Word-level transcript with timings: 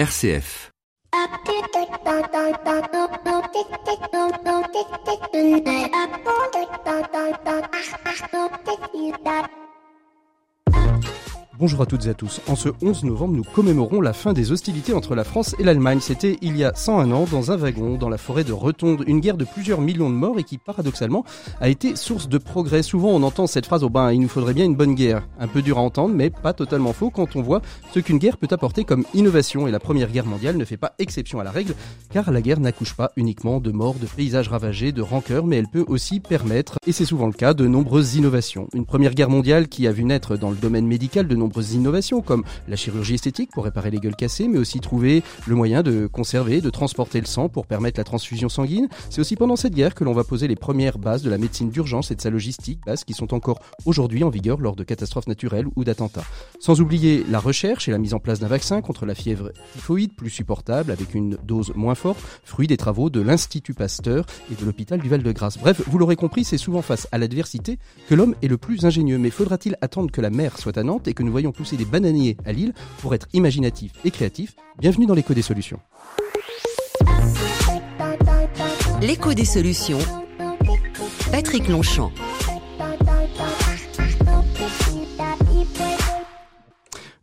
RCF. 0.00 0.70
Bonjour 11.60 11.82
à 11.82 11.86
toutes 11.86 12.06
et 12.06 12.08
à 12.08 12.14
tous. 12.14 12.40
En 12.48 12.56
ce 12.56 12.70
11 12.80 13.04
novembre, 13.04 13.34
nous 13.36 13.42
commémorons 13.42 14.00
la 14.00 14.14
fin 14.14 14.32
des 14.32 14.50
hostilités 14.50 14.94
entre 14.94 15.14
la 15.14 15.24
France 15.24 15.54
et 15.58 15.62
l'Allemagne. 15.62 15.98
C'était 16.00 16.38
il 16.40 16.56
y 16.56 16.64
a 16.64 16.72
101 16.74 17.12
ans, 17.12 17.26
dans 17.30 17.50
un 17.50 17.56
wagon, 17.56 17.98
dans 17.98 18.08
la 18.08 18.16
forêt 18.16 18.44
de 18.44 18.52
Retonde, 18.54 19.04
une 19.06 19.20
guerre 19.20 19.36
de 19.36 19.44
plusieurs 19.44 19.82
millions 19.82 20.08
de 20.08 20.14
morts 20.14 20.38
et 20.38 20.42
qui, 20.42 20.56
paradoxalement, 20.56 21.22
a 21.60 21.68
été 21.68 21.96
source 21.96 22.30
de 22.30 22.38
progrès. 22.38 22.82
Souvent, 22.82 23.10
on 23.10 23.22
entend 23.22 23.46
cette 23.46 23.66
phrase, 23.66 23.84
oh 23.84 23.90
ben, 23.90 24.10
il 24.10 24.22
nous 24.22 24.28
faudrait 24.28 24.54
bien 24.54 24.64
une 24.64 24.74
bonne 24.74 24.94
guerre. 24.94 25.28
Un 25.38 25.48
peu 25.48 25.60
dur 25.60 25.76
à 25.76 25.82
entendre, 25.82 26.14
mais 26.14 26.30
pas 26.30 26.54
totalement 26.54 26.94
faux 26.94 27.10
quand 27.10 27.36
on 27.36 27.42
voit 27.42 27.60
ce 27.92 28.00
qu'une 28.00 28.16
guerre 28.16 28.38
peut 28.38 28.48
apporter 28.50 28.84
comme 28.84 29.04
innovation. 29.12 29.68
Et 29.68 29.70
la 29.70 29.80
Première 29.80 30.10
Guerre 30.10 30.24
mondiale 30.24 30.56
ne 30.56 30.64
fait 30.64 30.78
pas 30.78 30.94
exception 30.98 31.40
à 31.40 31.44
la 31.44 31.50
règle, 31.50 31.74
car 32.10 32.30
la 32.30 32.40
guerre 32.40 32.60
n'accouche 32.60 32.94
pas 32.94 33.12
uniquement 33.16 33.60
de 33.60 33.70
morts, 33.70 33.96
de 34.00 34.06
paysages 34.06 34.48
ravagés, 34.48 34.92
de 34.92 35.02
rancœur, 35.02 35.44
mais 35.44 35.58
elle 35.58 35.68
peut 35.68 35.84
aussi 35.88 36.20
permettre, 36.20 36.78
et 36.86 36.92
c'est 36.92 37.04
souvent 37.04 37.26
le 37.26 37.34
cas, 37.34 37.52
de 37.52 37.66
nombreuses 37.66 38.14
innovations. 38.14 38.66
Une 38.72 38.86
Première 38.86 39.14
Guerre 39.14 39.28
mondiale 39.28 39.68
qui 39.68 39.86
a 39.86 39.92
vu 39.92 40.04
naître 40.04 40.38
dans 40.38 40.48
le 40.48 40.56
domaine 40.56 40.86
médical 40.86 41.28
de 41.28 41.36
nombreuses 41.50 41.74
innovations, 41.74 42.22
comme 42.22 42.44
la 42.68 42.76
chirurgie 42.76 43.14
esthétique 43.14 43.50
pour 43.50 43.64
réparer 43.64 43.90
les 43.90 43.98
gueules 43.98 44.14
cassées, 44.14 44.46
mais 44.46 44.58
aussi 44.58 44.78
trouver 44.78 45.24
le 45.48 45.56
moyen 45.56 45.82
de 45.82 46.06
conserver, 46.06 46.60
de 46.60 46.70
transporter 46.70 47.20
le 47.20 47.26
sang 47.26 47.48
pour 47.48 47.66
permettre 47.66 47.98
la 47.98 48.04
transfusion 48.04 48.48
sanguine. 48.48 48.88
C'est 49.10 49.20
aussi 49.20 49.34
pendant 49.34 49.56
cette 49.56 49.74
guerre 49.74 49.96
que 49.96 50.04
l'on 50.04 50.12
va 50.12 50.22
poser 50.22 50.46
les 50.46 50.54
premières 50.54 50.98
bases 50.98 51.22
de 51.22 51.30
la 51.30 51.38
médecine 51.38 51.70
d'urgence 51.70 52.12
et 52.12 52.14
de 52.14 52.20
sa 52.20 52.30
logistique, 52.30 52.78
bases 52.86 53.02
qui 53.02 53.14
sont 53.14 53.34
encore 53.34 53.58
aujourd'hui 53.84 54.22
en 54.22 54.30
vigueur 54.30 54.60
lors 54.60 54.76
de 54.76 54.84
catastrophes 54.84 55.26
naturelles 55.26 55.66
ou 55.74 55.82
d'attentats. 55.82 56.24
Sans 56.60 56.80
oublier 56.80 57.24
la 57.28 57.40
recherche 57.40 57.88
et 57.88 57.90
la 57.90 57.98
mise 57.98 58.14
en 58.14 58.20
place 58.20 58.38
d'un 58.38 58.46
vaccin 58.46 58.80
contre 58.80 59.06
la 59.06 59.16
fièvre 59.16 59.50
typhoïde 59.72 60.14
plus 60.14 60.30
supportable 60.30 60.92
avec 60.92 61.14
une 61.16 61.36
dose 61.44 61.72
moins 61.74 61.96
forte, 61.96 62.20
fruit 62.44 62.68
des 62.68 62.76
travaux 62.76 63.10
de 63.10 63.20
l'Institut 63.20 63.74
Pasteur 63.74 64.24
et 64.52 64.54
de 64.54 64.64
l'hôpital 64.64 65.00
du 65.00 65.08
Val-de-Grâce. 65.08 65.58
Bref, 65.58 65.82
vous 65.88 65.98
l'aurez 65.98 66.16
compris, 66.16 66.44
c'est 66.44 66.58
souvent 66.58 66.82
face 66.82 67.08
à 67.10 67.18
l'adversité 67.18 67.78
que 68.08 68.14
l'homme 68.14 68.36
est 68.40 68.48
le 68.48 68.56
plus 68.56 68.84
ingénieux. 68.84 69.18
Mais 69.18 69.30
faudra-t-il 69.30 69.76
attendre 69.80 70.12
que 70.12 70.20
la 70.20 70.30
mer 70.30 70.58
soit 70.58 70.78
à 70.78 70.84
Nantes 70.84 71.08
et 71.08 71.14
que 71.14 71.24
nous 71.24 71.32
voyons 71.40 71.52
pousser 71.52 71.78
des 71.78 71.86
bananiers 71.86 72.36
à 72.44 72.52
Lille 72.52 72.74
pour 72.98 73.14
être 73.14 73.26
imaginatif 73.32 73.92
et 74.04 74.10
créatif 74.10 74.54
Bienvenue 74.78 75.06
dans 75.06 75.14
l'écho 75.14 75.32
des 75.32 75.40
solutions. 75.40 75.80
L'écho 79.00 79.32
des 79.32 79.46
solutions. 79.46 79.98
Patrick 81.32 81.68
Longchamp. 81.68 82.12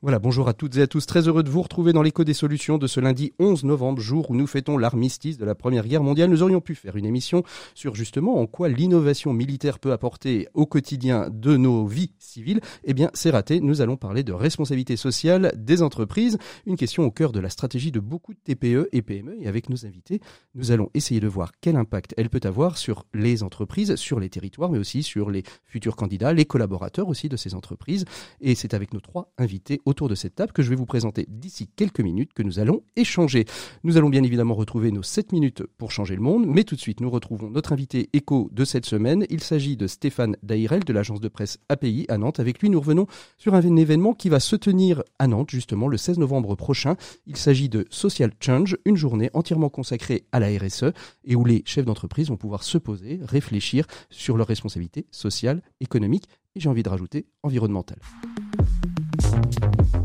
Voilà, 0.04 0.20
bonjour 0.20 0.48
à 0.48 0.54
toutes 0.54 0.78
et 0.78 0.84
à 0.84 0.88
tous. 0.88 1.08
Très 1.08 1.28
heureux 1.28 1.42
de 1.42 1.50
vous 1.50 1.64
retrouver 1.64 1.92
dans 1.92 2.04
l'écho 2.04 2.24
des 2.24 2.36
solutions 2.36 2.78
de 2.78 2.86
ce 2.86 3.00
lundi 3.00 3.34
11 3.40 3.64
novembre, 3.64 4.00
jour 4.00 4.30
où 4.30 4.36
nous 4.36 4.46
fêtons 4.46 4.78
l'armistice 4.78 5.40
de 5.40 5.46
la 5.46 5.56
Première 5.56 5.88
Guerre 5.88 6.04
mondiale. 6.04 6.30
Nous 6.30 6.44
aurions 6.44 6.62
pu 6.62 6.76
faire 6.76 6.98
une 6.98 7.06
émission 7.08 7.42
sur 7.74 7.96
justement 7.96 8.40
en 8.40 8.46
quoi 8.46 8.70
l'innovation 8.70 9.34
militaire 9.34 9.80
peut 9.80 9.92
apporter 9.92 10.50
au 10.54 10.68
quotidien 10.68 11.32
de 11.32 11.58
nos 11.58 11.88
vies 11.88 12.12
civiles. 12.20 12.62
Eh 12.84 12.94
bien, 12.94 13.10
c'est 13.16 13.32
raté. 13.32 13.60
Nous 13.60 13.82
allons 13.82 13.98
parler 13.98 14.22
de 14.22 14.34
responsabilité 14.34 14.98
sociale 14.98 15.52
des 15.58 15.82
entreprises. 15.82 16.38
Une 16.68 16.76
question 16.76 17.04
au 17.04 17.10
cœur 17.10 17.32
de 17.32 17.40
la 17.40 17.50
stratégie 17.50 17.92
de 17.92 18.00
beaucoup 18.00 18.36
de 18.36 18.40
TPE 18.44 18.90
et 18.92 19.02
PME. 19.02 19.36
Et 19.42 19.48
avec 19.48 19.68
nos 19.68 19.88
invités, 19.88 20.22
nous 20.54 20.70
allons 20.70 20.92
essayer 20.94 21.22
de 21.22 21.28
voir 21.28 21.54
quel 21.60 21.76
impact 21.76 22.14
elle 22.18 22.30
peut 22.30 22.40
avoir 22.44 22.78
sur 22.78 23.08
les 23.16 23.42
entreprises, 23.42 23.96
sur 23.96 24.20
les 24.20 24.30
territoires, 24.30 24.70
mais 24.70 24.78
aussi 24.78 25.02
sur 25.02 25.32
les 25.32 25.42
futurs 25.66 25.96
candidats, 25.96 26.34
les 26.34 26.46
collaborateurs 26.46 27.08
aussi 27.08 27.30
de 27.30 27.36
ces 27.36 27.56
entreprises. 27.56 28.06
Et 28.42 28.54
c'est 28.54 28.76
avec 28.76 28.94
nos 28.94 29.00
trois 29.00 29.34
invités 29.40 29.82
autour 29.88 30.10
de 30.10 30.16
cette 30.16 30.36
table 30.36 30.52
que 30.52 30.62
je 30.62 30.70
vais 30.70 30.76
vous 30.76 30.86
présenter 30.86 31.26
d'ici 31.30 31.68
quelques 31.76 32.02
minutes 32.02 32.34
que 32.34 32.44
nous 32.44 32.60
allons 32.60 32.84
échanger. 32.96 33.46
Nous 33.84 33.98
allons 33.98 34.10
bien 34.10 34.24
évidemment 34.24 34.54
retrouver 34.54 34.92
nos 34.92 35.04
7 35.04 35.32
minutes 35.32 35.64
pour 35.78 35.92
changer 35.92 36.16
le 36.16 36.22
monde, 36.22 36.46
mais 36.46 36.64
tout 36.64 36.76
de 36.76 36.82
suite 36.82 37.00
nous 37.00 37.10
retrouvons 37.10 37.50
notre 37.50 37.74
invité 37.74 38.10
écho 38.14 38.50
de 38.52 38.66
cette 38.66 38.86
semaine. 38.86 39.26
Il 39.30 39.42
s'agit 39.42 39.78
de 39.78 39.88
Stéphane 39.88 40.36
Dairel 40.44 40.84
de 40.84 40.94
l'agence 40.94 41.22
de 41.22 41.28
presse 41.30 41.58
API 41.70 42.06
à 42.10 42.18
Nantes. 42.18 42.40
Avec 42.40 42.60
lui, 42.60 42.70
nous 42.70 42.80
revenons 42.80 43.08
sur 43.38 43.56
un 43.56 43.76
événement 43.76 44.14
qui 44.14 44.30
va 44.30 44.40
se 44.40 44.56
tenir 44.56 45.04
à 45.20 45.28
Nantes 45.28 45.50
justement 45.50 45.88
le 45.88 45.98
16 45.98 46.20
novembre 46.20 46.56
prochain. 46.56 46.96
Il 47.26 47.38
s'agit 47.38 47.70
de 47.70 47.86
Social 47.90 48.32
Change, 48.40 48.78
une 48.86 48.98
journée 48.98 49.30
entièrement 49.34 49.70
consacrée 49.70 50.26
à 50.32 50.40
la 50.40 50.48
RSE 50.48 50.92
et 51.24 51.36
où 51.36 51.46
les 51.46 51.64
chefs 51.66 51.86
d'entreprise 51.86 52.30
vont 52.30 52.38
pouvoir 52.38 52.64
se 52.64 52.78
poser, 52.78 53.20
réfléchir 53.24 53.86
sur 54.10 54.38
leurs 54.38 54.48
responsabilités 54.48 55.06
sociales, 55.12 55.62
économiques 55.80 56.28
et 56.56 56.60
j'ai 56.60 56.70
envie 56.70 56.84
de 56.84 56.90
rajouter 56.90 57.26
environnementales. 57.44 58.02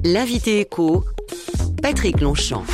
L'invité 0.04 0.60
écho, 0.60 1.04
Patrick 1.80 2.20
Longchamp. 2.20 2.64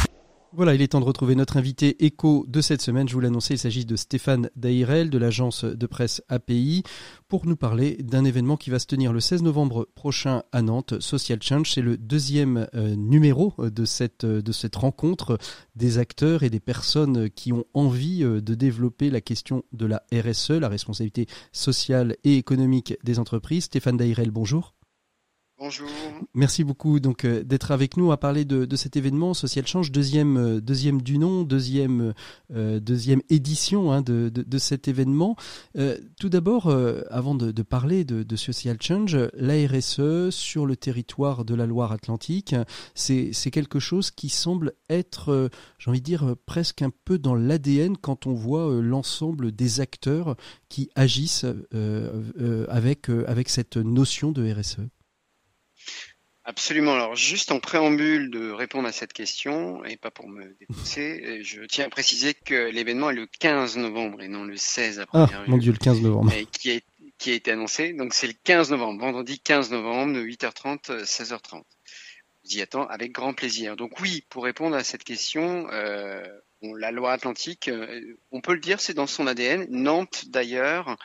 Voilà, 0.58 0.74
il 0.74 0.82
est 0.82 0.88
temps 0.88 0.98
de 0.98 1.04
retrouver 1.04 1.36
notre 1.36 1.56
invité 1.56 2.04
écho 2.04 2.44
de 2.48 2.60
cette 2.60 2.82
semaine. 2.82 3.08
Je 3.08 3.14
vous 3.14 3.20
l'annonçais, 3.20 3.54
il 3.54 3.58
s'agit 3.58 3.86
de 3.86 3.94
Stéphane 3.94 4.50
Dairel 4.56 5.08
de 5.08 5.16
l'agence 5.16 5.64
de 5.64 5.86
presse 5.86 6.20
API 6.28 6.82
pour 7.28 7.46
nous 7.46 7.54
parler 7.54 7.96
d'un 8.00 8.24
événement 8.24 8.56
qui 8.56 8.70
va 8.70 8.80
se 8.80 8.86
tenir 8.86 9.12
le 9.12 9.20
16 9.20 9.44
novembre 9.44 9.86
prochain 9.94 10.42
à 10.50 10.62
Nantes, 10.62 10.98
Social 11.00 11.40
Change. 11.42 11.70
C'est 11.70 11.80
le 11.80 11.96
deuxième 11.96 12.66
euh, 12.74 12.96
numéro 12.96 13.54
de 13.58 13.84
cette, 13.84 14.26
de 14.26 14.52
cette 14.52 14.74
rencontre 14.74 15.38
des 15.76 15.98
acteurs 15.98 16.42
et 16.42 16.50
des 16.50 16.58
personnes 16.58 17.30
qui 17.30 17.52
ont 17.52 17.66
envie 17.72 18.24
euh, 18.24 18.40
de 18.40 18.56
développer 18.56 19.10
la 19.10 19.20
question 19.20 19.62
de 19.72 19.86
la 19.86 20.02
RSE, 20.12 20.50
la 20.50 20.68
responsabilité 20.68 21.28
sociale 21.52 22.16
et 22.24 22.36
économique 22.36 22.96
des 23.04 23.20
entreprises. 23.20 23.66
Stéphane 23.66 23.96
Dairel, 23.96 24.32
bonjour. 24.32 24.74
Bonjour. 25.60 25.88
Merci 26.34 26.62
beaucoup 26.62 27.00
donc 27.00 27.24
euh, 27.24 27.42
d'être 27.42 27.72
avec 27.72 27.96
nous 27.96 28.12
à 28.12 28.16
parler 28.16 28.44
de, 28.44 28.76
cet 28.76 28.96
événement 28.96 29.34
Social 29.34 29.66
Change, 29.66 29.90
deuxième, 29.90 30.36
euh, 30.36 30.60
deuxième 30.60 31.02
du 31.02 31.18
nom, 31.18 31.42
deuxième, 31.42 32.14
euh, 32.54 32.78
deuxième 32.78 33.22
édition 33.28 33.90
hein, 33.90 34.00
de, 34.00 34.28
de, 34.28 34.58
cet 34.58 34.86
événement. 34.86 35.34
tout 36.20 36.28
d'abord, 36.28 36.72
avant 37.10 37.34
de, 37.34 37.62
parler 37.62 38.04
de, 38.04 38.36
Social 38.36 38.76
Change, 38.80 39.16
la 39.34 39.54
RSE 39.66 40.30
sur 40.30 40.64
le 40.64 40.76
territoire 40.76 41.44
de 41.44 41.56
la 41.56 41.66
Loire-Atlantique, 41.66 42.54
c'est 42.94 43.50
quelque 43.50 43.80
chose 43.80 44.10
qui 44.12 44.28
semble 44.28 44.74
être, 44.88 45.50
j'ai 45.78 45.90
envie 45.90 46.00
de 46.00 46.04
dire, 46.04 46.36
presque 46.46 46.82
un 46.82 46.90
peu 47.04 47.18
dans 47.18 47.34
l'ADN 47.34 47.96
quand 47.96 48.26
on 48.26 48.34
voit 48.34 48.80
l'ensemble 48.80 49.52
des 49.52 49.80
acteurs 49.80 50.36
qui 50.68 50.90
agissent 50.94 51.46
avec, 52.68 53.08
avec 53.08 53.48
cette 53.48 53.76
notion 53.76 54.32
de 54.32 54.52
RSE. 54.52 54.80
Absolument. 56.48 56.94
Alors, 56.94 57.14
juste 57.14 57.52
en 57.52 57.60
préambule 57.60 58.30
de 58.30 58.50
répondre 58.50 58.88
à 58.88 58.92
cette 58.92 59.12
question, 59.12 59.84
et 59.84 59.98
pas 59.98 60.10
pour 60.10 60.30
me 60.30 60.56
dépousser, 60.58 61.42
je 61.42 61.60
tiens 61.64 61.84
à 61.84 61.90
préciser 61.90 62.32
que 62.32 62.70
l'événement 62.70 63.10
est 63.10 63.14
le 63.14 63.26
15 63.26 63.76
novembre 63.76 64.22
et 64.22 64.28
non 64.28 64.44
le 64.44 64.56
16 64.56 65.00
après. 65.00 65.26
Ah, 65.30 65.44
mon 65.46 65.58
Dieu, 65.58 65.72
le 65.72 65.78
15 65.78 66.00
novembre. 66.00 66.32
qui, 66.50 66.70
a, 66.70 66.80
qui 67.18 67.32
a 67.32 67.34
été 67.34 67.50
annoncé. 67.50 67.92
Donc, 67.92 68.14
c'est 68.14 68.28
le 68.28 68.32
15 68.44 68.70
novembre, 68.70 68.98
vendredi 68.98 69.38
15 69.38 69.72
novembre, 69.72 70.14
de 70.14 70.22
8h30, 70.22 71.04
16h30. 71.04 71.64
Je 72.48 72.56
y 72.56 72.62
attends 72.62 72.86
avec 72.86 73.12
grand 73.12 73.34
plaisir. 73.34 73.76
Donc, 73.76 74.00
oui, 74.00 74.24
pour 74.30 74.44
répondre 74.44 74.74
à 74.74 74.84
cette 74.84 75.04
question, 75.04 75.68
euh, 75.70 76.22
la 76.62 76.90
loi 76.92 77.12
atlantique, 77.12 77.68
euh, 77.68 78.00
on 78.32 78.40
peut 78.40 78.54
le 78.54 78.60
dire, 78.60 78.80
c'est 78.80 78.94
dans 78.94 79.06
son 79.06 79.26
ADN. 79.26 79.66
Nantes, 79.68 80.24
d'ailleurs, 80.28 80.96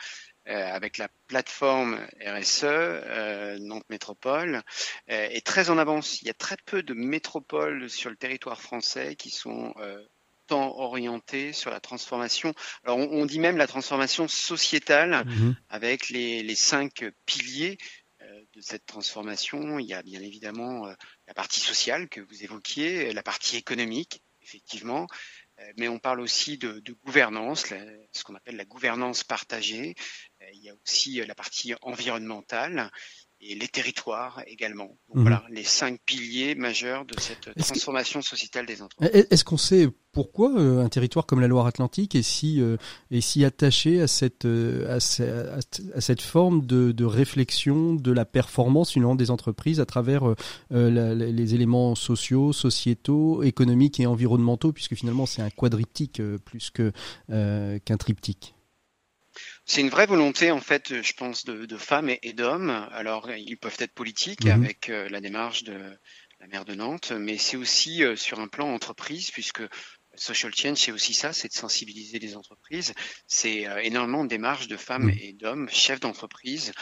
avec 0.46 0.98
la 0.98 1.08
plateforme 1.26 1.98
RSE, 2.24 2.64
euh, 2.64 3.58
Nantes 3.60 3.88
Métropole, 3.88 4.62
euh, 5.10 5.28
est 5.30 5.44
très 5.44 5.70
en 5.70 5.78
avance. 5.78 6.20
Il 6.22 6.26
y 6.26 6.30
a 6.30 6.34
très 6.34 6.56
peu 6.66 6.82
de 6.82 6.94
métropoles 6.94 7.88
sur 7.88 8.10
le 8.10 8.16
territoire 8.16 8.60
français 8.60 9.16
qui 9.16 9.30
sont 9.30 9.74
tant 10.46 10.76
orientées 10.76 11.54
sur 11.54 11.70
la 11.70 11.80
transformation. 11.80 12.52
Alors 12.84 12.98
on, 12.98 13.24
dit 13.24 13.38
même 13.38 13.56
la 13.56 13.66
transformation 13.66 14.28
sociétale 14.28 15.24
mhm. 15.24 15.56
avec 15.70 16.10
les, 16.10 16.42
les, 16.42 16.54
cinq 16.54 17.02
piliers 17.24 17.78
de 18.20 18.60
cette 18.60 18.84
transformation. 18.84 19.78
Il 19.78 19.86
y 19.86 19.94
a 19.94 20.02
bien 20.02 20.20
évidemment 20.20 20.86
la 21.26 21.34
partie 21.34 21.60
sociale 21.60 22.10
que 22.10 22.20
vous 22.20 22.44
évoquiez, 22.44 23.14
la 23.14 23.22
partie 23.22 23.56
économique, 23.56 24.22
effectivement, 24.42 25.06
euh, 25.60 25.72
mais 25.76 25.88
on 25.88 25.98
parle 25.98 26.20
aussi 26.20 26.58
de, 26.58 26.80
de 26.80 26.92
gouvernance, 27.04 27.66
ce 28.12 28.24
qu'on 28.24 28.34
appelle 28.34 28.56
la 28.56 28.64
gouvernance 28.64 29.24
partagée. 29.24 29.94
Euh, 30.64 30.64
il 30.64 30.66
y 30.66 30.70
a 30.70 30.74
aussi 30.84 31.20
euh, 31.20 31.26
la 31.26 31.34
partie 31.34 31.74
environnementale 31.82 32.90
et 33.40 33.54
les 33.54 33.68
territoires 33.68 34.42
également. 34.46 34.96
Donc 35.08 35.16
mhm. 35.16 35.22
voilà, 35.22 35.44
les 35.50 35.64
cinq 35.64 36.00
piliers 36.06 36.54
majeurs 36.54 37.04
de 37.04 37.18
cette 37.20 37.54
transformation 37.56 38.22
sociétale 38.22 38.64
des 38.64 38.80
entreprises. 38.80 39.26
Est-ce 39.30 39.44
qu'on 39.44 39.58
sait 39.58 39.88
pourquoi 40.12 40.58
un 40.58 40.88
territoire 40.88 41.26
comme 41.26 41.40
la 41.40 41.48
Loire-Atlantique 41.48 42.14
est 42.14 42.22
si, 42.22 42.62
est 43.10 43.20
si 43.20 43.44
attaché 43.44 44.00
à 44.00 44.06
cette, 44.06 44.46
à, 44.46 45.00
cette 45.00 46.22
forme 46.22 46.64
de, 46.64 46.92
de, 46.92 47.04
réflexion 47.04 47.94
de 47.94 48.12
la 48.12 48.24
performance 48.24 48.92
finalement 48.92 49.16
des 49.16 49.30
entreprises 49.30 49.80
à 49.80 49.84
travers 49.84 50.22
les 50.70 51.54
éléments 51.54 51.94
sociaux, 51.96 52.54
sociétaux, 52.54 53.42
économiques 53.42 54.00
et 54.00 54.06
environnementaux, 54.06 54.72
puisque 54.72 54.94
finalement 54.94 55.26
c'est 55.26 55.42
un 55.42 55.50
quadriptyque 55.50 56.22
plus 56.46 56.70
qu'un 56.70 57.96
triptyque? 57.98 58.54
C'est 59.66 59.80
une 59.80 59.88
vraie 59.88 60.06
volonté, 60.06 60.50
en 60.50 60.60
fait, 60.60 61.02
je 61.02 61.12
pense, 61.14 61.44
de, 61.44 61.76
femmes 61.76 62.10
et, 62.22 62.32
d'hommes. 62.32 62.70
Alors, 62.92 63.30
ils 63.30 63.56
peuvent 63.56 63.76
être 63.78 63.94
politiques 63.94 64.44
mhm. 64.44 64.52
avec 64.52 64.90
euh, 64.90 65.08
la 65.08 65.20
démarche 65.20 65.64
de 65.64 65.98
la 66.40 66.46
maire 66.48 66.64
de 66.64 66.74
Nantes, 66.74 67.12
mais 67.12 67.38
c'est 67.38 67.56
aussi 67.56 68.02
sur 68.16 68.40
un 68.40 68.48
plan 68.48 68.68
entreprise, 68.72 69.30
puisque 69.30 69.62
Social 70.16 70.54
change, 70.54 70.78
c'est 70.78 70.92
aussi 70.92 71.12
ça, 71.12 71.32
c'est 71.32 71.48
de 71.48 71.54
sensibiliser 71.54 72.18
les 72.20 72.36
entreprises. 72.36 72.92
C'est 73.26 73.66
énormément 73.82 74.22
de 74.22 74.28
démarches 74.28 74.68
de 74.68 74.76
femmes 74.76 75.06
mmh. 75.06 75.18
et 75.20 75.32
d'hommes, 75.32 75.68
chefs 75.70 76.00
d'entreprise. 76.00 76.72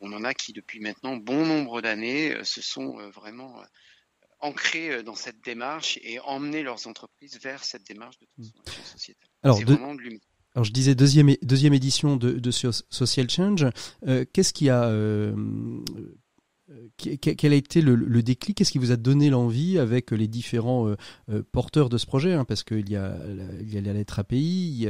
on 0.00 0.12
en 0.12 0.24
a 0.24 0.34
qui, 0.34 0.52
depuis 0.52 0.80
maintenant 0.80 1.16
bon 1.16 1.46
nombre 1.46 1.80
d'années, 1.80 2.42
se 2.42 2.60
sont 2.62 2.96
vraiment 3.10 3.62
ancrés 4.40 5.02
dans 5.02 5.14
cette 5.14 5.40
démarche 5.44 5.98
et 6.02 6.18
emmener 6.20 6.62
leurs 6.62 6.86
entreprises 6.86 7.38
vers 7.40 7.64
cette 7.64 7.86
démarche 7.86 8.18
de 8.18 8.26
transformation 8.26 8.84
sociétale. 8.84 9.28
Alors, 9.42 9.58
alors 10.54 10.64
je 10.64 10.72
disais 10.72 10.94
deuxième, 10.94 11.34
deuxième 11.42 11.74
édition 11.74 12.16
de, 12.16 12.50
Social 12.50 13.28
Change. 13.28 13.66
Euh, 14.06 14.24
qu'est-ce 14.32 14.52
qui 14.52 14.70
a 14.70 14.84
euh, 14.84 15.34
quel 16.96 17.52
a 17.52 17.56
été 17.56 17.80
le, 17.80 18.22
déclic? 18.22 18.56
Qu'est-ce 18.56 18.70
qui 18.70 18.78
vous 18.78 18.92
a 18.92 18.96
donné 18.96 19.30
l'envie 19.30 19.78
avec 19.78 20.12
les 20.12 20.28
différents 20.28 20.88
euh, 21.28 21.42
porteurs 21.50 21.88
de 21.88 21.98
ce 21.98 22.06
projet 22.06 22.34
hein, 22.34 22.44
Parce 22.44 22.62
qu'il 22.62 22.88
y, 22.88 22.94
a, 22.94 23.18
il 23.60 23.72
y 23.72 23.78
a 23.78 23.80
la 23.80 23.92
lettre 23.92 24.20
API 24.20 24.86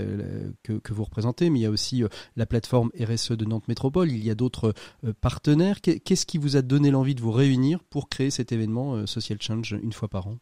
que, 0.63 0.75
que, 0.75 0.93
vous 0.93 1.05
représentez, 1.05 1.49
mais 1.49 1.61
il 1.61 1.63
y 1.63 1.67
a 1.67 1.71
aussi 1.71 2.05
la 2.37 2.45
plateforme 2.45 2.91
RSE 3.01 3.33
de 3.33 3.45
Nantes 3.47 3.69
Métropole, 3.69 4.11
il 4.11 4.23
y 4.23 4.31
a 4.31 4.35
d'autres 4.35 4.75
partenaires. 5.23 5.81
Qu'est-ce 5.81 6.27
qui 6.27 6.37
vous 6.37 6.57
a 6.57 6.63
donné 6.63 6.91
l'envie 6.91 7.15
de 7.15 7.23
vous 7.23 7.33
réunir 7.33 7.83
pour 7.85 8.11
créer 8.11 8.31
cet 8.31 8.53
événement 8.53 9.07
Social 9.07 9.41
Change 9.41 9.79
une 9.83 9.93
fois 9.93 10.09
par 10.09 10.27
an? 10.27 10.39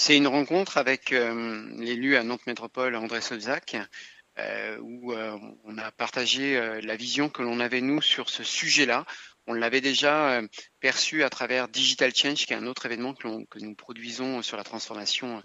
C'est 0.00 0.16
une 0.16 0.28
rencontre 0.28 0.78
avec 0.78 1.12
euh, 1.12 1.68
l'élu 1.76 2.16
à 2.16 2.22
Nantes 2.22 2.46
Métropole, 2.46 2.96
André 2.96 3.20
Solzac, 3.20 3.76
euh, 4.38 4.78
où 4.80 5.12
euh, 5.12 5.36
on 5.64 5.76
a 5.76 5.92
partagé 5.92 6.80
la 6.82 6.96
vision 6.96 7.28
que 7.28 7.42
l'on 7.42 7.60
avait 7.60 7.82
nous 7.82 8.00
sur 8.00 8.30
ce 8.30 8.42
sujet-là. 8.42 9.04
On 9.46 9.52
l'avait 9.52 9.82
déjà 9.82 10.40
perçu 10.80 11.22
à 11.22 11.28
travers 11.28 11.68
Digital 11.68 12.14
Change, 12.14 12.46
qui 12.46 12.54
est 12.54 12.56
un 12.56 12.66
autre 12.66 12.86
événement 12.86 13.12
que, 13.12 13.58
nous 13.58 13.74
produisons 13.74 14.40
sur 14.40 14.56
la 14.56 14.64
transformation 14.64 15.42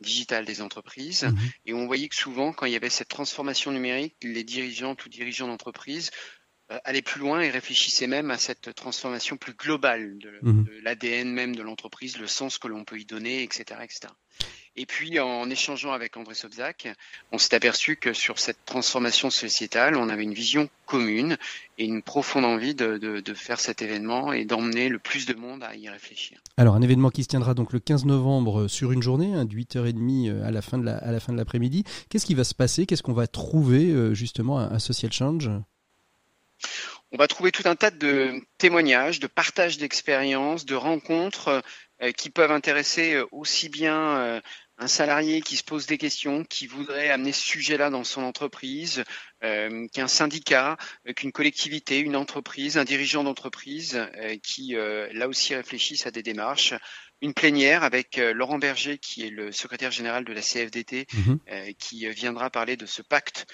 digitale 0.00 0.46
des 0.46 0.62
entreprises. 0.62 1.22
Mhm. 1.22 1.50
Et 1.66 1.72
on 1.72 1.86
voyait 1.86 2.08
que 2.08 2.16
souvent, 2.16 2.52
quand 2.52 2.66
il 2.66 2.72
y 2.72 2.76
avait 2.76 2.90
cette 2.90 3.08
transformation 3.08 3.70
numérique, 3.70 4.16
les 4.24 4.42
dirigeants 4.42 4.96
ou 5.06 5.08
dirigeants 5.10 5.46
d'entreprise 5.46 6.10
euh, 6.72 6.78
aller 6.84 7.02
plus 7.02 7.20
loin 7.20 7.40
et 7.40 7.50
réfléchissez 7.50 8.06
même 8.06 8.30
à 8.30 8.38
cette 8.38 8.74
transformation 8.74 9.36
plus 9.36 9.54
globale 9.54 10.16
mhm. 10.42 10.64
de, 10.64 10.72
l'ADN 10.82 11.30
même 11.30 11.54
de 11.54 11.62
l'entreprise, 11.62 12.18
le 12.18 12.26
sens 12.26 12.58
que 12.58 12.68
l'on 12.68 12.84
peut 12.84 12.98
y 12.98 13.04
donner, 13.04 13.42
etc., 13.42 13.80
etc. 13.82 14.12
Et 14.74 14.86
puis, 14.86 15.20
en 15.20 15.50
échangeant 15.50 15.92
avec 15.92 16.16
André 16.16 16.34
Sobzak, 16.34 16.88
on 17.30 17.36
s'est 17.36 17.54
aperçu 17.54 17.96
que 17.96 18.14
sur 18.14 18.38
cette 18.38 18.64
transformation 18.64 19.28
sociétale, 19.28 19.96
on 19.96 20.08
avait 20.08 20.22
une 20.22 20.32
vision 20.32 20.70
commune 20.86 21.36
et 21.76 21.84
une 21.84 22.00
profonde 22.00 22.46
envie 22.46 22.74
de, 22.74 22.96
de 22.96 23.34
faire 23.34 23.60
cet 23.60 23.82
événement 23.82 24.32
et 24.32 24.46
d'emmener 24.46 24.88
le 24.88 24.98
plus 24.98 25.26
de 25.26 25.34
monde 25.34 25.62
à 25.62 25.76
y 25.76 25.90
réfléchir. 25.90 26.40
Alors, 26.56 26.74
un 26.74 26.80
événement 26.80 27.10
qui 27.10 27.22
se 27.22 27.28
tiendra 27.28 27.52
donc 27.52 27.74
le 27.74 27.80
15 27.80 28.06
novembre 28.06 28.66
sur 28.66 28.92
une 28.92 29.02
journée, 29.02 29.34
hein, 29.34 29.44
de 29.44 29.54
8h30 29.54 30.30
euh, 30.30 30.46
à 30.46 30.50
la 30.50 30.62
fin 30.62 30.78
de 31.32 31.36
l'après-midi. 31.36 31.84
Qu'est-ce 32.08 32.24
qui 32.24 32.34
va 32.34 32.44
se 32.44 32.54
passer? 32.54 32.86
Qu'est-ce 32.86 33.02
qu'on 33.02 33.12
va 33.12 33.26
trouver 33.26 33.90
euh, 33.90 34.14
justement 34.14 34.58
à 34.58 34.78
Social 34.78 35.12
Change? 35.12 35.50
On 37.12 37.18
va 37.18 37.28
trouver 37.28 37.52
tout 37.52 37.64
un 37.66 37.76
tas 37.76 37.90
de 37.90 38.40
témoignages, 38.58 39.20
de 39.20 39.26
partages 39.26 39.76
d'expériences, 39.76 40.64
de 40.64 40.74
rencontres 40.74 41.62
euh, 42.02 42.10
qui 42.10 42.30
peuvent 42.30 42.50
intéresser 42.50 43.14
euh, 43.14 43.26
aussi 43.30 43.68
bien 43.68 44.16
euh, 44.16 44.40
un 44.78 44.88
salarié 44.88 45.40
qui 45.40 45.56
se 45.56 45.62
pose 45.62 45.86
des 45.86 45.98
questions, 45.98 46.42
qui 46.44 46.66
voudrait 46.66 47.10
amener 47.10 47.30
ce 47.30 47.44
sujet-là 47.44 47.90
dans 47.90 48.02
son 48.02 48.22
entreprise, 48.22 49.04
qu'un 49.40 50.08
syndicat, 50.08 50.76
qu'une 51.14 51.30
collectivité, 51.30 51.98
une 51.98 52.16
entreprise, 52.16 52.78
un 52.78 52.84
dirigeant 52.84 53.22
d'entreprise 53.22 54.00
qui 54.42 54.74
là 54.74 55.28
aussi 55.28 55.54
réfléchissent 55.54 56.06
à 56.06 56.10
des 56.10 56.22
démarches. 56.22 56.74
Une 57.20 57.34
plénière 57.34 57.84
avec 57.84 58.16
Laurent 58.16 58.58
Berger, 58.58 58.98
qui 58.98 59.24
est 59.24 59.30
le 59.30 59.52
secrétaire 59.52 59.92
général 59.92 60.24
de 60.24 60.32
la 60.32 60.40
CFDT, 60.40 61.06
mmh 61.12 61.34
qui 61.78 62.08
viendra 62.08 62.50
parler 62.50 62.76
de 62.76 62.86
ce 62.86 63.02
pacte 63.02 63.46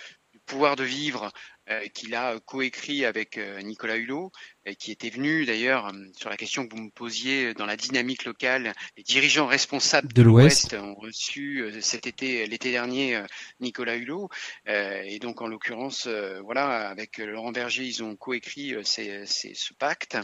pouvoir 0.48 0.74
de 0.74 0.84
vivre 0.84 1.30
euh, 1.70 1.86
qu'il 1.92 2.14
a 2.14 2.40
coécrit 2.40 3.04
avec 3.04 3.36
euh, 3.36 3.60
Nicolas 3.60 3.96
Hulot, 3.96 4.32
qui 4.78 4.90
était 4.90 5.10
venu 5.10 5.44
d'ailleurs 5.44 5.88
euh, 5.88 5.92
sur 6.16 6.30
la 6.30 6.38
question 6.38 6.66
que 6.66 6.74
vous 6.74 6.82
me 6.82 6.90
posiez 6.90 7.52
dans 7.52 7.66
la 7.66 7.76
dynamique 7.76 8.24
locale. 8.24 8.72
Les 8.96 9.02
dirigeants 9.02 9.46
responsables 9.46 10.10
de, 10.10 10.22
l'Ouest 10.22 10.72
ont 10.72 10.94
reçu 10.94 11.70
cet 11.82 12.06
été, 12.06 12.46
l'été 12.46 12.70
dernier, 12.70 13.22
Nicolas 13.60 13.96
Hulot. 13.96 14.30
et 14.66 15.18
donc 15.18 15.42
en 15.42 15.46
l'occurrence, 15.46 16.06
voilà, 16.42 16.88
avec 16.88 17.18
Laurent 17.18 17.52
Berger, 17.52 17.84
ils 17.84 18.02
ont 18.02 18.16
coécrit 18.16 18.74
ce 18.84 19.74
pacte. 19.74 20.16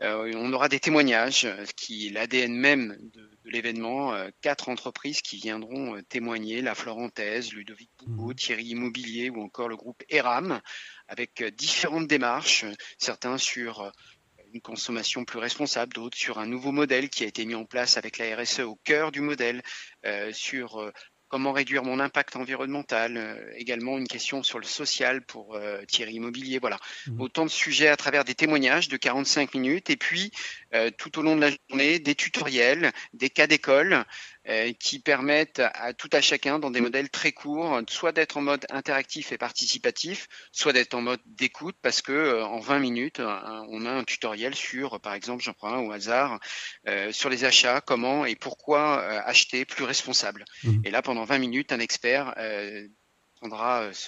on 0.00 0.52
aura 0.52 0.68
des 0.68 0.80
témoignages 0.80 1.48
qui 1.76 2.10
l'ADN 2.10 2.54
même 2.54 2.96
de, 3.00 3.31
l'événement, 3.44 4.14
quatre 4.40 4.68
entreprises 4.68 5.20
qui 5.20 5.36
viendront 5.36 6.00
témoigner, 6.08 6.62
la 6.62 6.74
Florentaise, 6.74 7.52
Ludovic 7.52 7.90
Boucaud, 7.98 8.32
mmh. 8.32 8.34
Thierry 8.34 8.64
Immobilier 8.66 9.30
ou 9.30 9.42
encore 9.42 9.68
le 9.68 9.76
groupe 9.76 10.02
ERAM 10.08 10.60
avec 11.08 11.42
euh, 11.42 11.50
différentes 11.50 12.06
démarches, 12.06 12.64
certains 12.98 13.38
sur 13.38 13.82
euh, 13.82 13.90
une 14.52 14.60
consommation 14.60 15.24
plus 15.24 15.38
responsable, 15.38 15.92
d'autres 15.92 16.16
sur 16.16 16.38
un 16.38 16.46
nouveau 16.46 16.72
modèle 16.72 17.08
qui 17.08 17.24
a 17.24 17.26
été 17.26 17.44
mis 17.44 17.54
en 17.54 17.64
place 17.64 17.96
avec 17.96 18.18
la 18.18 18.36
RSE 18.36 18.60
au 18.60 18.76
cœur 18.84 19.12
du 19.12 19.20
modèle, 19.20 19.62
euh, 20.04 20.32
sur 20.32 20.92
comment 21.28 21.52
réduire 21.52 21.82
mon 21.82 21.98
impact 21.98 22.36
environnemental, 22.36 23.50
également 23.56 23.96
une 23.96 24.06
question 24.06 24.42
sur 24.42 24.58
le 24.58 24.66
social 24.66 25.24
pour 25.24 25.58
Thierry 25.88 26.16
Immobilier, 26.16 26.58
voilà. 26.58 26.78
Mmh. 27.06 27.20
Autant 27.22 27.44
de 27.46 27.50
sujets 27.50 27.88
à 27.88 27.96
travers 27.96 28.24
des 28.24 28.34
témoignages 28.34 28.88
de 28.88 28.98
45 28.98 29.54
minutes 29.54 29.88
et 29.88 29.96
puis 29.96 30.30
tout 30.96 31.18
au 31.18 31.22
long 31.22 31.36
de 31.36 31.42
la 31.42 31.50
journée 31.68 31.98
des 31.98 32.14
tutoriels, 32.14 32.92
des 33.12 33.30
cas 33.30 33.46
d'école 33.46 34.04
euh, 34.48 34.72
qui 34.72 34.98
permettent 34.98 35.62
à 35.74 35.92
tout 35.92 36.08
à 36.12 36.20
chacun, 36.20 36.58
dans 36.58 36.72
des 36.72 36.80
modèles 36.80 37.10
très 37.10 37.30
courts, 37.30 37.80
soit 37.88 38.10
d'être 38.10 38.38
en 38.38 38.40
mode 38.40 38.66
interactif 38.70 39.30
et 39.30 39.38
participatif, 39.38 40.26
soit 40.50 40.72
d'être 40.72 40.94
en 40.94 41.00
mode 41.00 41.20
d'écoute, 41.26 41.76
parce 41.80 42.02
que 42.02 42.10
euh, 42.10 42.44
en 42.44 42.58
20 42.58 42.80
minutes, 42.80 43.20
on 43.20 43.86
a 43.86 43.90
un 43.90 44.02
tutoriel 44.02 44.56
sur, 44.56 45.00
par 45.00 45.14
exemple, 45.14 45.44
j'en 45.44 45.52
prends 45.52 45.72
un 45.72 45.78
au 45.78 45.92
hasard, 45.92 46.40
euh, 46.88 47.12
sur 47.12 47.30
les 47.30 47.44
achats, 47.44 47.80
comment 47.80 48.26
et 48.26 48.34
pourquoi 48.34 49.00
acheter 49.00 49.64
plus 49.64 49.84
responsable. 49.84 50.44
Mmh. 50.64 50.80
Et 50.86 50.90
là, 50.90 51.02
pendant 51.02 51.24
20 51.24 51.38
minutes, 51.38 51.70
un 51.70 51.78
expert 51.78 52.34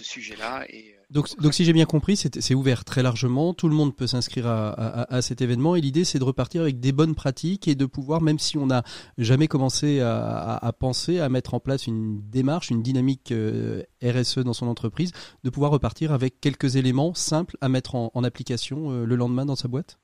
sujet-là 0.02 0.64
et 0.68 0.94
donc, 1.10 1.54
si 1.54 1.64
j'ai 1.64 1.72
bien 1.72 1.84
compris, 1.84 2.16
c'est 2.16 2.54
ouvert 2.54 2.84
très 2.84 3.02
largement, 3.02 3.54
tout 3.54 3.68
le 3.68 3.74
monde 3.74 3.94
peut 3.94 4.08
s'inscrire 4.08 4.48
à, 4.48 5.22
cet 5.22 5.42
événement. 5.42 5.76
Et 5.76 5.80
l'idée 5.80 6.04
c'est 6.04 6.18
de 6.18 6.24
repartir 6.24 6.62
avec 6.62 6.80
des 6.80 6.90
bonnes 6.90 7.14
pratiques 7.14 7.68
et 7.68 7.76
de 7.76 7.86
pouvoir, 7.86 8.20
même 8.20 8.40
si 8.40 8.58
on 8.58 8.66
n'a 8.66 8.82
jamais 9.16 9.46
commencé 9.46 10.00
à, 10.00 10.72
penser 10.78 11.20
à 11.20 11.28
mettre 11.28 11.54
en 11.54 11.60
place 11.60 11.86
une 11.86 12.20
démarche, 12.30 12.70
une 12.70 12.82
dynamique 12.82 13.30
euh, 13.30 13.82
RSE 14.02 14.38
dans 14.38 14.54
son 14.54 14.66
entreprise, 14.66 15.12
de 15.44 15.50
pouvoir 15.50 15.70
repartir 15.70 16.12
avec 16.12 16.40
quelques 16.40 16.76
éléments 16.76 17.14
simples 17.14 17.56
à 17.60 17.68
mettre 17.68 17.94
en, 17.94 18.24
application 18.24 18.90
euh, 18.90 19.04
le 19.04 19.16
lendemain 19.16 19.44
dans 19.44 19.56
sa 19.56 19.68
boîte 19.68 19.98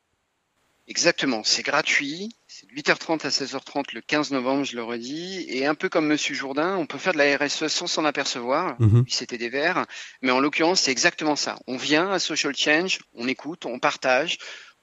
Exactement, 0.90 1.44
c'est 1.44 1.62
gratuit, 1.62 2.34
c'est 2.48 2.68
de 2.68 2.74
8h30 2.74 3.24
à 3.24 3.28
16h30 3.28 3.94
le 3.94 4.00
15 4.00 4.32
novembre, 4.32 4.64
je 4.64 4.74
le 4.74 4.82
redis, 4.82 5.46
et 5.48 5.64
un 5.64 5.76
peu 5.76 5.88
comme 5.88 6.08
Monsieur 6.08 6.34
Jourdain, 6.34 6.76
on 6.78 6.86
peut 6.86 6.98
faire 6.98 7.12
de 7.12 7.18
la 7.18 7.36
RSE 7.36 7.68
sans 7.68 7.86
s'en 7.86 8.04
apercevoir, 8.04 8.74
mhm. 8.80 9.04
c'était 9.08 9.38
des 9.38 9.50
verts, 9.50 9.86
mais 10.20 10.32
en 10.32 10.40
l'occurrence 10.40 10.80
c'est 10.80 10.90
exactement 10.90 11.36
ça. 11.36 11.60
On 11.68 11.76
vient 11.76 12.10
à 12.10 12.18
Social 12.18 12.56
Change, 12.56 12.98
on 13.14 13.28
écoute, 13.28 13.66
on 13.66 13.78
partage, 13.78 14.38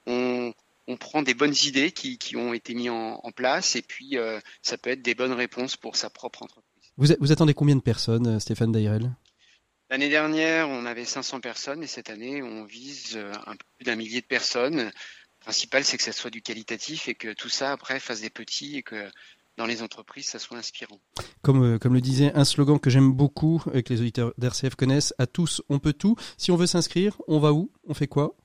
on, 0.06 0.54
prend 0.98 1.20
des 1.20 1.34
bonnes 1.34 1.54
idées 1.66 1.92
qui, 1.92 2.36
ont 2.36 2.54
été 2.54 2.72
mises 2.72 2.88
en, 2.88 3.30
place, 3.36 3.76
et 3.76 3.82
puis 3.82 4.16
euh, 4.16 4.40
ça 4.62 4.78
peut 4.78 4.88
être 4.88 5.02
des 5.02 5.14
bonnes 5.14 5.34
réponses 5.34 5.76
pour 5.76 5.96
sa 5.96 6.08
propre 6.08 6.42
entreprise. 6.42 6.90
Vous, 6.96 7.08
vous 7.20 7.32
attendez 7.32 7.52
combien 7.52 7.76
de 7.76 7.82
personnes, 7.82 8.26
euh, 8.28 8.38
Stéphane 8.38 8.72
Dairel? 8.72 9.14
L'année 9.90 10.08
dernière, 10.08 10.70
on 10.70 10.86
avait 10.86 11.04
500 11.04 11.40
personnes, 11.40 11.82
et 11.82 11.86
cette 11.86 12.08
année, 12.08 12.42
on 12.42 12.64
vise 12.64 13.16
euh, 13.16 13.30
un 13.46 13.56
peu 13.56 13.66
plus 13.76 13.84
d'un 13.84 13.96
millier 13.96 14.22
de 14.22 14.26
personnes 14.26 14.90
principal, 15.48 15.82
c'est 15.82 15.96
que 15.96 16.02
ça 16.02 16.12
soit 16.12 16.28
du 16.28 16.42
qualitatif 16.42 17.08
et 17.08 17.14
que 17.14 17.32
tout 17.32 17.48
ça, 17.48 17.72
après, 17.72 17.98
fasse 18.00 18.20
des 18.20 18.28
petits 18.28 18.76
et 18.76 18.82
que 18.82 19.10
dans 19.56 19.64
les 19.64 19.80
entreprises, 19.80 20.26
ça 20.26 20.38
soit 20.38 20.58
inspirant. 20.58 21.00
Comme, 21.40 21.64
euh, 21.64 21.78
comme 21.78 21.94
le 21.94 22.02
disait 22.02 22.30
un 22.34 22.44
slogan 22.44 22.78
que 22.78 22.90
j'aime 22.90 23.12
beaucoup 23.12 23.64
et 23.72 23.82
que 23.82 23.94
les 23.94 24.02
auditeurs 24.02 24.34
d'RCF 24.36 24.74
connaissent, 24.74 25.14
à 25.16 25.26
tous, 25.26 25.62
on 25.70 25.78
peut 25.78 25.94
tout. 25.94 26.16
Si 26.36 26.50
on 26.50 26.56
veut 26.56 26.66
s'inscrire, 26.66 27.16
on 27.28 27.38
va 27.38 27.54
où? 27.54 27.72
On 27.86 27.94
fait 27.94 28.06
quoi? 28.06 28.36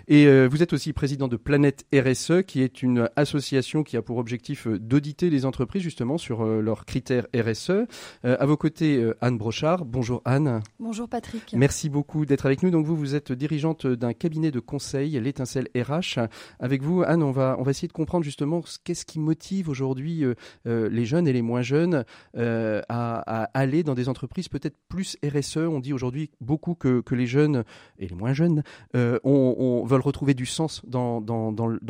Et 0.08 0.26
euh, 0.26 0.48
vous 0.48 0.62
êtes 0.62 0.72
aussi 0.72 0.92
président 0.92 1.28
de 1.28 1.36
Planète 1.36 1.84
RSE, 1.94 2.42
qui 2.46 2.62
est 2.62 2.82
une 2.82 3.08
association 3.16 3.82
qui 3.82 3.96
a 3.96 4.02
pour 4.02 4.18
objectif 4.18 4.66
euh, 4.66 4.78
d'auditer 4.78 5.30
les 5.30 5.44
entreprises 5.44 5.82
justement 5.82 6.16
sur 6.16 6.44
euh, 6.44 6.60
leurs 6.60 6.84
critères 6.84 7.26
RSE. 7.34 7.86
à 8.24 8.46
vos 8.46 8.56
côtés, 8.56 9.04
Anne 9.20 9.38
Brochard. 9.38 9.84
Bonjour 9.84 10.22
Anne. 10.24 10.60
Bonjour 10.78 11.08
Patrick. 11.08 11.54
Merci 11.56 11.88
beaucoup 11.88 12.26
d'être 12.26 12.46
avec 12.46 12.62
nous. 12.62 12.70
Donc 12.70 12.86
vous, 12.86 12.96
vous 12.96 13.14
êtes 13.14 13.32
dirigeante 13.32 13.86
d'un 13.86 14.12
cabinet 14.12 14.50
de 14.50 14.60
conseil, 14.60 15.18
l'étincelle 15.20 15.68
RH. 15.76 16.20
Avec 16.58 16.82
vous, 16.82 17.02
Anne, 17.02 17.22
on 17.22 17.32
va, 17.32 17.56
on 17.58 17.62
va 17.62 17.70
essayer 17.70 17.88
de 17.88 17.92
comprendre 17.92 18.24
justement 18.24 18.62
qu'est-ce 18.84 19.04
qui 19.04 19.18
motive 19.18 19.68
aujourd'hui 19.68 20.24
les 20.64 21.04
jeunes 21.04 21.28
et 21.28 21.32
les 21.32 21.42
moins 21.42 21.62
jeunes 21.62 22.04
à, 22.34 22.84
à 22.88 23.65
aller 23.66 23.82
dans 23.82 23.94
des 23.94 24.08
entreprises 24.08 24.48
peut-être 24.48 24.76
plus 24.88 25.18
RSE. 25.24 25.58
On 25.58 25.80
dit 25.80 25.92
aujourd'hui 25.92 26.30
beaucoup 26.40 26.74
que, 26.74 27.02
les 27.10 27.26
jeunes 27.26 27.64
et 27.98 28.06
les 28.06 28.14
moins 28.14 28.34
jeunes 28.34 28.62
euh, 28.94 29.18
on, 29.24 29.84
veulent 29.86 30.00
retrouver 30.00 30.34
du 30.34 30.46
sens 30.46 30.82
dans, 30.86 31.20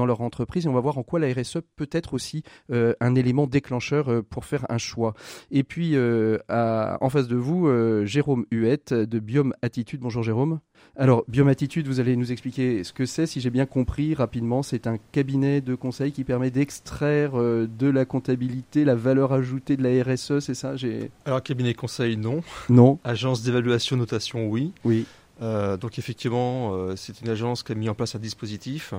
leur 0.07 0.21
entreprise 0.21 0.67
et 0.67 0.69
on 0.69 0.73
va 0.73 0.81
voir 0.81 0.99
en 0.99 1.03
quoi 1.03 1.19
la 1.19 1.33
RSE 1.33 1.59
peut 1.75 1.89
être 1.91 2.15
aussi 2.15 2.43
euh, 2.71 2.95
un 3.01 3.15
élément 3.15 3.47
déclencheur 3.47 4.09
euh, 4.09 4.23
pour 4.23 4.45
faire 4.45 4.65
un 4.69 4.79
choix. 4.79 5.15
Et 5.51 5.65
puis 5.65 5.97
en 5.97 7.09
face 7.11 7.29
de 7.29 7.37
vous, 7.37 7.69
Jérôme 8.05 8.47
Huette 8.51 8.93
de 8.95 9.19
Biome 9.19 9.53
Attitude. 9.63 10.01
Bonjour 10.01 10.23
Jérôme. 10.23 10.61
Alors, 10.99 11.25
Biomatitude, 11.29 11.87
vous 11.89 12.01
allez 12.01 12.17
nous 12.17 12.33
expliquer 12.33 12.83
ce 12.83 12.93
que 12.93 13.05
c'est. 13.05 13.27
Si 13.27 13.41
j'ai 13.41 13.51
bien 13.51 13.67
compris 13.67 14.15
rapidement, 14.15 14.63
c'est 14.63 14.87
un 14.87 14.97
cabinet 15.13 15.61
de 15.61 15.75
conseil 15.75 16.13
qui 16.13 16.25
permet 16.25 16.51
d'extraire 16.51 17.33
euh, 17.35 17.67
de 17.67 17.89
la 17.89 18.05
comptabilité 18.05 18.85
la 18.85 18.95
valeur 18.95 19.33
ajoutée 19.33 19.77
de 19.77 19.83
la 19.83 20.03
RSE, 20.03 20.39
c'est 20.41 20.55
ça? 20.55 20.75
Alors, 21.27 21.43
cabinet 21.43 21.73
de 21.73 21.77
conseil, 21.79 22.17
non. 22.17 22.43
Non. 22.71 22.99
Agence 23.05 23.43
d'évaluation, 23.43 23.97
notation, 23.97 24.49
oui. 24.49 24.73
Oui. 24.85 25.07
Euh, 25.43 25.77
donc, 25.77 25.99
effectivement, 25.99 26.75
euh, 26.75 26.97
c'est 26.97 27.21
une 27.21 27.29
agence 27.29 27.63
qui 27.63 27.73
a 27.73 27.75
mis 27.75 27.91
en 27.91 27.95
place 27.95 28.15
un 28.15 28.19
dispositif 28.19 28.95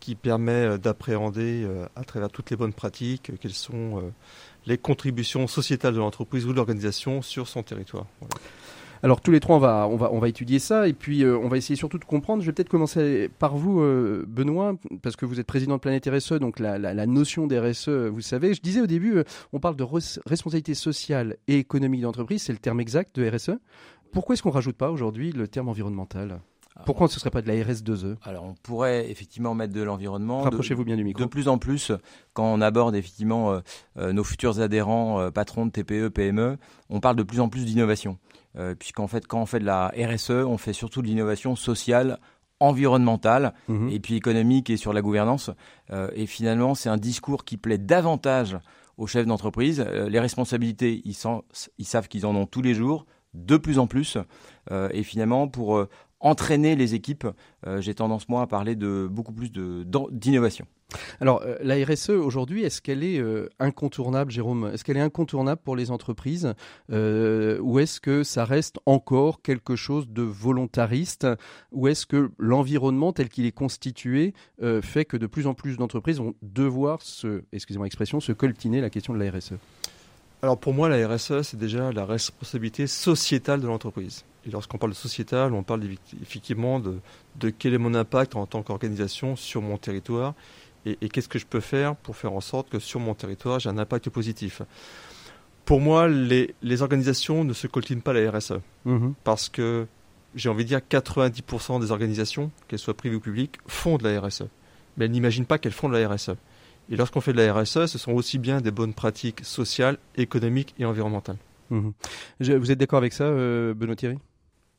qui 0.00 0.14
permet 0.14 0.78
d'appréhender 0.78 1.66
à 1.96 2.04
travers 2.04 2.28
toutes 2.30 2.50
les 2.50 2.56
bonnes 2.56 2.74
pratiques 2.74 3.32
quelles 3.40 3.54
sont 3.54 4.12
les 4.66 4.76
contributions 4.76 5.46
sociétales 5.46 5.94
de 5.94 5.98
l'entreprise 5.98 6.44
ou 6.44 6.50
de 6.50 6.56
l'organisation 6.56 7.22
sur 7.22 7.48
son 7.48 7.62
territoire. 7.62 8.06
Alors 9.02 9.20
tous 9.20 9.30
les 9.30 9.40
trois, 9.40 9.56
on 9.56 9.60
va, 9.60 9.88
on 9.90 9.96
va, 9.96 10.12
on 10.12 10.18
va 10.18 10.28
étudier 10.28 10.58
ça 10.58 10.88
et 10.88 10.92
puis 10.92 11.22
euh, 11.22 11.38
on 11.38 11.48
va 11.48 11.56
essayer 11.56 11.76
surtout 11.76 11.98
de 11.98 12.04
comprendre. 12.04 12.42
Je 12.42 12.46
vais 12.46 12.52
peut-être 12.52 12.68
commencer 12.68 13.30
par 13.38 13.56
vous, 13.56 13.80
euh, 13.80 14.24
Benoît, 14.26 14.76
parce 15.02 15.16
que 15.16 15.26
vous 15.26 15.40
êtes 15.40 15.46
président 15.46 15.74
de 15.74 15.80
Planète 15.80 16.08
RSE, 16.08 16.34
donc 16.34 16.58
la, 16.58 16.78
la, 16.78 17.06
notion 17.06 17.46
d'RSE, 17.46 17.88
vous 17.88 18.20
savez. 18.20 18.54
Je 18.54 18.60
disais 18.60 18.80
au 18.80 18.86
début, 18.86 19.18
euh, 19.18 19.24
on 19.52 19.60
parle 19.60 19.76
de 19.76 19.84
responsabilité 20.26 20.74
sociale 20.74 21.36
et 21.48 21.58
économique 21.58 22.02
d'entreprise, 22.02 22.42
c'est 22.42 22.52
le 22.52 22.58
terme 22.58 22.80
exact 22.80 23.18
de 23.18 23.28
RSE. 23.28 23.58
Pourquoi 24.12 24.34
est-ce 24.34 24.42
qu'on 24.42 24.50
rajoute 24.50 24.76
pas 24.76 24.90
aujourd'hui 24.90 25.32
le 25.32 25.48
terme 25.48 25.68
environnemental? 25.68 26.40
Pourquoi 26.84 27.08
ce 27.08 27.14
ne 27.14 27.20
serait 27.20 27.30
pas 27.30 27.40
de 27.40 27.48
la 27.48 27.54
RS2E 27.54 28.16
Alors, 28.22 28.44
on 28.44 28.54
pourrait 28.54 29.10
effectivement 29.10 29.54
mettre 29.54 29.72
de 29.72 29.80
l'environnement. 29.80 30.42
Rapprochez-vous 30.42 30.84
bien 30.84 30.96
du 30.96 31.04
micro. 31.04 31.24
De 31.24 31.28
plus 31.28 31.48
en 31.48 31.56
plus, 31.56 31.90
quand 32.34 32.52
on 32.52 32.60
aborde 32.60 32.94
effectivement 32.94 33.62
nos 33.96 34.24
futurs 34.24 34.60
adhérents, 34.60 35.30
patrons 35.30 35.64
de 35.64 35.70
TPE, 35.70 36.08
PME, 36.08 36.58
on 36.90 37.00
parle 37.00 37.16
de 37.16 37.22
plus 37.22 37.40
en 37.40 37.48
plus 37.48 37.64
d'innovation. 37.64 38.18
Euh, 38.58 38.74
puisqu'en 38.74 39.06
fait, 39.06 39.26
quand 39.26 39.40
on 39.40 39.46
fait 39.46 39.58
de 39.58 39.64
la 39.64 39.92
RSE, 39.96 40.30
on 40.30 40.58
fait 40.58 40.72
surtout 40.72 41.02
de 41.02 41.06
l'innovation 41.06 41.56
sociale, 41.56 42.18
environnementale 42.58 43.52
mhm. 43.68 43.90
et 43.90 44.00
puis 44.00 44.14
économique 44.14 44.70
et 44.70 44.76
sur 44.76 44.92
la 44.92 45.02
gouvernance. 45.02 45.50
Euh, 45.90 46.08
et 46.14 46.26
finalement, 46.26 46.74
c'est 46.74 46.88
un 46.88 46.96
discours 46.96 47.44
qui 47.44 47.58
plaît 47.58 47.78
davantage 47.78 48.58
aux 48.96 49.06
chefs 49.06 49.26
d'entreprise. 49.26 49.84
Euh, 49.86 50.08
les 50.08 50.20
responsabilités, 50.20 51.02
ils, 51.04 51.16
ils 51.78 51.84
savent 51.84 52.08
qu'ils 52.08 52.24
en 52.24 52.34
ont 52.34 52.46
tous 52.46 52.62
les 52.62 52.74
jours, 52.74 53.04
de 53.34 53.58
plus 53.58 53.78
en 53.78 53.86
plus. 53.86 54.16
et 54.70 55.02
finalement, 55.02 55.46
pour 55.46 55.86
entraîner 56.20 56.76
les 56.76 56.94
équipes, 56.94 57.26
j'ai 57.78 57.94
tendance 57.94 58.28
moi 58.28 58.42
à 58.42 58.46
parler 58.46 58.74
de 58.74 59.08
beaucoup 59.10 59.32
plus 59.32 59.50
d'innovation. 59.50 60.66
Alors, 61.20 61.42
euh, 61.44 61.56
la 61.62 61.74
RSE 61.84 62.10
aujourd'hui, 62.10 62.62
est-ce 62.62 62.80
qu'elle 62.80 63.02
est, 63.02 63.18
euh, 63.18 63.48
incontournable, 63.58 64.30
Jérôme? 64.30 64.70
Est-ce 64.72 64.84
qu'elle 64.84 64.96
est 64.96 65.00
incontournable 65.00 65.60
pour 65.64 65.76
les 65.76 65.90
entreprises? 65.90 66.54
Euh, 66.92 67.58
Ou 67.60 67.80
est-ce 67.80 68.00
que 68.00 68.22
ça 68.22 68.44
reste 68.44 68.78
encore 68.86 69.42
quelque 69.42 69.76
chose 69.76 70.08
de 70.08 70.22
volontariste? 70.22 71.26
Ou 71.72 71.88
est-ce 71.88 72.06
que 72.06 72.30
l'environnement 72.38 73.12
tel 73.12 73.28
qu'il 73.28 73.46
est 73.46 73.52
constitué 73.52 74.34
fait 74.82 75.04
que 75.04 75.16
de 75.16 75.26
plus 75.26 75.46
en 75.46 75.54
plus 75.54 75.76
d'entreprises 75.76 76.18
vont 76.18 76.34
devoir 76.42 77.02
se, 77.02 77.42
excusez-moi 77.52 77.86
l'expression, 77.86 78.20
se 78.20 78.32
coltiner 78.32 78.80
la 78.80 78.90
question 78.90 79.14
de 79.14 79.18
la 79.18 79.30
RSE 79.30 79.54
Alors 80.42 80.58
pour 80.58 80.74
moi, 80.74 80.88
la 80.88 81.08
RSE, 81.08 81.42
c'est 81.42 81.58
déjà 81.58 81.92
la 81.92 82.04
responsabilité 82.04 82.86
sociétale 82.86 83.60
de 83.60 83.66
l'entreprise. 83.66 84.24
Et 84.46 84.50
lorsqu'on 84.50 84.78
parle 84.78 84.92
de 84.92 84.96
sociétal, 84.96 85.54
on 85.54 85.62
parle 85.62 85.82
effectivement 86.22 86.78
de, 86.78 86.98
de 87.36 87.50
quel 87.50 87.74
est 87.74 87.78
mon 87.78 87.94
impact 87.94 88.36
en 88.36 88.46
tant 88.46 88.62
qu'organisation 88.62 89.34
sur 89.34 89.60
mon 89.62 89.76
territoire 89.76 90.34
et, 90.86 91.08
qu'est-ce 91.08 91.28
que 91.28 91.38
je 91.38 91.46
peux 91.46 91.60
faire 91.60 91.96
pour 91.96 92.16
faire 92.16 92.32
en 92.32 92.40
sorte 92.40 92.68
que 92.70 92.78
sur 92.78 93.00
mon 93.00 93.14
territoire, 93.14 93.58
j'ai 93.58 93.68
un 93.68 93.78
impact 93.78 94.08
positif. 94.08 94.62
Pour 95.64 95.80
moi, 95.80 96.06
les, 96.06 96.54
organisations 96.80 97.42
ne 97.42 97.52
se 97.52 97.66
coltinent 97.66 98.02
pas 98.02 98.12
la 98.12 98.30
RSE. 98.30 98.60
Mhm. 98.84 99.14
Parce 99.24 99.48
que, 99.48 99.86
j'ai 100.36 100.48
envie 100.48 100.64
de 100.64 100.68
dire, 100.68 100.80
90% 100.88 101.80
des 101.80 101.90
organisations, 101.90 102.52
qu'elles 102.68 102.78
soient 102.78 102.96
privées 102.96 103.16
ou 103.16 103.20
publiques, 103.20 103.58
font 103.66 103.98
de 103.98 104.08
la 104.08 104.20
RSE. 104.20 104.44
Mais 104.96 105.06
elles 105.06 105.10
n'imaginent 105.10 105.46
pas 105.46 105.58
qu'elles 105.58 105.72
font 105.72 105.88
de 105.88 105.96
la 105.96 106.08
RSE. 106.08 106.36
Et 106.90 106.96
lorsqu'on 106.96 107.20
fait 107.20 107.32
de 107.32 107.38
la 107.38 107.52
RSE, 107.52 107.86
ce 107.86 107.98
sont 107.98 108.12
aussi 108.12 108.38
bien 108.38 108.60
des 108.60 108.70
bonnes 108.70 108.94
pratiques 108.94 109.44
sociales, 109.44 109.98
économiques 110.16 110.74
et 110.78 110.84
environnementales. 110.84 111.36
Mhm. 111.70 111.92
vous 112.38 112.70
êtes 112.70 112.78
d'accord 112.78 112.98
avec 112.98 113.12
ça, 113.12 113.24
euh, 113.24 113.74
Benoît 113.74 113.96
Thierry? 113.96 114.18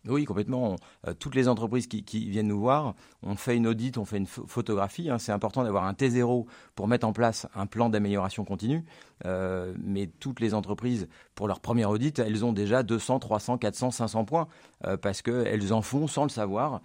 Oui, 0.09 0.25
complètement. 0.25 0.75
Euh, 1.07 1.13
toutes 1.17 1.35
les 1.35 1.47
entreprises 1.47 1.87
qui, 1.87 2.29
viennent 2.29 2.47
nous 2.47 2.59
voir, 2.59 2.95
on 3.23 3.35
fait 3.35 3.55
une 3.55 3.67
audit, 3.67 3.97
on 3.97 4.05
fait 4.05 4.17
une 4.17 4.27
photographie. 4.27 5.09
Hein. 5.09 5.17
C'est 5.17 5.31
important 5.31 5.63
d'avoir 5.63 5.85
un 5.85 5.93
T0 5.93 6.45
pour 6.75 6.87
mettre 6.87 7.07
en 7.07 7.13
place 7.13 7.47
un 7.55 7.65
plan 7.65 7.89
d'amélioration 7.89 8.45
continue. 8.45 8.83
Euh, 9.25 9.73
mais 9.83 10.07
toutes 10.19 10.39
les 10.39 10.53
entreprises, 10.53 11.07
pour 11.35 11.47
leur 11.47 11.59
premier 11.59 11.85
audit, 11.85 12.19
elles 12.19 12.45
ont 12.45 12.53
déjà 12.53 12.83
200, 12.83 13.19
300, 13.19 13.57
400, 13.57 13.91
500 13.91 14.25
points 14.25 14.47
euh, 14.85 14.97
parce 14.97 15.21
qu'elles 15.21 15.73
en 15.73 15.81
font 15.81 16.07
sans 16.07 16.23
le 16.23 16.29
savoir 16.29 16.81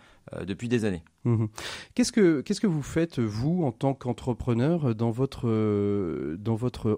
depuis 0.46 0.68
des 0.68 0.84
années. 0.84 1.02
Mmh 1.24 1.46
qu'est-ce 1.94 2.12
que 2.12 2.66
vous 2.66 2.82
faites 2.82 3.18
vous 3.18 3.64
en 3.64 3.72
tant 3.72 3.92
qu'entrepreneur 3.92 4.94
dans 4.94 5.10
votre 5.10 5.48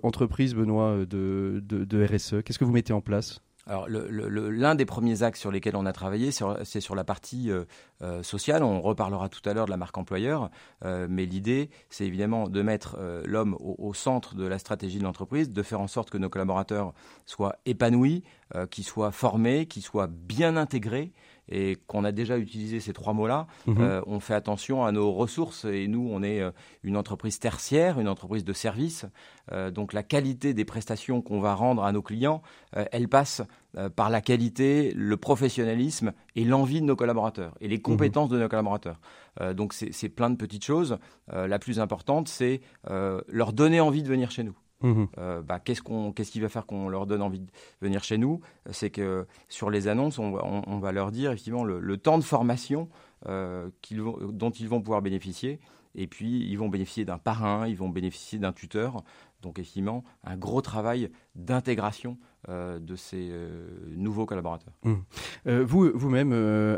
entreprise, 0.03 0.55
Benoît, 0.55 1.07
de, 1.07 1.63
de 1.67 2.05
RSE 2.05 2.43
Qu'est-ce 2.45 2.59
que 2.59 2.65
vous 2.65 2.73
mettez 2.73 2.93
en 2.93 3.01
place? 3.01 3.41
Alors, 3.67 3.89
l'un 3.89 4.75
des 4.75 4.85
premiers 4.85 5.23
axes 5.23 5.41
sur 5.41 5.51
lesquels 5.51 5.77
on 5.77 5.87
a 5.87 5.93
travaillé, 5.93 6.31
c'est 6.33 6.81
sur 6.81 6.95
la 6.95 7.05
partie 7.05 7.51
euh, 7.51 7.65
euh, 8.03 8.23
sociale. 8.23 8.63
On 8.63 8.83
reparlera 8.83 9.31
tout 9.31 9.41
à 9.49 9.55
l'heure 9.55 9.65
de 9.65 9.71
la 9.71 9.79
marque 9.79 9.97
employeur, 9.97 10.51
euh, 10.85 11.07
mais 11.09 11.25
l'idée, 11.25 11.71
c'est 11.89 12.05
évidemment 12.05 12.49
de 12.49 12.63
mettre 12.63 12.99
l'homme 13.25 13.57
au, 13.61 13.95
centre 13.95 14.35
de 14.35 14.47
la 14.47 14.59
stratégie 14.59 14.99
de 14.99 15.05
l'entreprise, 15.05 15.51
de 15.51 15.63
faire 15.63 15.81
en 15.81 15.87
sorte 15.87 16.11
que 16.11 16.19
nos 16.19 16.29
collaborateurs 16.29 16.93
soient 17.25 17.57
épanouis, 17.65 18.23
qu'ils 18.71 18.85
soient 18.85 19.13
formés, 19.13 19.67
qu'ils 19.67 19.83
soient 19.83 20.09
bien 20.09 20.57
intégrés 20.57 21.13
et 21.49 21.77
qu'on 21.87 22.05
a 22.05 22.13
déjà 22.13 22.39
utilisé 22.39 22.81
ces 22.81 22.93
trois 22.93 23.13
mots-là, 23.13 23.47
Mhm. 23.67 23.77
euh, 23.81 24.01
on 24.07 24.19
fait 24.21 24.35
attention 24.35 24.85
à 24.85 24.93
nos 24.93 25.13
ressources 25.13 25.65
et 25.67 25.89
nous, 25.89 26.09
on 26.11 26.23
est 26.23 26.41
euh, 26.41 26.51
une 26.83 26.97
entreprise 26.97 27.39
tertiaire, 27.39 28.01
une 28.01 28.09
entreprise 28.09 28.45
de 28.45 28.53
service. 28.53 29.05
Euh, 29.53 29.71
donc 29.71 29.93
la 29.93 30.03
qualité 30.03 30.55
des 30.55 30.65
prestations 30.65 31.21
qu'on 31.21 31.41
va 31.41 31.55
rendre 31.55 31.85
à 31.85 31.93
nos 31.93 32.01
clients, 32.03 32.41
euh, 32.77 32.85
elle 32.93 33.09
passe 33.09 33.43
par 33.97 34.09
la 34.09 34.21
qualité, 34.21 34.93
le 34.95 35.17
professionnalisme 35.17 36.13
et 36.37 36.45
l'envie 36.45 36.81
de 36.81 36.87
nos 36.87 36.95
collaborateurs 36.95 37.55
et 37.61 37.67
les 37.67 37.81
compétences 37.81 38.29
de 38.29 38.39
nos 38.39 38.49
collaborateurs. 38.49 39.01
Donc 39.57 39.73
c'est 39.73 40.09
plein 40.09 40.31
de 40.31 40.37
petites 40.37 40.65
choses. 40.65 40.99
La 41.33 41.59
plus 41.59 41.81
importante, 41.81 42.29
c'est 42.29 42.61
leur 42.89 43.53
donner 43.53 43.81
envie 43.81 44.05
de 44.05 44.09
venir 44.09 44.31
chez 44.31 44.45
nous. 44.45 44.55
Mhm. 44.85 45.09
Euh, 45.19 45.43
bah, 45.43 45.59
qu'est-ce 45.59 45.83
qu'on, 45.83 46.13
qu'est-ce 46.13 46.31
qui 46.31 46.41
va 46.41 46.49
faire 46.49 46.67
qu'on 46.67 46.89
leur 46.89 47.07
donne 47.07 47.23
envie 47.23 47.41
de 47.41 47.51
venir 47.81 48.05
chez 48.05 48.19
nous? 48.19 48.41
C'est 48.71 48.91
que 48.91 49.27
sur 49.49 49.71
les 49.71 49.89
annonces, 49.89 50.19
on, 50.19 50.31
va- 50.33 50.45
on- 50.45 50.63
on 50.67 50.79
va 50.79 50.93
leur 50.93 51.11
dire 51.11 51.33
effectivement 51.33 51.65
le, 51.65 51.81
le 51.81 51.97
temps 51.97 52.19
de 52.19 52.23
formation 52.25 52.89
euh, 53.27 53.71
vont- 53.93 54.19
dont 54.31 54.51
ils 54.51 54.69
vont 54.69 54.81
pouvoir 54.83 55.01
bénéficier. 55.03 55.59
Et 55.97 56.07
puis, 56.09 56.41
ils 56.51 56.57
vont 56.57 56.69
bénéficier 56.69 57.05
d'un 57.05 57.19
parrain, 57.19 57.67
ils 57.69 57.77
vont 57.77 57.89
bénéficier 57.89 58.39
d'un 58.39 58.53
tuteur. 58.53 59.03
Donc, 59.43 59.59
effectivement, 59.59 60.03
un 60.25 60.37
gros 60.37 60.61
travail 60.61 61.11
d'intégration 61.37 62.19
euh, 62.49 62.79
de 62.81 62.97
ces 62.97 63.29
euh, 63.31 63.69
nouveaux 63.97 64.27
collaborateurs. 64.27 64.75
Euh, 65.47 65.65
vous, 65.65 65.91
vous-même, 65.95 66.33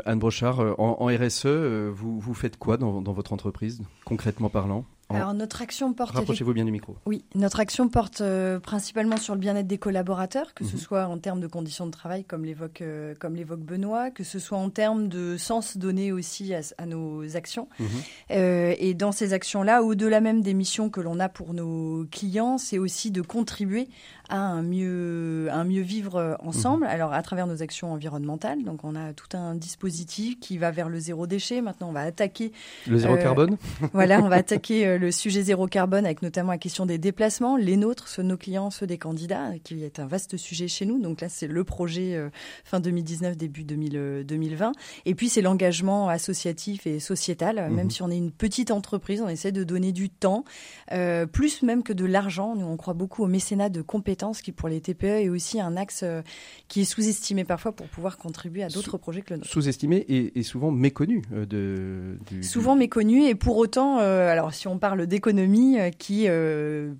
Anne 0.05 0.19
Brochard, 0.19 0.59
en, 0.79 0.97
en 0.99 1.05
RSE, 1.07 1.47
vous, 1.89 2.19
vous 2.19 2.33
faites 2.35 2.57
quoi 2.57 2.77
dans, 2.77 3.01
dans 3.01 3.11
votre 3.13 3.33
entreprise, 3.33 3.81
concrètement 4.05 4.49
parlant? 4.49 4.85
Alors 5.09 5.33
notre 5.33 5.61
action 5.61 5.93
porte 5.93 6.13
Rapprochez-vous 6.15 6.53
bien 6.53 6.65
du 6.65 6.71
micro. 6.71 6.97
Oui, 7.05 7.23
notre 7.33 7.59
action 7.61 7.87
porte 7.87 8.19
euh, 8.21 8.59
principalement 8.59 9.15
sur 9.17 9.33
le 9.35 9.39
bien-être 9.39 9.65
des 9.67 9.77
collaborateurs, 9.77 10.53
que 10.53 10.65
ce 10.65 10.73
Mhm. 10.73 10.81
soit 10.81 11.05
en 11.07 11.17
termes 11.17 11.39
de 11.39 11.47
conditions 11.47 11.85
de 11.85 11.91
travail, 11.91 12.25
comme 12.25 12.43
l'évoque 12.43 12.81
euh, 12.81 13.15
comme 13.17 13.35
l'évoque 13.35 13.61
Benoît, 13.61 14.11
que 14.11 14.23
ce 14.25 14.37
soit 14.37 14.57
en 14.57 14.69
termes 14.69 15.07
de 15.07 15.37
sens 15.37 15.77
donné 15.77 16.11
aussi 16.11 16.53
à, 16.53 16.59
à 16.77 16.85
nos 16.85 17.37
actions. 17.37 17.69
Mhm. 17.79 17.87
Euh, 18.31 18.75
et 18.79 18.93
dans 18.95 19.13
ces 19.13 19.31
actions-là, 19.33 19.81
au-delà 19.81 20.19
même 20.19 20.41
des 20.41 20.53
missions 20.53 20.89
que 20.89 20.99
l'on 20.99 21.19
a 21.21 21.29
pour 21.29 21.53
nos 21.53 22.05
clients, 22.11 22.57
c'est 22.57 22.77
aussi 22.77 23.09
de 23.09 23.21
contribuer 23.21 23.87
à 24.29 24.39
un 24.39 24.61
mieux, 24.61 25.47
un 25.51 25.63
mieux 25.63 25.81
vivre 25.81 26.15
euh, 26.15 26.35
ensemble. 26.39 26.85
Alors 26.85 27.13
à 27.13 27.21
travers 27.21 27.47
nos 27.47 27.61
actions 27.61 27.93
environnementales, 27.93 28.63
donc 28.63 28.83
on 28.83 28.95
a 28.95 29.13
tout 29.13 29.35
un 29.37 29.55
dispositif 29.55 30.39
qui 30.39 30.57
va 30.57 30.71
vers 30.71 30.89
le 30.89 30.99
zéro 30.99 31.27
déchet. 31.27 31.61
Maintenant, 31.61 31.89
on 31.89 31.93
va 31.93 32.01
attaquer 32.01 32.51
Le 32.87 32.97
zéro 32.97 33.15
Euh, 33.15 33.21
carbone 33.21 33.57
voilà, 33.93 34.21
on 34.21 34.29
va 34.29 34.37
attaquer 34.37 34.87
euh, 34.87 34.97
le 34.97 35.11
sujet 35.11 35.41
zéro 35.43 35.67
carbone 35.67 36.05
avec 36.05 36.21
notamment 36.21 36.51
la 36.51 36.57
question 36.57 36.85
des 36.85 36.97
déplacements, 36.97 37.57
les 37.57 37.77
nôtres, 37.77 38.07
ceux 38.07 38.23
de 38.23 38.27
nos 38.27 38.37
clients, 38.37 38.69
ceux 38.69 38.87
des 38.87 38.97
candidats, 38.97 39.51
qui 39.63 39.83
est 39.83 39.99
un 39.99 40.07
vaste 40.07 40.37
sujet 40.37 40.67
chez 40.67 40.85
nous. 40.85 40.99
Donc 40.99 41.21
là, 41.21 41.29
c'est 41.29 41.47
le 41.47 41.63
projet 41.63 42.15
euh, 42.15 42.29
fin 42.63 42.79
2019, 42.79 43.37
début 43.37 43.63
2000, 43.63 43.93
euh, 43.95 44.23
2020. 44.23 44.71
Et 45.05 45.15
puis, 45.15 45.29
c'est 45.29 45.41
l'engagement 45.41 46.09
associatif 46.09 46.87
et 46.87 46.99
sociétal. 46.99 47.67
Mhm. 47.69 47.75
Même 47.75 47.89
si 47.91 48.01
on 48.01 48.09
est 48.09 48.17
une 48.17 48.31
petite 48.31 48.71
entreprise, 48.71 49.21
on 49.21 49.29
essaie 49.29 49.51
de 49.51 49.63
donner 49.63 49.91
du 49.91 50.09
temps, 50.09 50.43
euh, 50.91 51.25
plus 51.25 51.63
même 51.63 51.83
que 51.83 51.93
de 51.93 52.05
l'argent. 52.05 52.55
Nous, 52.55 52.65
on 52.65 52.77
croit 52.77 52.93
beaucoup 52.93 53.23
au 53.23 53.27
mécénat 53.27 53.69
de 53.69 53.81
compétences 53.81 54.16
qui, 54.41 54.51
pour 54.51 54.69
les 54.69 54.81
TPE, 54.81 55.05
est 55.05 55.29
aussi 55.29 55.59
un 55.61 55.77
axe 55.77 56.01
euh, 56.03 56.21
qui 56.67 56.81
est 56.81 56.85
sous-estimé 56.85 57.43
parfois 57.43 57.71
pour 57.71 57.87
pouvoir 57.87 58.17
contribuer 58.17 58.63
à 58.63 58.69
d'autres 58.69 58.97
projets 58.97 59.21
que 59.21 59.33
le 59.33 59.37
nôtre. 59.39 59.49
Sous-estimé 59.49 59.97
et, 60.09 60.37
et 60.39 60.43
souvent 60.43 60.71
méconnu 60.71 61.21
euh, 61.33 61.45
de, 61.45 62.17
du, 62.29 62.43
Souvent 62.43 62.75
méconnu 62.75 63.25
et 63.25 63.35
pour 63.35 63.57
autant, 63.57 63.99
euh, 63.99 64.29
alors 64.29 64.53
si 64.53 64.67
on 64.67 64.77
parle 64.79 65.07
d'économie, 65.07 65.77
qui 65.97 66.27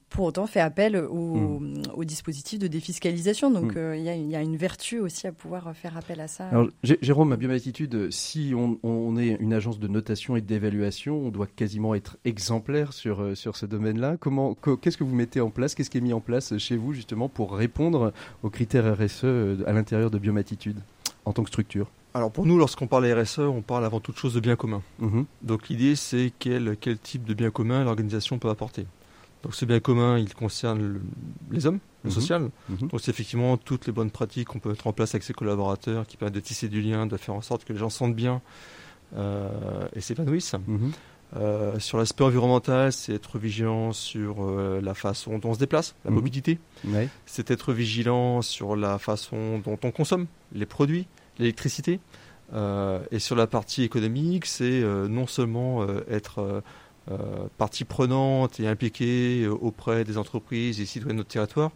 pour 0.09 0.25
autant 0.25 0.47
fait 0.47 0.59
appel 0.59 0.95
au, 0.97 1.59
au 1.95 2.03
dispositif 2.03 2.59
de 2.59 2.67
défiscalisation. 2.67 3.51
Donc 3.51 3.73
Mm. 3.75 3.77
euh, 3.77 3.97
il 3.97 4.03
y, 4.03 4.09
a, 4.09 4.15
il 4.15 4.29
y 4.29 4.35
a 4.35 4.41
une 4.41 4.55
vertu 4.57 4.99
aussi 4.99 5.27
à 5.27 5.31
pouvoir 5.31 5.75
faire 5.75 5.97
appel 5.97 6.19
à 6.21 6.27
ça. 6.27 6.47
Alors, 6.49 6.67
Jérôme, 6.83 7.33
à 7.33 7.37
Biomatitude, 7.37 8.11
si 8.11 8.53
on, 8.55 8.77
on 8.83 9.17
est 9.17 9.37
une 9.39 9.53
agence 9.53 9.79
de 9.79 9.87
notation 9.87 10.35
et 10.35 10.41
d'évaluation, 10.41 11.17
on 11.17 11.29
doit 11.29 11.47
quasiment 11.47 11.95
être 11.95 12.17
exemplaire 12.25 12.93
sur, 12.93 13.35
sur 13.35 13.55
ce 13.57 13.65
domaine-là. 13.65 14.17
Comment, 14.19 14.55
qu'est-ce 14.81 14.97
que 14.97 15.03
vous 15.03 15.15
mettez 15.15 15.41
en 15.41 15.49
place? 15.49 15.75
Qu'est-ce 15.75 15.89
qui 15.89 15.97
est 15.97 16.01
mis 16.01 16.13
en 16.13 16.21
place 16.21 16.57
chez 16.57 16.77
vous 16.77 16.93
justement 17.07 17.29
pour 17.29 17.55
répondre 17.55 18.11
aux 18.43 18.49
critères 18.49 18.97
RSE 18.97 19.21
euh, 19.23 19.55
à 19.65 19.71
l'intérieur 19.71 20.11
de 20.11 20.17
Biomatitude 20.19 20.77
en 21.23 21.31
tant 21.31 21.43
que 21.43 21.47
structure 21.49 21.87
Alors 22.13 22.31
pour 22.33 22.45
nous, 22.45 22.57
lorsqu'on 22.57 22.87
parle 22.87 23.05
RSE, 23.09 23.39
on 23.39 23.61
parle 23.61 23.85
avant 23.85 24.01
toute 24.01 24.17
chose 24.17 24.33
de 24.33 24.41
bien 24.41 24.57
commun. 24.57 24.81
Mhm. 24.99 25.23
Donc 25.41 25.69
l'idée, 25.69 25.95
c'est 25.95 26.33
quel, 26.37 26.75
quel 26.81 26.97
type 26.99 27.23
de 27.23 27.33
bien 27.33 27.49
commun 27.49 27.85
l'organisation 27.85 28.39
peut 28.39 28.49
apporter. 28.49 28.85
Donc 29.43 29.55
ce 29.55 29.63
bien 29.63 29.79
commun, 29.79 30.17
il 30.17 30.33
concerne 30.33 30.81
le- 30.81 31.01
les 31.51 31.65
hommes, 31.65 31.79
le 32.03 32.09
Mhm. 32.09 32.13
social. 32.13 32.49
Mhm. 32.67 32.89
Donc 32.89 32.99
c'est 32.99 33.11
effectivement 33.11 33.55
toutes 33.55 33.85
les 33.87 33.93
bonnes 33.93 34.11
pratiques 34.11 34.49
qu'on 34.49 34.59
peut 34.59 34.69
mettre 34.71 34.87
en 34.87 34.91
place 34.93 35.15
avec 35.15 35.23
ses 35.23 35.31
collaborateurs, 35.33 36.05
qui 36.07 36.17
permettent 36.17 36.35
de 36.35 36.41
tisser 36.41 36.67
du 36.67 36.81
lien, 36.81 37.05
de 37.07 37.15
faire 37.15 37.35
en 37.35 37.41
sorte 37.41 37.63
que 37.63 37.71
les 37.71 37.79
gens 37.79 37.89
se 37.89 37.99
sentent 37.99 38.15
bien 38.15 38.41
euh, 39.15 39.87
et 39.95 40.01
s'épanouissent. 40.01 40.55
Euh, 41.35 41.77
sur 41.79 41.97
l'aspect 41.97 42.23
environnemental, 42.23 42.93
c'est 42.93 43.13
être 43.13 43.37
vigilant 43.37 43.91
sur 43.91 44.37
euh, 44.43 44.79
la 44.81 44.93
façon 44.93 45.37
dont 45.39 45.49
on 45.49 45.53
se 45.53 45.59
déplace, 45.59 45.93
la 46.05 46.11
Mhm. 46.11 46.15
mobilité. 46.15 46.59
C'est 47.25 47.51
être 47.51 47.73
vigilant 47.73 48.41
sur 48.41 48.75
la 48.75 48.97
façon 48.97 49.59
dont 49.59 49.77
on 49.83 49.91
consomme 49.91 50.27
les 50.53 50.65
produits, 50.65 51.07
l'électricité. 51.37 51.99
Euh, 52.53 52.99
et 53.11 53.19
sur 53.19 53.35
la 53.35 53.45
partie 53.45 53.83
économique, 53.83 54.45
c'est 54.45 54.81
non 55.09 55.27
seulement 55.27 55.85
être 56.09 56.63
partie 57.57 57.83
prenante 57.83 58.59
et 58.59 58.67
impliquée 58.67 59.47
auprès 59.47 60.03
des 60.05 60.17
entreprises 60.17 60.79
et 60.79 60.85
citoyens 60.85 61.13
de 61.13 61.17
notre 61.19 61.29
territoire, 61.29 61.71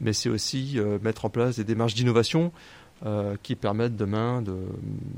mais 0.00 0.12
c'est 0.12 0.28
aussi 0.28 0.78
mettre 1.02 1.24
en 1.24 1.30
place 1.30 1.56
des 1.56 1.64
démarches 1.64 1.94
d'innovation 1.94 2.52
euh, 3.06 3.36
qui 3.42 3.54
permettent 3.54 3.96
demain 3.96 4.42
de- 4.42 4.56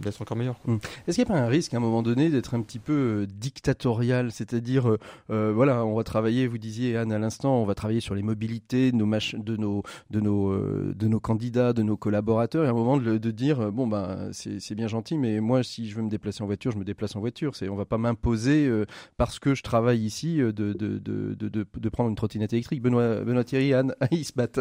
d'être 0.02 0.20
encore 0.22 0.36
meilleurs. 0.36 0.58
quoi. 0.60 0.74
Est-ce 1.06 1.16
qu'il 1.16 1.24
n'y 1.24 1.30
a 1.30 1.34
pas 1.34 1.40
un 1.40 1.46
risque 1.48 1.74
à 1.74 1.76
un 1.78 1.80
moment 1.80 2.02
donné 2.02 2.28
d'être 2.28 2.54
un 2.54 2.60
petit 2.62 2.78
peu 2.78 2.92
euh, 2.92 3.26
dictatorial? 3.26 4.30
C'est-à-dire, 4.32 4.96
euh, 5.30 5.52
voilà, 5.54 5.84
on 5.84 5.94
va 5.94 6.04
travailler, 6.04 6.46
vous 6.46 6.58
disiez 6.58 6.96
Anne 6.96 7.12
à 7.12 7.18
l'instant, 7.18 7.56
on 7.60 7.64
va 7.64 7.74
travailler 7.74 8.00
sur 8.00 8.14
les 8.14 8.22
mobilités 8.22 8.92
de 8.92 8.96
nos, 8.96 9.06
mach- 9.06 9.36
de 9.42 9.56
nos, 9.56 9.82
de 10.10 10.20
nos, 10.20 10.50
euh, 10.50 10.94
de 10.96 11.08
nos 11.08 11.20
candidats, 11.20 11.72
de 11.72 11.82
nos 11.82 11.96
collaborateurs, 11.96 12.64
et 12.64 12.66
à 12.68 12.70
un 12.70 12.74
moment 12.74 12.96
de, 12.96 13.18
de 13.18 13.30
dire, 13.30 13.60
euh, 13.60 13.70
bon, 13.70 13.86
ben, 13.86 14.30
c'est 14.32 14.74
bien 14.74 14.88
gentil, 14.88 15.16
mais 15.18 15.40
moi, 15.40 15.62
si 15.62 15.88
je 15.88 15.96
veux 15.96 16.02
me 16.02 16.10
déplacer 16.10 16.42
en 16.42 16.46
voiture, 16.46 16.72
je 16.72 16.78
me 16.78 16.84
déplace 16.84 17.16
en 17.16 17.20
voiture. 17.20 17.52
On 17.70 17.76
va 17.76 17.84
pas 17.84 17.98
m'imposer, 17.98 18.66
euh, 18.66 18.84
parce 19.16 19.38
que 19.38 19.54
je 19.54 19.62
travaille 19.62 20.00
ici, 20.00 20.40
euh, 20.40 20.52
de, 20.52 20.72
de, 20.72 20.98
de, 20.98 21.34
de, 21.34 21.48
de- 21.48 21.66
de 21.76 21.88
prendre 21.88 22.10
une 22.10 22.16
trottinette 22.16 22.52
électrique. 22.52 22.82
Benoît, 22.82 23.20
Benoît 23.24 23.44
Thierry, 23.44 23.72
Anne, 23.74 23.94
ils 24.10 24.24
se 24.24 24.32
battent. 24.34 24.60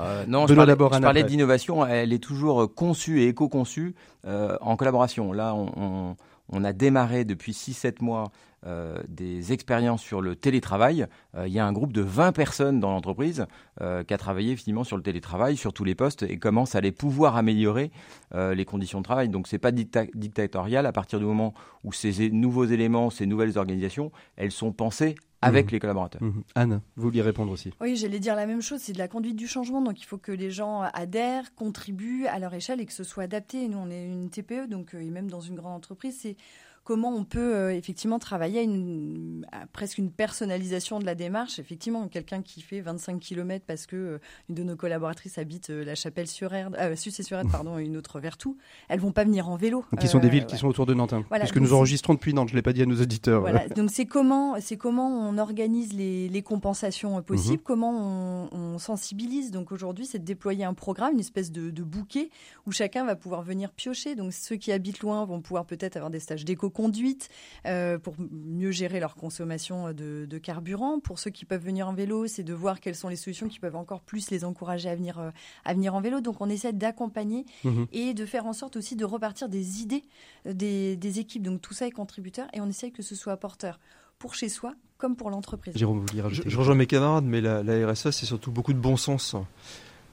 Euh, 0.00 0.24
non, 0.26 0.46
je 0.46 0.54
Benoît 0.54 0.66
je 0.92 1.00
parlais 1.00 1.22
d'innovation, 1.24 1.84
elle 1.86 2.12
est 2.12 2.18
toujours 2.18 2.31
euh, 2.32 2.66
conçue 2.66 3.20
et 3.20 3.28
éco-conçue 3.28 3.94
euh, 4.26 4.56
en 4.60 4.76
collaboration. 4.76 5.32
Là, 5.32 5.54
on, 5.54 6.16
a 6.64 6.72
démarré 6.72 7.24
depuis 7.24 7.52
6-7 7.52 8.02
mois 8.02 8.30
euh, 8.66 8.98
des 9.08 9.52
expériences 9.52 10.02
sur 10.02 10.20
le 10.20 10.36
télétravail. 10.36 11.06
Il 11.46 11.52
y 11.52 11.58
a 11.58 11.66
un 11.66 11.72
groupe 11.72 11.92
de 11.92 12.02
20 12.02 12.32
personnes 12.32 12.78
dans 12.78 12.90
l'entreprise 12.90 13.46
qui 13.80 14.14
a 14.14 14.18
travaillé 14.18 14.52
effectivement 14.52 14.84
sur 14.84 14.98
le 14.98 15.02
télétravail, 15.02 15.56
sur 15.56 15.72
tous 15.72 15.84
les 15.84 15.94
postes, 15.94 16.22
et 16.24 16.38
commence 16.38 16.74
à 16.74 16.82
les 16.82 16.92
pouvoir 16.92 17.36
améliorer 17.36 17.90
les 18.34 18.64
conditions 18.66 18.98
de 18.98 19.04
travail. 19.04 19.30
Donc, 19.30 19.48
c'est 19.48 19.58
pas 19.58 19.72
dicta- 19.72 20.10
dictatorial 20.14 20.84
à 20.84 20.92
partir 20.92 21.18
du 21.18 21.24
moment 21.24 21.54
où 21.84 21.92
ces 21.92 22.30
nouveaux 22.30 22.66
éléments, 22.66 23.08
ces 23.08 23.24
nouvelles 23.24 23.56
organisations, 23.56 24.12
elles 24.36 24.52
sont 24.52 24.72
pensées 24.72 25.14
avec 25.42 25.66
Mhm. 25.66 25.72
les 25.72 25.78
collaborateurs. 25.80 26.22
Mhm. 26.22 26.42
Anne, 26.54 26.80
vous 26.96 27.02
vouliez 27.02 27.22
répondre 27.22 27.52
aussi. 27.52 27.72
Oui, 27.80 27.96
j'allais 27.96 28.18
dire 28.20 28.34
la 28.36 28.46
même 28.46 28.62
chose, 28.62 28.80
c'est 28.80 28.92
de 28.92 28.98
la 28.98 29.08
conduite 29.08 29.36
du 29.36 29.46
changement. 29.46 29.82
Donc 29.82 30.00
il 30.00 30.04
faut 30.04 30.18
que 30.18 30.32
les 30.32 30.50
gens 30.50 30.82
adhèrent, 30.94 31.54
contribuent 31.54 32.26
à 32.26 32.38
leur 32.38 32.54
échelle 32.54 32.80
et 32.80 32.86
que 32.86 32.92
ce 32.92 33.04
soit 33.04 33.24
adapté. 33.24 33.68
Nous, 33.68 33.78
on 33.78 33.90
est 33.90 34.04
une 34.04 34.30
TPE, 34.30 34.66
donc, 34.68 34.94
euh, 34.94 35.00
et 35.00 35.10
même 35.10 35.28
dans 35.30 35.40
une 35.40 35.54
grande 35.56 35.74
entreprise, 35.74 36.16
c'est 36.20 36.36
comment 36.84 37.14
on 37.14 37.24
peut 37.24 37.54
euh, 37.54 37.74
effectivement 37.74 38.18
travailler 38.18 38.60
à, 38.60 38.62
une, 38.62 39.46
à 39.52 39.66
presque 39.66 39.98
une 39.98 40.10
personnalisation 40.10 40.98
de 40.98 41.04
la 41.04 41.14
démarche. 41.14 41.58
Effectivement, 41.58 42.08
quelqu'un 42.08 42.42
qui 42.42 42.60
fait 42.60 42.80
25 42.80 43.20
km 43.20 43.64
parce 43.66 43.86
que 43.86 43.96
euh, 43.96 44.18
une 44.48 44.54
de 44.56 44.62
nos 44.62 44.76
collaboratrices 44.76 45.38
habite 45.38 45.70
euh, 45.70 45.84
la 45.84 45.94
Chapelle-sur-Erdre, 45.94 46.76
euh, 46.80 46.96
Sucé-sur-Erdre, 46.96 47.50
pardon, 47.50 47.78
et 47.78 47.84
une 47.84 47.96
autre 47.96 48.18
Vertou, 48.20 48.56
elles 48.88 49.00
vont 49.00 49.12
pas 49.12 49.24
venir 49.24 49.48
en 49.48 49.56
vélo. 49.56 49.84
Qui 50.00 50.08
sont 50.08 50.18
des 50.18 50.28
villes 50.28 50.42
ouais. 50.42 50.46
qui 50.46 50.56
sont 50.56 50.66
autour 50.68 50.86
de 50.86 50.94
Nantes, 50.94 51.12
hein, 51.12 51.24
Voilà, 51.28 51.44
puisque 51.44 51.58
nous 51.58 51.72
enregistrons 51.72 52.14
depuis 52.14 52.34
Nantes, 52.34 52.48
je 52.48 52.54
ne 52.54 52.58
l'ai 52.58 52.62
pas 52.62 52.72
dit 52.72 52.82
à 52.82 52.86
nos 52.86 53.00
auditeurs. 53.00 53.40
Voilà, 53.40 53.68
donc 53.68 53.90
c'est 53.90 54.06
comment, 54.06 54.56
c'est 54.60 54.76
comment 54.76 55.08
on 55.08 55.38
organise 55.38 55.92
les, 55.92 56.28
les 56.28 56.42
compensations 56.42 57.20
possibles, 57.22 57.58
Mhm. 57.58 57.62
comment 57.64 57.92
on, 57.92 58.48
on 58.52 58.78
sensibilise. 58.78 59.50
Donc 59.50 59.72
aujourd'hui, 59.72 60.06
c'est 60.06 60.18
de 60.18 60.24
déployer 60.24 60.64
un 60.64 60.74
programme, 60.74 61.14
une 61.14 61.20
espèce 61.20 61.52
de, 61.52 61.70
de 61.70 61.82
bouquet 61.82 62.30
où 62.66 62.72
chacun 62.72 63.04
va 63.04 63.16
pouvoir 63.16 63.42
venir 63.42 63.70
piocher. 63.72 64.14
Donc 64.14 64.32
ceux 64.32 64.56
qui 64.56 64.72
habitent 64.72 65.00
loin 65.00 65.24
vont 65.24 65.40
pouvoir 65.40 65.64
peut-être 65.64 65.96
avoir 65.96 66.10
des 66.10 66.20
stages 66.20 66.44
d'éco-conduite 66.72 67.28
euh, 67.66 67.98
pour 67.98 68.14
mieux 68.30 68.70
gérer 68.70 69.00
leur 69.00 69.14
consommation 69.14 69.92
de, 69.92 70.26
de 70.28 70.38
carburant. 70.38 71.00
Pour 71.00 71.18
ceux 71.18 71.30
qui 71.30 71.44
peuvent 71.44 71.62
venir 71.64 71.88
en 71.88 71.92
vélo, 71.94 72.26
c'est 72.26 72.42
de 72.42 72.54
voir 72.54 72.80
quelles 72.80 72.94
sont 72.94 73.08
les 73.08 73.16
solutions 73.16 73.48
qui 73.48 73.58
peuvent 73.60 73.76
encore 73.76 74.00
plus 74.00 74.30
les 74.30 74.44
encourager 74.44 74.88
à 74.88 74.96
venir, 74.96 75.18
euh, 75.18 75.30
à 75.64 75.74
venir 75.74 75.94
en 75.94 76.00
vélo. 76.00 76.20
Donc 76.20 76.40
on 76.40 76.48
essaie 76.48 76.72
d'accompagner 76.72 77.44
Mhm. 77.64 77.86
et 77.92 78.14
de 78.14 78.26
faire 78.26 78.46
en 78.46 78.52
sorte 78.52 78.76
aussi 78.76 78.96
de 78.96 79.04
repartir 79.04 79.48
des 79.48 79.80
idées 79.82 80.02
euh, 80.46 80.52
des, 80.52 80.96
des 80.96 81.18
équipes. 81.18 81.42
Donc 81.42 81.60
tout 81.60 81.74
ça 81.74 81.86
est 81.86 81.90
contributeur 81.90 82.46
et 82.52 82.60
on 82.60 82.68
essaye 82.68 82.92
que 82.92 83.02
ce 83.02 83.14
soit 83.14 83.36
porteur 83.36 83.78
pour 84.18 84.34
chez 84.34 84.48
soi 84.48 84.74
comme 84.98 85.16
pour 85.16 85.30
l'entreprise. 85.30 85.76
Jérôme, 85.76 86.00
vous 86.00 86.06
Je, 86.16 86.20
rajouter 86.22 86.48
je 86.50 86.56
rejoins 86.56 86.76
mes 86.76 86.86
camarades, 86.86 87.24
mais 87.24 87.40
la, 87.40 87.62
la 87.64 87.90
RSE, 87.90 88.10
c'est 88.12 88.26
surtout 88.26 88.52
beaucoup 88.52 88.72
de 88.72 88.78
bon 88.78 88.96
sens. 88.96 89.34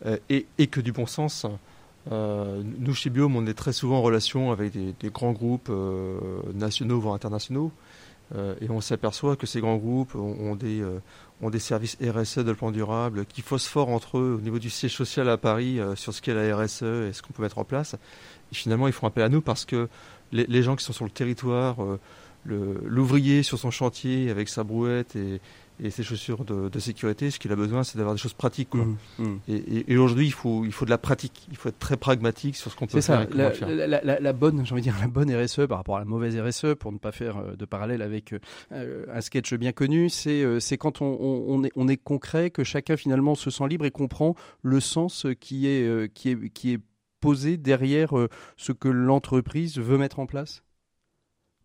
Euh, 0.06 0.18
et, 0.30 0.48
et 0.58 0.68
que 0.68 0.80
du 0.80 0.92
bon 0.94 1.06
sens. 1.06 1.46
Euh, 2.12 2.64
nous, 2.80 2.94
chez 2.94 3.10
Biome, 3.10 3.36
on 3.36 3.46
est 3.46 3.54
très 3.54 3.74
souvent 3.74 3.98
en 3.98 4.02
relation 4.02 4.52
avec 4.52 4.74
des, 4.74 5.10
grands 5.10 5.32
groupes 5.32 5.72
nationaux, 6.54 7.00
voire 7.00 7.16
internationaux. 7.16 7.72
et 8.36 8.70
on 8.70 8.82
s'aperçoit 8.82 9.36
que 9.36 9.46
ces 9.46 9.62
grands 9.62 9.78
groupes 9.78 10.16
ont, 10.16 10.56
des, 10.56 10.84
ont 11.42 11.50
des 11.50 11.60
services 11.60 11.98
RSE 12.02 12.40
de 12.40 12.54
plan 12.54 12.72
durable 12.72 13.26
qui 13.26 13.42
phosphorent 13.42 13.90
entre 13.90 14.18
eux 14.18 14.38
au 14.40 14.42
niveau 14.42 14.60
du 14.60 14.70
siège 14.70 14.96
social 14.96 15.30
à 15.30 15.38
Paris 15.38 15.80
sur 15.96 16.14
ce 16.14 16.22
qu'est 16.22 16.34
la 16.34 16.56
RSE 16.56 16.84
et 16.84 17.14
ce 17.14 17.22
qu'on 17.22 17.34
peut 17.34 17.44
mettre 17.44 17.60
en 17.60 17.64
place. 17.64 17.96
Et 18.52 18.56
finalement, 18.56 18.88
ils 18.88 18.94
font 18.94 19.08
appel 19.08 19.24
à 19.24 19.30
nous 19.30 19.42
parce 19.42 19.66
que 19.66 19.88
les, 20.32 20.46
les 20.48 20.64
gens 20.64 20.76
qui 20.76 20.84
sont 20.84 20.94
sur 20.94 21.06
le 21.06 21.12
territoire, 21.12 21.78
l'ouvrier 22.46 23.44
sur 23.44 23.60
son 23.60 23.72
chantier 23.72 24.30
avec 24.30 24.50
sa 24.50 24.64
brouette 24.64 25.16
et, 25.16 25.42
et 25.82 25.90
ses 25.90 26.04
chaussures 26.04 26.46
de, 26.46 26.80
sécurité, 26.80 27.32
ce 27.32 27.40
qu'il 27.40 27.52
a 27.52 27.56
besoin, 27.56 27.84
c'est 27.84 27.98
d'avoir 27.98 28.16
des 28.16 28.22
choses 28.22 28.34
pratiques. 28.34 28.74
Mmh, 28.74 28.98
mmh. 29.20 29.38
Et, 29.88 29.98
aujourd'hui, 29.98 30.26
il 30.28 30.34
faut, 30.34 30.66
il 30.66 30.72
faut 30.72 30.86
de 30.86 30.90
la 30.90 30.98
pratique. 30.98 31.48
Il 31.52 31.58
faut 31.58 31.70
être 31.70 31.80
très 31.80 31.98
pragmatique 31.98 32.56
sur 32.56 32.72
ce 32.72 32.76
qu'on 32.76 32.88
peut 32.88 33.02
faire. 33.02 33.28
C'est 33.30 33.60
ça. 33.60 34.20
La, 34.20 34.34
bonne, 34.34 34.66
j'ai 34.66 34.74
envie 34.74 34.82
de 34.82 34.90
dire, 34.90 34.98
la 35.00 35.08
bonne 35.08 35.34
RSE 35.34 35.68
par 35.68 35.78
rapport 35.78 35.96
à 35.98 36.00
la 36.00 36.06
mauvaise 36.06 36.38
RSE, 36.38 36.76
pour 36.80 36.92
ne 36.92 36.98
pas 36.98 37.12
faire 37.12 37.38
euh, 37.38 37.56
de 37.56 37.66
parallèle 37.66 38.02
avec 38.02 38.34
euh, 38.72 39.06
un 39.14 39.22
sketch 39.22 39.54
bien 39.54 39.72
connu, 39.72 40.10
c'est 40.10 40.44
euh, 40.44 40.60
c'est 40.60 40.78
quand 40.78 41.02
on, 41.02 41.18
on, 41.48 41.64
est, 41.64 41.72
on 41.76 41.88
est 41.88 41.98
concret, 41.98 42.50
que 42.50 42.64
chacun 42.64 42.98
finalement 42.98 43.36
se 43.36 43.50
sent 43.50 43.68
libre 43.68 43.86
et 43.86 43.92
comprend 43.92 44.36
le 44.62 44.80
sens 44.80 45.26
qui 45.40 45.68
est, 45.68 46.14
qui 46.14 46.30
est, 46.30 46.50
qui 46.50 46.74
est 46.74 46.80
posé 47.20 47.58
derrière 47.58 48.14
ce 48.58 48.72
que 48.72 48.88
l'entreprise 48.88 49.78
veut 49.78 49.98
mettre 49.98 50.20
en 50.20 50.26
place. 50.26 50.64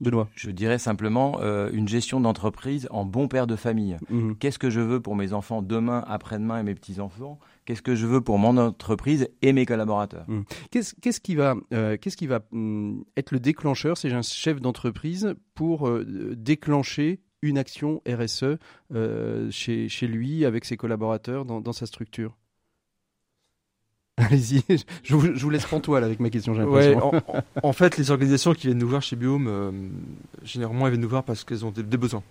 Benoît 0.04 0.28
Je 0.36 0.50
dirais 0.50 0.78
simplement 0.78 1.38
euh, 1.40 1.70
une 1.72 1.88
gestion 1.88 2.20
d'entreprise 2.20 2.86
en 2.90 3.04
bon 3.04 3.26
père 3.26 3.46
de 3.46 3.56
famille. 3.56 3.96
Mhm. 4.10 4.36
Qu'est-ce 4.36 4.58
que 4.58 4.70
je 4.70 4.80
veux 4.80 5.00
pour 5.00 5.16
mes 5.16 5.32
enfants 5.32 5.62
demain, 5.62 6.04
après-demain 6.06 6.60
et 6.60 6.62
mes 6.62 6.74
petits-enfants? 6.74 7.38
Qu'est-ce 7.64 7.82
que 7.82 7.96
je 7.96 8.06
veux 8.06 8.20
pour 8.20 8.38
mon 8.38 8.56
entreprise 8.56 9.28
et 9.42 9.52
mes 9.52 9.66
collaborateurs? 9.66 10.26
Mhm. 10.28 10.44
Qu'est-ce 10.70 11.20
qui 11.20 11.34
va, 11.34 11.56
euh, 11.72 11.96
qui 11.96 12.26
va 12.26 12.40
mm, 12.52 13.02
être 13.16 13.32
le 13.32 13.40
déclencheur, 13.40 13.98
si 13.98 14.08
j'ai 14.08 14.14
un 14.14 14.22
chef 14.22 14.60
d'entreprise, 14.60 15.34
pour 15.54 15.88
euh, 15.88 16.34
déclencher 16.36 17.20
une 17.42 17.58
action 17.58 18.00
RSE 18.08 18.56
chez, 19.50 19.88
chez, 19.88 20.06
lui, 20.06 20.46
avec 20.46 20.64
ses 20.64 20.78
collaborateurs, 20.78 21.44
dans 21.44 21.72
sa 21.72 21.84
structure? 21.84 22.34
Allez-y, 24.16 24.62
je, 25.02 25.14
vous 25.16 25.50
laisse 25.50 25.64
prendre 25.64 25.96
avec 25.96 26.20
ma 26.20 26.30
question, 26.30 26.54
j'ai 26.54 26.60
l'impression. 26.60 27.12
en, 27.62 27.72
fait, 27.72 27.96
les 27.96 28.12
organisations 28.12 28.54
qui 28.54 28.68
viennent 28.68 28.78
nous 28.78 28.88
voir 28.88 29.02
chez 29.02 29.16
Biome, 29.16 29.48
euh, 29.48 29.72
généralement, 30.44 30.86
elles 30.86 30.92
viennent 30.92 31.02
nous 31.02 31.08
voir 31.08 31.24
parce 31.24 31.42
qu'elles 31.42 31.64
ont 31.64 31.72
des, 31.72 31.82
besoins. 31.82 32.22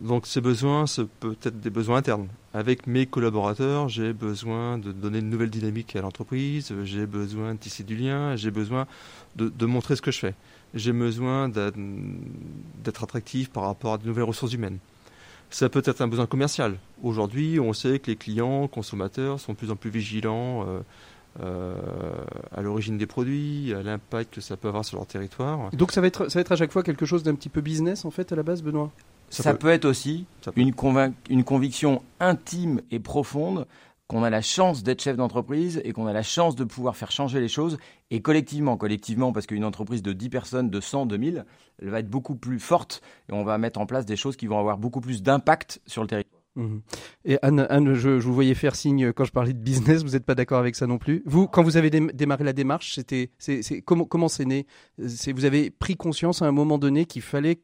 Donc 0.00 0.28
ces 0.28 0.40
besoins, 0.40 0.86
ce 0.86 1.02
peut 1.02 1.36
être 1.42 1.60
des 1.60 1.70
besoins 1.70 1.96
internes. 1.96 2.28
Avec 2.54 2.86
mes 2.86 3.06
collaborateurs, 3.06 3.88
j'ai 3.88 4.12
besoin 4.12 4.78
de 4.78 4.92
donner 4.92 5.18
une 5.18 5.28
nouvelle 5.28 5.50
dynamique 5.50 5.96
à 5.96 6.02
l'entreprise, 6.02 6.72
j'ai 6.84 7.06
besoin 7.06 7.54
de 7.54 7.58
tisser 7.58 7.82
du 7.82 7.96
lien, 7.96 8.36
j'ai 8.36 8.52
besoin 8.52 8.86
de, 9.34 9.66
montrer 9.66 9.96
ce 9.96 10.02
que 10.02 10.12
je 10.12 10.20
fais. 10.20 10.34
J'ai 10.72 10.92
besoin 10.92 11.48
d'être 11.48 13.02
attractif 13.02 13.50
par 13.50 13.64
rapport 13.64 13.94
à 13.94 13.98
de 13.98 14.06
nouvelles 14.06 14.24
ressources 14.24 14.52
humaines. 14.52 14.78
Ça 15.52 15.68
peut 15.68 15.82
être 15.84 16.00
un 16.00 16.08
besoin 16.08 16.26
commercial. 16.26 16.78
Aujourd'hui, 17.02 17.60
on 17.60 17.72
sait 17.72 17.98
que 17.98 18.10
les 18.10 18.16
clients, 18.16 18.68
consommateurs 18.68 19.38
sont 19.38 19.52
de 19.52 19.58
plus 19.58 19.70
en 19.70 19.76
plus 19.76 19.90
vigilants 19.90 20.66
euh, 20.66 20.80
euh, 21.40 21.74
à 22.54 22.62
l'origine 22.62 22.96
des 22.96 23.06
produits, 23.06 23.74
à 23.74 23.82
l'impact 23.82 24.34
que 24.34 24.40
ça 24.40 24.56
peut 24.56 24.68
avoir 24.68 24.84
sur 24.84 24.96
leur 24.96 25.06
territoire. 25.06 25.70
Donc 25.72 25.92
ça 25.92 26.00
va 26.00 26.06
être, 26.06 26.30
ça 26.30 26.38
va 26.38 26.40
être 26.40 26.52
à 26.52 26.56
chaque 26.56 26.72
fois 26.72 26.82
quelque 26.82 27.04
chose 27.04 27.22
d'un 27.22 27.34
petit 27.34 27.50
peu 27.50 27.60
business 27.60 28.06
en 28.06 28.10
fait 28.10 28.32
à 28.32 28.36
la 28.36 28.42
base, 28.42 28.62
Benoît? 28.62 28.90
Ça, 29.28 29.54
peut... 29.54 29.68
être 29.68 29.86
aussi 29.86 30.26
Une, 30.56 30.74
une 31.30 31.44
conviction 31.44 32.02
intime 32.20 32.80
et 32.90 32.98
profonde 32.98 33.66
qu'on 34.12 34.24
a 34.24 34.30
la 34.30 34.42
chance 34.42 34.82
d'être 34.82 35.02
chef 35.02 35.16
d'entreprise 35.16 35.80
et 35.84 35.92
qu'on 35.92 36.06
a 36.06 36.12
la 36.12 36.22
chance 36.22 36.54
de 36.54 36.64
pouvoir 36.64 36.96
faire 36.96 37.10
changer 37.10 37.40
les 37.40 37.48
choses 37.48 37.78
et 38.10 38.20
collectivement, 38.20 38.76
collectivement 38.76 39.32
parce 39.32 39.46
qu'une 39.46 39.64
entreprise 39.64 40.02
de 40.02 40.12
10 40.12 40.28
personnes, 40.28 40.68
de 40.68 40.80
100, 40.80 41.06
de 41.06 41.16
1000, 41.16 41.46
elle 41.80 41.88
va 41.88 42.00
être 42.00 42.10
beaucoup 42.10 42.36
plus 42.36 42.58
forte 42.58 43.00
et 43.30 43.32
on 43.32 43.42
va 43.42 43.56
mettre 43.56 43.80
en 43.80 43.86
place 43.86 44.04
des 44.04 44.16
choses 44.16 44.36
qui 44.36 44.46
vont 44.46 44.58
avoir 44.58 44.76
beaucoup 44.76 45.00
plus 45.00 45.22
d'impact 45.22 45.80
sur 45.86 46.02
le 46.02 46.08
territoire. 46.08 46.42
Mmh. 46.56 46.78
Et 47.24 47.38
Anne, 47.40 47.66
Anne 47.70 47.94
je, 47.94 48.10
vous 48.10 48.34
voyais 48.34 48.52
faire 48.52 48.74
signe 48.74 49.14
quand 49.14 49.24
je 49.24 49.32
parlais 49.32 49.54
de 49.54 49.58
business, 49.58 50.04
vous 50.04 50.10
n'êtes 50.10 50.26
pas 50.26 50.34
d'accord 50.34 50.58
avec 50.58 50.76
ça 50.76 50.86
non 50.86 50.98
plus. 50.98 51.22
Vous, 51.24 51.48
quand 51.48 51.62
vous 51.62 51.78
avez 51.78 51.88
démarré 51.88 52.44
la 52.44 52.52
démarche, 52.52 52.96
c'était, 52.96 53.30
comment, 53.86 54.04
comment 54.04 54.28
c'est 54.28 54.44
né? 54.44 54.66
Vous 54.98 55.46
avez 55.46 55.70
pris 55.70 55.96
conscience 55.96 56.42
à 56.42 56.44
un 56.44 56.52
moment 56.52 56.76
donné 56.76 57.06
qu'il 57.06 57.22
fallait 57.22 57.62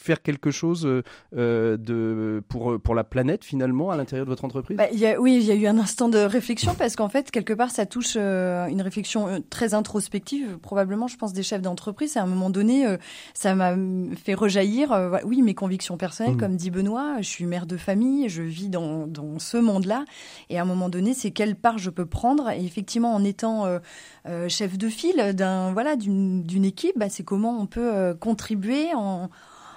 faire 0.00 0.22
quelque 0.22 0.50
chose 0.50 0.86
euh, 0.86 1.02
euh, 1.36 1.76
de, 1.76 2.42
pour, 2.48 2.80
pour 2.80 2.94
la 2.94 3.04
planète 3.04 3.44
finalement 3.44 3.90
à 3.90 3.96
l'intérieur 3.96 4.24
de 4.24 4.30
votre 4.30 4.44
entreprise? 4.44 4.76
Bah, 4.76 4.90
y 4.92 5.06
a, 5.06 5.20
Oui, 5.20 5.38
il 5.40 5.46
y 5.46 5.50
a 5.50 5.54
eu 5.54 5.66
un 5.66 5.78
instant 5.78 6.08
de 6.08 6.18
réflexion 6.18 6.74
parce 6.74 6.96
qu'en 6.96 7.08
fait, 7.08 7.30
quelque 7.30 7.52
part, 7.52 7.70
ça 7.70 7.84
touche 7.84 8.14
euh, 8.16 8.66
une 8.66 8.80
réflexion 8.80 9.42
très 9.50 9.74
introspective, 9.74 10.58
probablement, 10.58 11.06
je 11.06 11.16
pense, 11.16 11.32
des 11.32 11.42
chefs 11.42 11.60
d'entreprise. 11.60 12.16
À 12.16 12.22
un 12.22 12.26
moment 12.26 12.50
donné, 12.50 12.86
ça 13.34 13.54
m'a 13.54 13.74
fait 14.16 14.34
rejaillir, 14.34 15.20
oui, 15.24 15.42
mes 15.42 15.54
convictions 15.54 15.96
personnelles, 15.96 16.34
mmh. 16.34 16.40
comme 16.40 16.56
dit 16.56 16.70
Benoît. 16.70 17.16
Je 17.20 17.28
suis 17.28 17.44
mère 17.44 17.66
de 17.66 17.76
famille, 17.76 18.28
je 18.28 18.42
vis 18.42 18.68
dans, 18.68 19.06
dans 19.06 19.38
ce 19.38 19.58
monde-là. 19.58 20.04
Et 20.48 20.58
à 20.58 20.62
un 20.62 20.64
moment 20.64 20.88
donné, 20.88 21.12
c'est 21.12 21.30
quelle 21.30 21.56
part 21.56 21.78
je 21.78 21.90
peux 21.90 22.06
prendre? 22.06 22.50
Et 22.50 22.64
effectivement, 22.64 23.14
en 23.14 23.22
étant 23.22 23.66
chef 24.48 24.78
de 24.78 24.88
file 24.88 25.34
d'un 25.34 25.72
voilà 25.72 25.96
d'une 25.96 26.64
équipe, 26.64 26.98
bah, 26.98 27.08
c'est 27.10 27.24
comment 27.24 27.60
on 27.60 27.66
peut 27.66 28.14
contribuer 28.18 28.88
en 28.94 29.28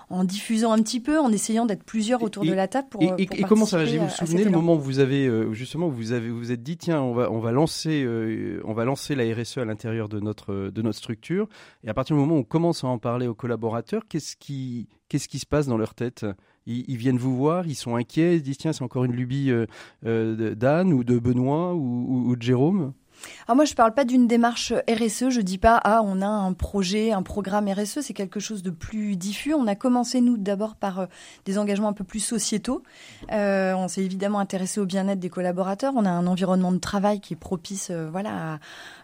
en 0.09 0.23
diffusant 0.23 0.71
un 0.71 0.81
petit 0.81 0.99
peu, 0.99 1.19
en 1.19 1.31
essayant 1.31 1.65
d'être 1.65 1.83
plusieurs 1.83 2.23
autour 2.23 2.45
de 2.45 2.53
la 2.53 2.67
table 2.67 2.87
pour. 2.89 3.01
Et, 3.17 3.25
comment 3.47 3.65
ça 3.65 3.77
va 3.77 3.85
Vous 3.85 4.05
vous 4.05 4.09
souvenez 4.09 4.43
le 4.43 4.51
moment 4.51 4.75
où 4.75 4.79
vous 4.79 4.99
avez 4.99 5.27
euh, 5.27 5.53
justement 5.53 5.87
où 5.87 5.91
vous 5.91 6.11
avez 6.11 6.29
vous, 6.29 6.51
êtes 6.51 6.63
dit 6.63 6.77
tiens 6.77 7.01
on 7.01 7.13
va 7.13 7.31
on 7.31 7.39
va 7.39 7.51
lancer 7.51 8.03
euh, 8.03 8.61
on 8.65 8.73
va 8.73 8.85
lancer 8.85 9.15
la 9.15 9.23
RSE 9.33 9.57
à 9.57 9.65
l'intérieur 9.65 10.09
de 10.09 10.19
notre 10.19 10.69
de 10.69 10.81
notre 10.81 10.97
structure 10.97 11.47
et 11.83 11.89
à 11.89 11.93
partir 11.93 12.15
du 12.15 12.21
moment 12.21 12.35
où 12.35 12.39
on 12.39 12.43
commence 12.43 12.83
à 12.83 12.87
en 12.87 12.97
parler 12.97 13.27
aux 13.27 13.35
collaborateurs, 13.35 14.03
qu'est-ce 14.07 14.35
qui 14.35 14.87
qu'est-ce 15.09 15.27
qui 15.27 15.39
se 15.39 15.45
passe 15.45 15.67
dans 15.67 15.77
leur 15.77 15.93
tête? 15.93 16.25
Ils, 16.65 16.95
viennent 16.95 17.17
vous 17.17 17.35
voir, 17.35 17.67
ils 17.67 17.75
sont 17.75 17.97
inquiets, 17.97 18.37
ils 18.37 18.41
disent 18.41 18.57
tiens 18.57 18.71
c'est 18.71 18.83
encore 18.85 19.03
une 19.03 19.11
lubie 19.11 19.51
euh, 20.05 20.55
d'Anne 20.55 20.93
ou 20.93 21.03
de 21.03 21.19
Benoît 21.19 21.73
ou 21.73 22.35
de 22.35 22.41
Jérôme? 22.41 22.93
Alors 23.47 23.55
moi, 23.55 23.65
je 23.65 23.71
ne 23.71 23.75
parle 23.75 23.93
pas 23.93 24.05
d'une 24.05 24.27
démarche 24.27 24.73
RSE. 24.89 25.29
Je 25.29 25.41
dis 25.41 25.57
pas 25.57 25.79
ah 25.83 26.01
on 26.03 26.21
a 26.21 26.27
un 26.27 26.53
projet, 26.53 27.11
un 27.11 27.23
programme 27.23 27.69
RSE. 27.69 27.99
C'est 28.01 28.13
quelque 28.13 28.39
chose 28.39 28.63
de 28.63 28.69
plus 28.69 29.15
diffus. 29.15 29.53
On 29.53 29.67
a 29.67 29.75
commencé 29.75 30.21
nous 30.21 30.37
d'abord 30.37 30.75
par 30.75 30.99
euh, 30.99 31.05
des 31.45 31.57
engagements 31.57 31.89
un 31.89 31.93
peu 31.93 32.03
plus 32.03 32.19
sociétaux. 32.19 32.83
Euh, 33.31 33.73
on 33.73 33.87
s'est 33.87 34.03
évidemment 34.03 34.39
intéressé 34.39 34.79
au 34.79 34.85
bien-être 34.85 35.19
des 35.19 35.29
collaborateurs. 35.29 35.93
On 35.95 36.05
a 36.05 36.09
un 36.09 36.27
environnement 36.27 36.71
de 36.71 36.77
travail 36.77 37.19
qui 37.19 37.33
est 37.33 37.37
propice, 37.37 37.89
euh, 37.91 38.09
voilà, 38.11 38.53
à, 38.53 38.59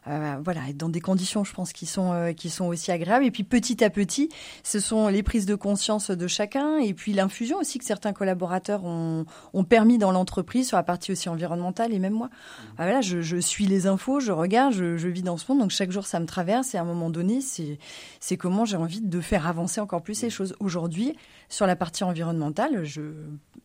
voilà, 0.05 0.69
être 0.69 0.77
dans 0.77 0.89
des 0.89 1.01
conditions, 1.01 1.43
je 1.43 1.53
pense, 1.53 1.73
qui 1.73 1.85
sont 1.85 2.33
qui 2.35 2.49
sont 2.49 2.65
aussi 2.65 2.91
agréables. 2.91 3.25
Et 3.25 3.31
puis 3.31 3.43
petit 3.43 3.83
à 3.83 3.89
petit, 3.89 4.29
ce 4.63 4.79
sont 4.79 5.07
les 5.07 5.23
prises 5.23 5.45
de 5.45 5.55
conscience 5.55 6.11
de 6.11 6.27
chacun 6.27 6.77
et 6.77 6.93
puis 6.93 7.13
l'infusion 7.13 7.57
aussi 7.57 7.79
que 7.79 7.85
certains 7.85 8.13
collaborateurs 8.13 8.83
ont, 8.83 9.25
ont 9.53 9.63
permis 9.63 9.97
dans 9.97 10.11
l'entreprise 10.11 10.67
sur 10.67 10.77
la 10.77 10.83
partie 10.83 11.11
aussi 11.11 11.29
environnementale. 11.29 11.93
Et 11.93 11.99
même 11.99 12.13
moi, 12.13 12.29
voilà, 12.77 13.01
je, 13.01 13.21
je 13.21 13.37
suis 13.37 13.65
les 13.65 13.87
infos 13.87 14.19
je 14.19 14.31
regarde, 14.31 14.73
je, 14.73 15.07
vis 15.07 15.21
dans 15.21 15.37
ce 15.37 15.51
monde, 15.51 15.59
donc 15.59 15.71
chaque 15.71 15.91
jour 15.91 16.05
ça 16.05 16.19
me 16.19 16.25
traverse 16.25 16.73
et 16.73 16.77
à 16.77 16.81
un 16.81 16.85
moment 16.85 17.09
donné, 17.09 17.41
c'est 17.41 18.37
comment 18.37 18.65
j'ai 18.65 18.77
envie 18.77 19.01
de 19.01 19.21
faire 19.21 19.47
avancer 19.47 19.79
encore 19.79 20.01
plus 20.01 20.15
ces 20.15 20.29
choses. 20.29 20.55
Aujourd'hui, 20.59 21.15
sur 21.49 21.67
la 21.67 21.75
partie 21.75 22.03
environnementale, 22.03 22.85
je, 22.85 23.01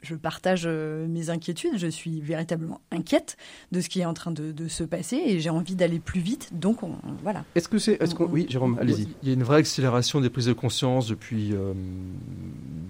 je 0.05 0.15
partage 0.15 0.65
euh, 0.67 1.07
mes 1.09 1.31
inquiétudes, 1.31 1.79
je 1.79 1.87
suis 1.87 2.21
véritablement 2.21 2.81
inquiète 2.91 3.37
de 3.73 3.81
ce 3.81 3.89
qui 3.89 4.01
est 4.01 4.05
en 4.05 4.15
train 4.15 4.31
de, 4.31 4.69
se 4.69 4.85
passer 4.85 5.17
et 5.17 5.41
j'ai 5.41 5.51
envie 5.51 5.75
d'aller 5.75 5.99
plus 5.99 6.21
vite, 6.21 6.51
donc 6.53 6.79
voilà. 7.23 7.45
Est-ce 7.55 7.69
que 7.69 7.79
c'est... 7.79 8.01
Est 8.01 8.15
oui, 8.19 8.47
Jérôme, 8.49 8.79
allez-y. 8.81 9.09
Il 9.23 9.29
y 9.29 9.33
a 9.33 9.35
une 9.35 9.43
vraie 9.43 9.59
accélération 9.59 10.21
des 10.21 10.31
prises 10.31 10.47
de 10.47 10.53
conscience 10.53 11.07
depuis, 11.09 11.53
euh, 11.53 11.75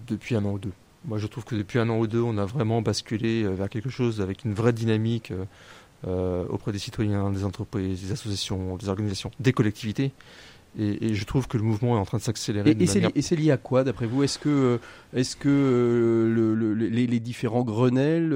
depuis 0.07 0.37
un 0.37 0.45
an 0.45 0.53
ou 0.53 0.59
deux. 0.59 0.73
Moi, 1.07 1.19
je 1.19 1.27
trouve 1.27 1.45
que 1.45 1.55
depuis 1.55 1.79
un 1.79 1.89
an 1.91 1.99
ou 1.99 2.07
deux, 2.07 2.23
on 2.23 2.39
a 2.39 2.47
vraiment 2.47 2.81
basculé 2.81 3.43
euh, 3.43 3.51
vers 3.51 3.69
quelque 3.69 3.91
chose 3.91 4.21
avec 4.21 4.45
une 4.45 4.55
vraie 4.55 4.73
dynamique 4.73 5.33
euh, 6.07 6.45
auprès 6.49 6.73
des 6.73 6.79
citoyens, 6.79 7.31
des 7.31 7.45
entreprises, 7.45 8.03
des 8.03 8.13
associations, 8.13 8.77
des 8.77 8.89
organisations, 8.89 9.31
des 9.41 9.53
collectivités. 9.53 10.13
Et, 10.79 11.15
je 11.15 11.25
trouve 11.25 11.47
que 11.47 11.57
le 11.57 11.63
mouvement 11.63 11.97
est 11.97 12.01
en 12.01 12.05
train 12.05 12.19
de 12.19 12.23
s'accélérer. 12.23 12.77
Et, 12.79 12.87
c'est 12.87 13.37
lié 13.37 13.51
à 13.51 13.57
quoi, 13.57 13.85
d'après 13.85 14.07
vous? 14.07 14.23
Est-ce 14.23 14.39
que, 14.39 14.49
euh, 14.49 14.79
est-ce 15.15 15.37
que 15.37 15.49
euh, 15.49 16.75
les, 16.75 17.21
différents 17.21 17.63
Grenelles, 17.63 18.33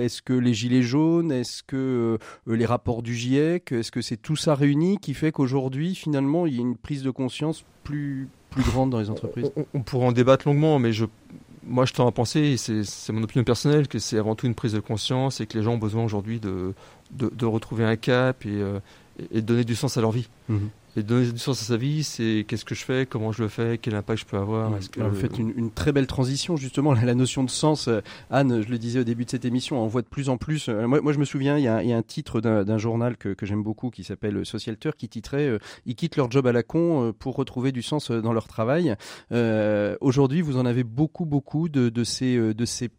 est-ce 0.00 0.22
que 0.22 0.32
les 0.32 0.54
Gilets 0.54 0.82
jaunes, 0.82 1.32
est-ce 1.32 1.62
que 1.62 2.18
les 2.46 2.66
rapports 2.66 3.02
du 3.02 3.14
GIEC, 3.14 3.72
est-ce 3.72 3.90
que 3.90 4.02
c'est 4.02 4.16
tout 4.16 4.36
ça 4.36 4.54
réuni 4.54 4.98
qui 4.98 5.14
fait 5.14 5.32
qu'aujourd'hui, 5.32 5.94
finalement, 5.94 6.46
il 6.46 6.54
y 6.54 6.58
a 6.58 6.62
une 6.62 6.76
prise 6.76 7.02
de 7.02 7.10
conscience 7.10 7.64
plus, 7.84 8.28
plus 8.50 8.62
grande 8.62 8.90
dans 8.90 9.00
les 9.00 9.10
entreprises? 9.10 9.50
On, 9.56 9.66
on, 9.74 9.82
pourrait 9.82 10.06
en 10.06 10.12
débattre 10.12 10.46
longuement, 10.46 10.78
mais 10.78 10.92
je, 10.92 11.06
moi, 11.64 11.84
je 11.84 11.92
tends 11.92 12.06
à 12.06 12.12
penser, 12.12 12.56
c'est 12.56 13.12
mon 13.12 13.22
opinion 13.22 13.44
personnelle, 13.44 13.88
que 13.88 13.98
c'est 13.98 14.18
avant 14.18 14.34
tout 14.34 14.46
une 14.46 14.54
prise 14.54 14.72
de 14.72 14.80
conscience 14.80 15.40
et 15.40 15.46
que 15.46 15.56
les 15.58 15.64
gens 15.64 15.74
ont 15.74 15.78
besoin 15.78 16.04
aujourd'hui 16.04 16.40
de, 16.40 16.74
de, 17.12 17.46
retrouver 17.46 17.84
un 17.84 17.96
cap 17.96 18.44
et, 18.46 18.48
euh, 18.48 18.80
et, 19.30 19.40
de 19.40 19.46
donner 19.46 19.64
du 19.64 19.74
sens 19.74 19.96
à 19.96 20.00
leur 20.00 20.10
vie. 20.10 20.28
Mhm. 20.48 20.70
Et 20.96 21.02
donner 21.02 21.30
du 21.30 21.38
sens 21.38 21.62
à 21.62 21.64
sa 21.64 21.76
vie, 21.76 22.02
c'est 22.02 22.44
qu'est-ce 22.48 22.64
que 22.64 22.74
je 22.74 22.84
fais, 22.84 23.06
comment 23.06 23.30
je 23.30 23.42
le 23.42 23.48
fais, 23.48 23.78
quel 23.78 23.94
impact 23.94 24.20
je 24.20 24.26
peux 24.26 24.36
avoir. 24.36 24.76
Est-ce 24.76 24.90
que... 24.90 25.00
vous 25.00 25.14
faites 25.14 25.38
une, 25.38 25.70
très 25.70 25.92
belle 25.92 26.08
transition, 26.08 26.56
justement, 26.56 26.92
la, 27.04 27.14
notion 27.14 27.44
de 27.44 27.50
sens. 27.50 27.86
Euh, 27.88 28.00
Anne, 28.30 28.62
je 28.62 28.68
le 28.68 28.78
disais 28.78 29.00
au 29.00 29.04
début 29.04 29.24
de 29.24 29.30
cette 29.30 29.44
émission, 29.44 29.82
on 29.82 29.86
voit 29.86 30.02
de 30.02 30.08
plus 30.08 30.28
en 30.28 30.36
plus. 30.36 30.68
Euh, 30.68 30.86
moi, 30.86 31.12
je 31.12 31.18
me 31.18 31.24
souviens, 31.24 31.56
il 31.58 31.64
y 31.64 31.68
a, 31.68 31.76
un 31.96 32.02
titre 32.02 32.40
d'un 32.40 32.78
journal 32.78 33.16
que, 33.16 33.34
j'aime 33.42 33.62
beaucoup 33.62 33.90
qui 33.90 34.04
s'appelle 34.04 34.44
Socialteur 34.44 34.96
qui 34.96 35.08
titrait 35.08 35.48
euh, 35.48 35.58
Ils 35.86 35.94
quittent 35.94 36.16
leur 36.16 36.30
job 36.30 36.46
à 36.46 36.52
la 36.52 36.62
con 36.62 37.12
pour 37.18 37.36
retrouver 37.36 37.72
du 37.72 37.82
sens 37.82 38.10
dans 38.10 38.32
leur 38.32 38.48
travail. 38.48 38.96
Aujourd'hui, 40.00 40.40
vous 40.40 40.56
en 40.56 40.66
avez 40.66 40.84
beaucoup, 40.84 41.24
beaucoup 41.24 41.68
de, 41.68 41.88
de 41.88 42.04
ces, 42.04 42.36
de 42.36 42.64
ces 42.64 42.90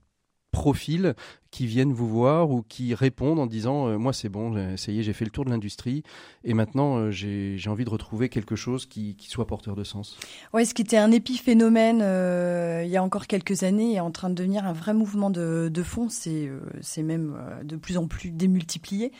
profils 0.51 1.15
qui 1.51 1.67
viennent 1.67 1.91
vous 1.91 2.07
voir 2.07 2.49
ou 2.49 2.63
qui 2.67 2.95
répondent 2.95 3.39
en 3.39 3.45
disant 3.45 3.87
euh, 3.87 3.97
moi 3.97 4.13
c'est 4.13 4.29
bon, 4.29 4.77
ça 4.77 4.91
y 4.93 4.99
est, 4.99 5.03
j'ai 5.03 5.11
fait 5.11 5.25
le 5.25 5.31
tour 5.31 5.43
de 5.43 5.49
l'industrie 5.49 6.01
et 6.45 6.53
maintenant 6.53 6.97
euh, 6.97 7.11
j'ai 7.11 7.59
envie 7.67 7.83
de 7.83 7.89
retrouver 7.89 8.29
quelque 8.29 8.55
chose 8.55 8.85
qui, 8.85 9.15
qui, 9.15 9.29
soit 9.29 9.45
porteur 9.45 9.75
de 9.75 9.83
sens. 9.83 10.17
Ouais, 10.53 10.63
ce 10.63 10.73
qui 10.73 10.81
était 10.81 10.97
un 10.97 11.11
épiphénomène 11.11 11.99
euh, 12.01 12.83
il 12.85 12.89
y 12.89 12.95
a 12.95 13.03
encore 13.03 13.27
quelques 13.27 13.63
années 13.63 13.95
est 13.95 13.99
en 13.99 14.11
train 14.11 14.29
de 14.29 14.35
devenir 14.35 14.65
un 14.65 14.71
vrai 14.71 14.93
mouvement 14.93 15.29
de, 15.29 15.69
de 15.71 15.83
fond. 15.83 16.07
C'est 16.09 16.49
c'est 16.79 17.03
même 17.03 17.35
de 17.63 17.75
plus 17.75 17.97
en 17.97 18.07
plus 18.07 18.31
démultiplié. 18.31 19.11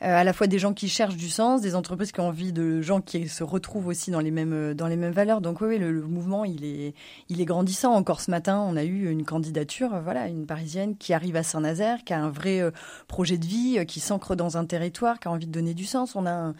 à 0.00 0.24
la 0.24 0.32
fois 0.34 0.46
des 0.46 0.58
gens 0.58 0.74
qui 0.74 0.88
cherchent 0.88 1.16
du 1.16 1.30
sens, 1.30 1.62
des 1.62 1.74
entreprises 1.74 2.12
qui 2.12 2.20
ont 2.20 2.28
envie 2.28 2.52
de 2.52 2.82
gens 2.82 3.00
qui 3.00 3.28
se 3.28 3.42
retrouvent 3.42 3.86
aussi 3.86 4.10
dans 4.10 4.20
les 4.20 4.30
mêmes 4.30 4.74
dans 4.74 4.88
les 4.88 4.96
mêmes 4.96 5.12
valeurs. 5.12 5.40
Donc 5.40 5.62
oui, 5.62 5.78
le, 5.78 5.90
le, 5.90 6.02
mouvement 6.02 6.44
il 6.44 6.64
est 6.64 6.94
il 7.30 7.40
est 7.40 7.46
grandissant. 7.46 7.94
Encore 7.94 8.20
ce 8.20 8.30
matin, 8.30 8.60
on 8.68 8.76
a 8.76 8.84
eu 8.84 9.10
une 9.10 9.24
candidature, 9.24 10.00
voilà, 10.04 10.28
une 10.28 10.44
parisienne 10.44 10.96
qui 10.96 11.14
arrive 11.14 11.36
à 11.36 11.42
Saint-Nazaire 11.42 11.77
qui 12.04 12.12
a 12.12 12.20
un 12.20 12.30
vrai 12.30 12.60
euh, 12.60 12.70
projet 13.06 13.38
de 13.38 13.46
vie, 13.46 13.78
euh, 13.78 13.84
qui 13.84 14.00
s'ancre 14.00 14.34
dans 14.34 14.56
un 14.56 14.64
territoire, 14.64 15.18
qui 15.20 15.28
a 15.28 15.30
envie 15.30 15.46
de 15.46 15.52
donner 15.52 15.74
du 15.74 15.84
sens. 15.84 16.16
On 16.16 16.26
a 16.26 16.52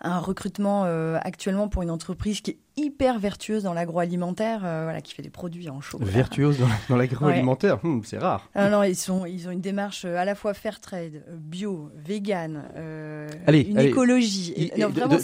un, 0.00 0.18
recrutement 0.18 0.84
euh, 0.84 1.18
actuellement 1.22 1.68
pour 1.68 1.82
une 1.82 1.90
entreprise 1.90 2.40
qui 2.40 2.52
est 2.52 2.58
hyper 2.76 3.18
vertueuse 3.18 3.62
dans 3.62 3.72
l'agroalimentaire, 3.72 4.60
voilà, 4.60 5.00
qui 5.00 5.14
fait 5.14 5.22
des 5.22 5.30
produits 5.30 5.68
en 5.68 5.80
chaud. 5.80 5.98
Vertueuse 6.00 6.58
dans, 6.88 6.96
l'agroalimentaire, 6.96 7.78
hum, 7.84 8.02
c'est 8.04 8.18
rare. 8.18 8.48
Alors, 8.54 8.84
ils, 8.84 8.96
sont, 8.96 9.26
ils 9.26 9.48
ont 9.48 9.50
une 9.50 9.60
démarche 9.60 10.04
à 10.04 10.24
la 10.24 10.34
fois 10.34 10.54
fair 10.54 10.80
trade, 10.80 11.24
bio, 11.32 11.90
vegan, 11.96 12.64
allez, 13.46 13.62
une 13.62 13.78
écologie. 13.78 14.70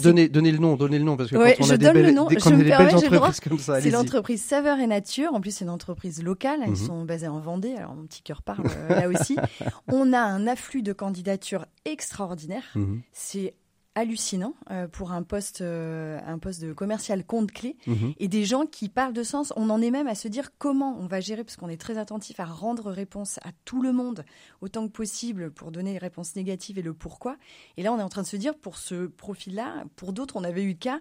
donnez, 0.01 0.29
donnez, 0.29 0.51
le 0.51 0.57
nom, 0.57 0.75
donnez 0.75 0.99
le 0.99 1.05
nom, 1.05 1.17
parce 1.17 1.29
que 1.29 1.35
quand 1.35 1.65
on 1.65 1.69
a 1.69 1.77
des 1.77 1.91
belles, 1.91 2.05
le 2.05 2.11
nom, 2.11 2.27
des, 2.27 2.35
belles 2.35 2.95
entreprises 2.95 3.39
comme 3.39 3.59
ça, 3.59 3.81
c'est 3.81 3.91
l'entreprise 3.91 4.41
Saveur 4.41 4.79
et 4.79 4.87
Nature. 4.87 5.33
En 5.33 5.41
plus, 5.41 5.51
c'est 5.51 5.65
une 5.65 5.71
entreprise 5.71 6.21
locale. 6.23 6.59
Ils 6.65 6.71
mhm. 6.71 6.75
sont 6.75 7.03
basés 7.03 7.27
en 7.27 7.39
Vendée. 7.39 7.75
Alors, 7.75 7.95
mon 7.95 8.05
petit 8.05 8.21
cœur 8.21 8.41
parle 8.41 8.65
là 8.89 9.07
aussi. 9.09 9.37
On 9.91 10.13
a 10.13 10.19
un 10.19 10.47
afflux 10.47 10.81
de 10.81 10.93
candidatures 10.93 11.65
extraordinaire. 11.85 12.63
Mhm. 12.75 13.01
C'est 13.11 13.53
hallucinant 13.95 14.55
euh, 14.71 14.87
pour 14.87 15.11
un 15.11 15.23
poste, 15.23 15.61
euh, 15.61 16.19
un 16.25 16.39
poste 16.39 16.61
de 16.61 16.73
commercial 16.73 17.23
compte 17.25 17.51
clé 17.51 17.77
mhm. 17.87 18.13
et 18.17 18.27
des 18.27 18.45
gens 18.45 18.65
qui 18.65 18.89
parlent 18.89 19.13
de 19.13 19.23
sens. 19.23 19.53
On 19.55 19.69
en 19.69 19.81
est 19.81 19.91
même 19.91 20.07
à 20.07 20.15
se 20.15 20.27
dire 20.27 20.51
comment 20.57 20.97
on 20.99 21.07
va 21.07 21.19
gérer, 21.19 21.43
parce 21.43 21.57
qu'on 21.57 21.69
est 21.69 21.79
très 21.79 21.97
attentif 21.97 22.39
à 22.39 22.45
rendre 22.45 22.91
réponse 22.91 23.37
à 23.43 23.51
tout 23.65 23.81
le 23.81 23.93
monde 23.93 24.25
autant 24.61 24.87
que 24.87 24.91
possible 24.91 25.51
pour 25.51 25.71
donner 25.71 25.93
les 25.93 25.99
réponses 25.99 26.35
négatives 26.35 26.77
et 26.77 26.81
le 26.81 26.93
pourquoi. 26.93 27.37
Et 27.77 27.83
là, 27.83 27.93
on 27.93 27.99
est 27.99 28.03
en 28.03 28.09
train 28.09 28.23
de 28.23 28.27
se 28.27 28.37
dire 28.37 28.55
pour 28.55 28.77
ce 28.77 29.07
profil-là, 29.07 29.85
pour 29.95 30.13
d'autres, 30.13 30.35
on 30.37 30.43
avait 30.43 30.63
eu 30.63 30.69
le 30.69 30.73
cas 30.73 30.99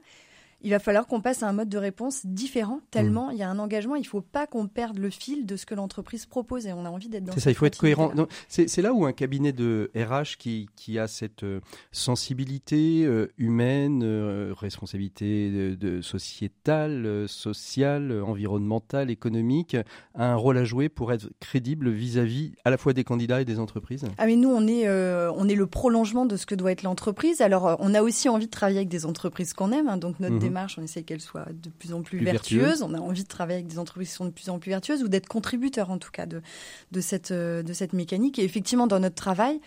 il 0.63 0.71
va 0.71 0.79
falloir 0.79 1.07
qu'on 1.07 1.21
passe 1.21 1.43
à 1.43 1.49
un 1.49 1.53
mode 1.53 1.69
de 1.69 1.79
réponse 1.79 2.25
différent, 2.25 2.81
tellement 2.91 3.29
mm. 3.29 3.33
il 3.33 3.39
y 3.39 3.43
a 3.43 3.51
un 3.51 3.59
engagement, 3.59 3.97
il 3.97 4.03
ne 4.03 4.07
faut 4.07 4.21
pas 4.21 4.47
qu'on 4.47 4.69
perde 4.69 4.99
le 4.99 5.11
fil 5.11 5.47
de 5.47 5.57
ce 5.57 5.67
que 5.67 5.75
l'entreprise 5.75 6.27
propose 6.27 6.67
et 6.67 6.73
on 6.73 6.85
a 6.85 6.89
envie 6.89 7.09
d'être 7.09 7.25
dans 7.25 7.33
C'est 7.33 7.41
ça, 7.41 7.51
il 7.51 7.55
faut 7.55 7.67
être 7.67 7.79
cohérent. 7.79 8.13
C'est 8.49 8.83
là 8.83 8.93
où 8.93 9.05
un 9.05 9.13
cabinet 9.13 9.53
de 9.53 9.91
RH 9.95 10.39
qui, 10.39 10.69
qui 10.77 10.99
a 10.99 11.09
cette 11.09 11.43
euh, 11.43 11.61
sensibilité 11.91 13.05
euh, 13.05 13.33
humaine, 13.39 14.03
euh, 14.05 14.53
responsabilité 14.57 15.77
de, 15.77 16.01
sociétale, 16.01 17.27
sociale, 17.29 18.23
environnementale, 18.25 19.11
économique, 19.11 19.77
a 20.15 20.33
un 20.33 20.37
rôle 20.37 20.59
à 20.59 20.65
jouer 20.65 20.89
pour 20.89 21.13
être 21.13 21.29
crédible 21.41 21.91
vis-à-vis 21.91 22.53
à 22.65 22.71
la 22.71 22.77
fois 22.77 22.93
des 22.93 23.05
candidats 23.05 23.41
et 23.41 23.45
des 23.45 23.59
entreprises 23.59 24.05
Ah 24.19 24.27
mais 24.27 24.37
nous, 24.37 24.51
on 24.51 24.67
est, 24.67 24.89
on 24.89 25.49
est 25.49 25.55
le 25.55 25.67
prolongement 25.67 26.27
de 26.27 26.37
ce 26.37 26.47
que 26.47 26.55
doit 26.55 26.73
être 26.73 26.83
l'entreprise. 26.83 27.41
Alors, 27.41 27.77
on 27.81 27.95
a 27.95 28.03
aussi 28.03 28.29
envie 28.29 28.47
de 28.47 28.51
travailler 28.51 28.79
avec 28.79 28.89
des 28.89 29.07
entreprises 29.07 29.53
qu'on 29.53 29.73
aime, 29.73 29.89
hein, 29.89 29.97
donc 29.97 30.21
notre 30.21 30.39
mm 30.53 30.67
on 30.79 30.83
essaie 30.83 31.03
qu'elle 31.03 31.21
soit 31.21 31.47
de 31.53 31.71
plus 31.71 31.93
en 31.93 32.03
plus, 32.03 32.19
vertueuse. 32.19 32.83
On 32.83 32.95
a 32.95 32.99
envie 32.99 33.23
de 33.23 33.29
travailler 33.29 33.59
avec 33.59 33.67
des 33.67 33.79
entreprises 33.79 34.11
qui 34.11 34.15
sont 34.15 34.27
de 34.27 34.31
plus 34.31 34.49
en 34.49 34.59
plus 34.59 34.71
vertueuses 34.71 35.03
ou 35.03 35.09
d'être 35.09 35.29
contributeur 35.29 35.91
en 35.91 35.99
tout 35.99 36.11
cas 36.11 36.27
de, 36.27 36.41
de, 36.93 37.01
cette, 37.01 37.31
euh, 37.31 37.63
de 37.63 37.73
cette 37.73 37.93
mécanique. 37.93 38.39
Et 38.39 38.45
effectivement, 38.45 38.87
dans 38.87 39.01
notre 39.01 39.15
travail, 39.15 39.61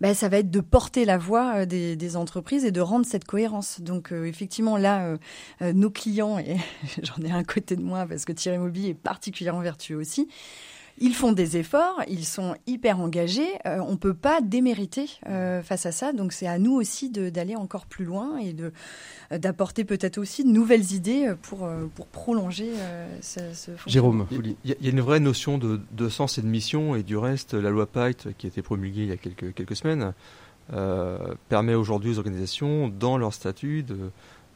bah, 0.00 0.14
ça 0.14 0.28
va 0.28 0.38
être 0.38 0.50
de 0.50 0.60
porter 0.60 1.04
la 1.04 1.18
voix 1.18 1.54
euh, 1.56 1.66
des, 1.66 1.96
des, 1.96 2.16
entreprises 2.16 2.64
et 2.64 2.72
de 2.72 2.80
rendre 2.80 3.06
cette 3.06 3.24
cohérence. 3.24 3.80
Donc 3.80 4.12
euh, 4.12 4.24
effectivement, 4.24 4.76
là, 4.76 5.16
nos 5.60 5.90
clients, 5.90 6.38
et 6.38 6.56
j'en 7.02 7.22
ai 7.24 7.30
un 7.30 7.44
côté 7.44 7.76
de 7.76 7.82
moi 7.82 8.06
parce 8.06 8.24
que 8.24 8.32
Thierry 8.32 8.58
Moby 8.58 8.88
est 8.88 8.94
particulièrement 8.94 9.60
vertueux 9.60 9.96
aussi, 9.96 10.28
ils 10.98 11.14
font 11.14 11.32
des 11.32 11.56
efforts, 11.56 12.02
ils 12.08 12.24
sont 12.24 12.54
hyper 12.66 13.00
engagés. 13.00 13.48
Euh, 13.66 13.78
on 13.80 13.92
ne 13.92 13.96
peut 13.96 14.14
pas 14.14 14.40
démériter 14.40 15.10
euh, 15.28 15.62
face 15.62 15.86
à 15.86 15.92
ça. 15.92 16.12
Donc 16.12 16.32
c'est 16.32 16.46
à 16.46 16.58
nous 16.58 16.72
aussi 16.72 17.10
d'aller 17.10 17.56
encore 17.56 17.86
plus 17.86 18.04
loin 18.04 18.38
et 18.38 18.52
de 18.52 18.72
d'apporter 19.30 19.84
peut-être 19.84 20.18
aussi 20.18 20.44
de 20.44 20.50
nouvelles 20.50 20.92
idées 20.92 21.32
pour, 21.42 21.64
euh, 21.64 21.86
pour 21.94 22.06
prolonger 22.06 22.70
ce, 23.20 23.40
ce 23.52 23.72
Jérôme, 23.86 24.26
il 24.30 24.54
y, 24.64 24.88
a 24.88 24.90
une 24.90 25.00
vraie 25.00 25.18
notion 25.18 25.58
de, 25.58 25.80
de, 25.92 26.08
sens 26.08 26.38
et 26.38 26.42
de 26.42 26.46
mission 26.46 26.94
et 26.94 27.02
du 27.02 27.16
reste, 27.16 27.54
la 27.54 27.70
loi 27.70 27.86
Pacte 27.86 28.28
qui 28.36 28.46
a 28.46 28.48
été 28.48 28.62
promulguée 28.62 29.02
il 29.02 29.08
y 29.08 29.12
a 29.12 29.16
quelques, 29.16 29.54
quelques 29.54 29.76
semaines 29.76 30.12
permet 31.48 31.74
aujourd'hui 31.74 32.12
aux 32.12 32.18
organisations, 32.18 32.88
dans 32.88 33.18
leur 33.18 33.34
statut, 33.34 33.82
de, 33.82 34.10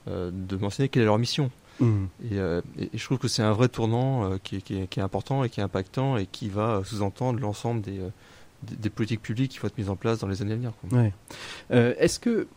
de 0.07 0.57
mentionner 0.57 0.89
quelle 0.89 1.03
est 1.03 1.07
leur 1.07 1.19
mission. 1.19 1.51
Mmh. 1.81 2.07
Euh, 2.33 2.61
et, 2.79 2.91
je 2.95 3.05
trouve 3.05 3.19
que 3.19 3.29
c'est 3.29 3.43
un 3.43 3.53
vrai 3.53 3.69
tournant 3.69 4.25
euh, 4.25 4.37
qui, 4.43 4.57
est, 4.57 4.99
important 4.99 5.45
et 5.45 5.51
qui 5.51 5.61
est 5.61 5.63
impactant 5.63 6.17
et 6.17 6.27
qui 6.27 6.49
va 6.49 6.83
sous-entendre 6.85 7.39
l'ensemble 7.41 7.83
des, 7.83 7.99
euh, 7.99 8.11
des, 8.63 8.91
politiques 8.91 9.23
publiques 9.23 9.53
qui 9.53 9.59
vont 9.59 9.69
être 9.69 9.79
mises 9.79 9.91
en 9.91 9.97
place 9.97 10.19
dans 10.19 10.29
les 10.29 10.43
années 10.43 10.55
à 10.55 10.57
venir. 10.57 10.73
est-ce 11.71 12.19
que, 12.19 12.49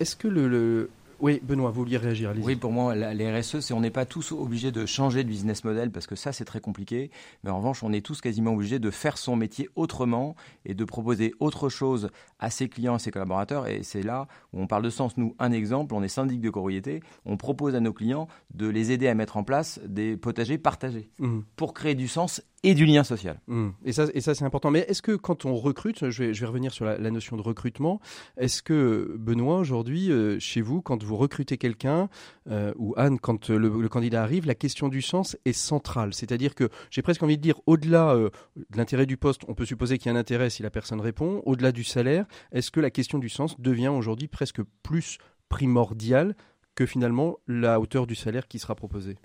est-ce 0.00 0.16
que 0.16 0.28
le, 0.28 0.90
oui, 1.20 1.40
Benoît, 1.42 1.70
vous 1.70 1.82
vouliez 1.82 1.96
réagir 1.96 2.32
Oui, 2.42 2.56
pour 2.56 2.70
moi, 2.70 2.94
les 2.94 3.40
RSE, 3.40 3.60
c'est 3.60 3.74
on 3.74 3.80
n'est 3.80 3.90
pas 3.90 4.04
tous 4.04 4.32
obligés 4.32 4.70
de 4.70 4.86
changer 4.86 5.24
de 5.24 5.28
business 5.28 5.64
model 5.64 5.90
parce 5.90 6.06
que 6.06 6.14
ça, 6.14 6.32
c'est 6.32 6.44
très 6.44 6.60
compliqué. 6.60 7.10
Mais 7.42 7.50
en 7.50 7.58
revanche, 7.58 7.82
on 7.82 7.92
est 7.92 8.04
tous 8.04 8.20
quasiment 8.20 8.52
obligés 8.52 8.78
de 8.78 8.90
faire 8.90 9.18
son 9.18 9.34
métier 9.34 9.68
autrement 9.74 10.36
et 10.64 10.74
de 10.74 10.84
proposer 10.84 11.34
autre 11.40 11.68
chose 11.68 12.10
à 12.38 12.50
ses 12.50 12.68
clients, 12.68 12.94
à 12.94 12.98
ses 12.98 13.10
collaborateurs. 13.10 13.66
Et 13.66 13.82
c'est 13.82 14.02
là 14.02 14.28
où 14.52 14.60
on 14.60 14.66
parle 14.66 14.84
de 14.84 14.90
sens. 14.90 15.16
Nous, 15.16 15.34
un 15.38 15.50
exemple, 15.50 15.94
on 15.94 16.02
est 16.02 16.08
syndic 16.08 16.40
de 16.40 16.50
courriété. 16.50 17.00
On 17.24 17.36
propose 17.36 17.74
à 17.74 17.80
nos 17.80 17.92
clients 17.92 18.28
de 18.54 18.68
les 18.68 18.92
aider 18.92 19.08
à 19.08 19.14
mettre 19.14 19.36
en 19.36 19.44
place 19.44 19.80
des 19.84 20.16
potagers 20.16 20.58
partagés 20.58 21.10
mmh. 21.18 21.40
pour 21.56 21.74
créer 21.74 21.94
du 21.94 22.08
sens 22.08 22.42
et 22.64 22.74
du 22.74 22.86
lien 22.86 23.04
social. 23.04 23.40
Mmh. 23.46 23.68
Et 23.84 23.92
ça, 23.92 24.06
et 24.14 24.20
ça 24.20 24.34
c'est 24.34 24.44
important. 24.44 24.70
Mais 24.70 24.80
est-ce 24.88 25.02
que 25.02 25.12
quand 25.12 25.44
on 25.44 25.54
recrute, 25.54 26.10
je 26.10 26.22
vais, 26.22 26.34
je 26.34 26.40
vais 26.40 26.46
revenir 26.46 26.72
sur 26.72 26.84
la, 26.84 27.10
notion 27.10 27.36
de 27.36 27.42
recrutement, 27.42 28.00
est-ce 28.36 28.62
que 28.62 29.14
Benoît, 29.18 29.58
aujourd'hui, 29.58 30.10
euh, 30.10 30.38
chez 30.40 30.60
vous, 30.60 30.82
quand 30.82 31.02
vous 31.02 31.16
recrutez 31.16 31.56
quelqu'un, 31.56 32.08
euh, 32.50 32.72
ou 32.76 32.94
Anne, 32.96 33.18
quand 33.18 33.48
le, 33.50 33.88
candidat 33.88 34.22
arrive, 34.22 34.46
la 34.46 34.56
question 34.56 34.88
du 34.88 35.02
sens 35.02 35.36
est 35.44 35.52
centrale. 35.52 36.12
C'est-à-dire 36.14 36.54
que 36.54 36.68
j'ai 36.90 37.02
presque 37.02 37.22
envie 37.22 37.36
de 37.36 37.42
dire, 37.42 37.60
au-delà 37.66 38.14
euh, 38.14 38.30
de 38.56 38.76
l'intérêt 38.76 39.06
du 39.06 39.16
poste, 39.16 39.42
on 39.48 39.54
peut 39.54 39.64
supposer 39.64 39.98
qu'il 39.98 40.10
y 40.10 40.14
a 40.14 40.16
un 40.16 40.20
intérêt 40.20 40.50
si 40.50 40.62
la 40.62 40.70
personne 40.70 41.00
répond, 41.00 41.42
au-delà 41.46 41.72
du 41.72 41.84
salaire, 41.84 42.26
est-ce 42.52 42.70
que 42.70 42.80
la 42.80 42.90
question 42.90 43.18
du 43.18 43.28
sens 43.28 43.58
devient 43.60 43.88
aujourd'hui 43.88 44.28
presque 44.28 44.62
plus 44.82 45.18
primordiale 45.48 46.34
que 46.74 46.86
finalement 46.86 47.38
la 47.46 47.80
hauteur 47.80 48.06
du 48.06 48.14
salaire 48.14 48.46
qui 48.46 48.58
sera 48.58 48.74
proposé 48.74 49.16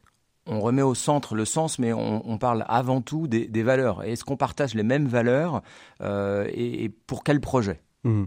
on 0.45 0.60
remet 0.60 0.82
au 0.82 0.95
centre 0.95 1.36
le 1.36 1.45
sens, 1.45 1.79
mais 1.79 1.93
on, 1.93 2.38
parle 2.38 2.65
avant 2.67 3.01
tout 3.01 3.27
des, 3.27 3.63
valeurs. 3.63 4.03
Est-ce 4.03 4.23
qu'on 4.25 4.38
partage 4.38 4.73
les 4.73 4.84
mêmes 4.84 5.08
valeurs 5.08 5.62
euh, 6.01 6.47
et, 6.53 6.89
pour 6.89 7.23
quel 7.23 7.39
projet? 7.39 7.82
Mmh. 8.03 8.25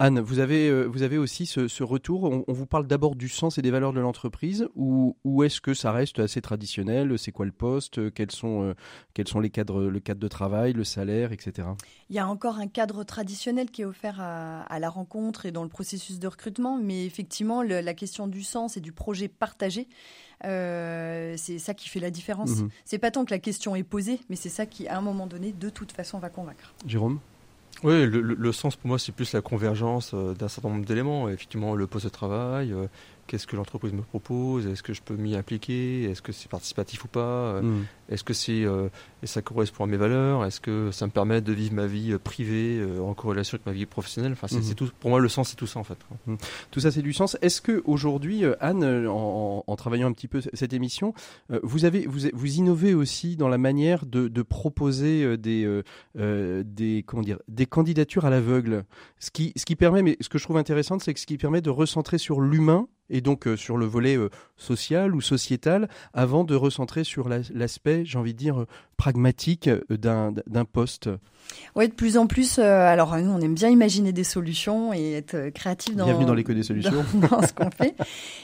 Anne, 0.00 0.18
vous 0.18 0.40
avez, 0.40 0.68
euh, 0.68 0.86
vous 0.86 1.02
avez 1.02 1.18
aussi 1.18 1.46
ce, 1.46 1.82
retour. 1.84 2.24
On, 2.24 2.52
vous 2.52 2.66
parle 2.66 2.86
d'abord 2.88 3.14
du 3.14 3.28
sens 3.28 3.58
et 3.58 3.62
des 3.62 3.70
valeurs 3.70 3.92
de 3.92 4.00
l'entreprise, 4.00 4.66
ou, 4.74 5.14
est-ce 5.44 5.60
que 5.60 5.72
ça 5.72 5.92
reste 5.92 6.18
assez 6.18 6.40
traditionnel 6.40 7.16
C'est 7.16 7.30
quoi 7.30 7.46
le 7.46 7.52
poste 7.52 8.12
quels 8.12 8.32
sont, 8.32 8.64
euh, 8.64 8.74
quels 9.14 9.28
sont 9.28 9.38
les 9.38 9.50
cadres, 9.50 9.84
le 9.84 10.00
cadre 10.00 10.18
de 10.18 10.26
travail, 10.26 10.72
le 10.72 10.82
salaire, 10.82 11.30
etc. 11.30 11.68
Il 12.10 12.16
y 12.16 12.18
a 12.18 12.26
encore 12.26 12.58
un 12.58 12.66
cadre 12.66 13.04
traditionnel 13.04 13.70
qui 13.70 13.82
est 13.82 13.84
offert 13.84 14.20
à, 14.20 14.78
la 14.80 14.90
rencontre 14.90 15.46
et 15.46 15.52
dans 15.52 15.62
le 15.62 15.68
processus 15.68 16.18
de 16.18 16.26
recrutement, 16.26 16.76
mais 16.76 17.06
effectivement, 17.06 17.62
la 17.62 17.94
question 17.94 18.26
du 18.26 18.42
sens 18.42 18.76
et 18.76 18.80
du 18.80 18.92
projet 18.92 19.28
partagé, 19.28 19.86
euh, 20.44 21.34
c'est 21.36 21.58
ça 21.58 21.72
qui 21.74 21.88
fait 21.88 22.00
la 22.00 22.10
différence. 22.10 22.50
Ce 22.50 22.62
mhm. 22.62 22.70
C'est 22.84 22.98
pas 22.98 23.10
tant 23.10 23.24
que 23.24 23.30
la 23.30 23.38
question 23.38 23.76
est 23.76 23.84
posée, 23.84 24.20
mais 24.28 24.36
c'est 24.36 24.48
ça 24.48 24.66
qui, 24.66 24.88
à 24.88 24.98
un 24.98 25.00
moment 25.00 25.26
donné, 25.26 25.52
de 25.52 25.70
toute 25.70 25.92
façon, 25.92 26.18
va 26.18 26.30
convaincre. 26.30 26.74
Jérôme? 26.86 27.20
Oui, 27.84 28.06
le, 28.06 28.52
sens 28.52 28.76
pour 28.76 28.88
moi, 28.88 28.98
c'est 28.98 29.12
plus 29.12 29.34
la 29.34 29.42
convergence 29.42 30.12
euh, 30.14 30.32
d'un 30.32 30.48
certain 30.48 30.70
nombre 30.70 30.86
d'éléments. 30.86 31.28
Effectivement, 31.28 31.74
le 31.74 31.86
poste 31.86 32.06
de 32.06 32.10
travail, 32.10 32.72
euh, 32.72 32.86
qu'est-ce 33.26 33.46
que 33.46 33.56
l'entreprise 33.56 33.92
me 33.92 34.02
propose, 34.02 34.66
est-ce 34.66 34.82
que 34.82 34.92
je 34.92 35.02
peux 35.02 35.14
m'y 35.14 35.36
impliquer, 35.36 36.04
est-ce 36.04 36.22
que 36.22 36.32
c'est 36.32 36.50
participatif 36.50 37.04
ou 37.04 37.08
pas, 37.08 37.60
mm. 37.62 37.84
est-ce 38.10 38.24
que 38.24 38.34
c'est 38.34 38.64
et 39.22 39.26
ça 39.26 39.42
correspond 39.42 39.84
à 39.84 39.86
mes 39.86 39.96
valeurs, 39.96 40.44
est-ce 40.44 40.60
que 40.60 40.90
ça 40.90 41.06
me 41.06 41.10
permet 41.10 41.40
de 41.40 41.52
vivre 41.52 41.74
ma 41.74 41.86
vie 41.86 42.16
privée 42.22 42.84
en 43.00 43.14
corrélation 43.14 43.56
avec 43.56 43.66
ma 43.66 43.72
vie 43.72 43.86
professionnelle. 43.86 44.32
Enfin, 44.32 44.48
c'est 44.48 44.58
mm-hmm. 44.58 44.74
tout. 44.74 44.90
Pour 45.00 45.10
moi, 45.10 45.20
le 45.20 45.28
sens, 45.28 45.50
c'est 45.50 45.56
tout 45.56 45.66
ça 45.66 45.80
en 45.80 45.84
fait. 45.84 45.96
Mm. 46.26 46.36
Tout 46.70 46.80
ça, 46.80 46.90
c'est 46.90 47.02
du 47.02 47.12
sens. 47.12 47.36
Est-ce 47.40 47.60
que 47.60 47.82
aujourd'hui, 47.86 48.42
Anne, 48.60 49.06
en, 49.06 49.64
en, 49.66 49.76
travaillant 49.76 50.08
un 50.08 50.12
petit 50.12 50.28
peu 50.28 50.40
cette 50.52 50.72
émission, 50.72 51.14
vous 51.62 51.84
avez 51.84 52.06
vous, 52.06 52.28
vous 52.32 52.56
innovez 52.56 52.94
aussi 52.94 53.36
dans 53.36 53.48
la 53.48 53.58
manière 53.58 54.06
de, 54.06 54.28
de 54.28 54.42
proposer 54.42 55.36
des 55.36 55.82
des 56.16 57.04
comment 57.06 57.22
dire 57.22 57.38
des 57.48 57.66
candidatures 57.66 58.24
à 58.24 58.30
l'aveugle? 58.30 58.84
Ce 59.18 59.30
qui 59.30 59.52
ce 59.56 59.64
qui 59.64 59.76
permet, 59.76 60.02
mais 60.02 60.16
ce 60.20 60.28
que 60.28 60.38
je 60.38 60.44
trouve 60.44 60.56
intéressant, 60.56 60.98
c'est 60.98 61.14
que 61.14 61.20
ce 61.20 61.26
qui 61.26 61.38
permet 61.38 61.60
de 61.60 61.70
recentrer 61.70 62.18
sur 62.18 62.40
l'humain 62.40 62.88
et 63.10 63.20
donc 63.20 63.46
euh, 63.46 63.56
sur 63.56 63.76
le 63.76 63.86
volet 63.86 64.16
euh, 64.16 64.30
social 64.56 65.14
ou 65.14 65.20
sociétal, 65.20 65.88
avant 66.12 66.44
de 66.44 66.54
recentrer 66.54 67.04
sur 67.04 67.28
l'aspect, 67.28 68.04
j'ai 68.04 68.18
envie 68.18 68.34
de 68.34 68.38
dire, 68.38 68.62
euh, 68.62 68.66
pragmatique 68.96 69.68
d'un 69.90 70.64
poste. 70.64 71.10
Oui, 71.76 71.88
de 71.88 71.92
plus 71.92 72.16
en 72.16 72.26
plus. 72.26 72.58
alors 72.58 73.16
nous, 73.18 73.30
on 73.30 73.40
aime 73.40 73.54
bien 73.54 73.68
imaginer 73.68 74.12
des 74.12 74.24
solutions 74.24 74.92
et 74.92 75.12
être 75.12 75.50
créatif 75.50 75.96
dans. 75.96 76.04
Bienvenue 76.04 76.26
dans 76.26 76.34
l'éco 76.34 76.52
des 76.52 76.62
solutions. 76.62 76.92
Dans, 77.14 77.42
ce 77.42 77.52
qu'on 77.52 77.70
fait. 77.70 77.94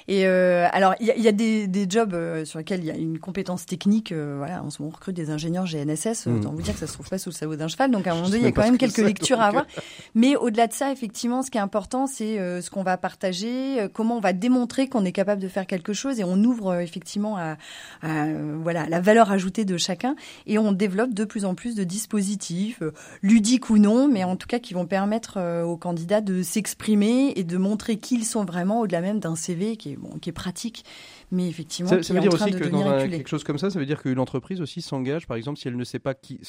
Et 0.08 0.26
alors, 0.26 0.94
il 1.00 1.06
y, 1.06 1.28
a, 1.28 1.32
des, 1.32 1.66
des 1.66 1.86
jobs 1.88 2.16
sur 2.44 2.58
lesquels 2.58 2.80
il 2.80 2.86
y 2.86 2.90
a 2.90 2.96
une 2.96 3.18
compétence 3.18 3.66
technique. 3.66 4.12
voilà, 4.12 4.62
en 4.62 4.70
ce 4.70 4.82
moment, 4.82 4.92
on 4.92 4.96
recrute 4.96 5.14
des 5.14 5.30
ingénieurs 5.30 5.64
GNSS. 5.66 6.26
Mm. 6.26 6.36
Autant 6.36 6.50
vous 6.50 6.62
dire 6.62 6.74
que 6.74 6.80
ça 6.80 6.86
se 6.86 6.94
trouve 6.94 7.08
pas 7.08 7.18
sous 7.18 7.30
le 7.30 7.34
sabot 7.34 7.56
d'un 7.56 7.68
cheval. 7.68 7.90
Donc 7.90 8.06
à 8.06 8.12
un 8.12 8.14
moment 8.14 8.28
donné, 8.28 8.40
il 8.40 8.44
y 8.44 8.48
a 8.48 8.52
quand 8.52 8.62
même 8.62 8.78
quelques 8.78 8.98
lectures 8.98 9.40
à 9.40 9.46
avoir. 9.46 9.66
Mais 10.14 10.36
au-delà 10.36 10.66
de 10.66 10.72
ça, 10.72 10.90
effectivement, 10.90 11.42
ce 11.42 11.50
qui 11.50 11.58
est 11.58 11.62
important, 11.62 12.06
c'est 12.06 12.36
ce 12.60 12.70
qu'on 12.70 12.82
va 12.82 12.96
partager, 12.96 13.88
comment 13.92 14.16
on 14.16 14.20
va 14.20 14.32
démontrer 14.32 14.88
qu'on 14.88 15.04
est 15.04 15.12
capable 15.12 15.40
de 15.40 15.48
faire 15.48 15.66
quelque 15.66 15.92
chose 15.92 16.20
et 16.20 16.24
on 16.24 16.42
ouvre 16.42 16.68
euh, 16.68 16.80
effectivement 16.80 17.36
à, 17.36 17.56
voilà 18.02 18.86
la 18.88 19.00
valeur 19.00 19.30
ajoutée 19.30 19.64
de 19.64 19.76
chacun 19.76 20.16
et 20.46 20.58
on 20.58 20.72
développe 20.72 21.14
de 21.14 21.24
plus 21.24 21.44
en 21.44 21.54
plus 21.54 21.74
de 21.74 21.84
dispositifs 21.84 22.82
euh, 22.82 22.89
ludiques 23.22 23.70
ou 23.70 23.78
non, 23.78 24.08
mais 24.08 24.24
en 24.24 24.36
tout 24.36 24.46
cas 24.46 24.58
qui 24.58 24.74
vont 24.74 24.86
permettre 24.86 25.34
euh, 25.36 25.62
aux 25.62 25.76
candidats 25.76 26.20
de 26.20 26.42
s'exprimer 26.42 27.32
et 27.36 27.44
de 27.44 27.56
montrer 27.58 27.98
qui 27.98 28.16
ils 28.16 28.24
sont 28.24 28.44
vraiment 28.44 28.80
au-delà 28.80 29.00
même 29.00 29.20
d'un 29.20 29.36
CV 29.36 29.76
qui 29.76 29.92
est 29.92 29.96
bon, 29.96 30.18
qui 30.18 30.30
est 30.30 30.32
pratique 30.32 30.84
mais 31.30 31.48
effectivement 31.48 31.90
ça, 31.90 32.14
veut 32.14 32.20
dire 32.20 32.32
aussi 32.32 32.50
que 32.50 32.64
dans 32.64 33.08
quelque 33.08 33.28
chose 33.28 33.44
comme 33.44 33.58
ça 33.58 33.70
ça 33.70 33.78
veut 33.78 33.86
dire 33.86 34.02
qu'une 34.02 34.18
entreprise 34.18 34.60
aussi 34.60 34.82
s'engage 34.82 35.26
par 35.26 35.36
exemple 35.36 35.58
si 35.58 35.68
elle 35.68 35.76
ne 35.76 35.84
sait 35.84 35.98
pas 35.98 36.14
qui 36.14 36.40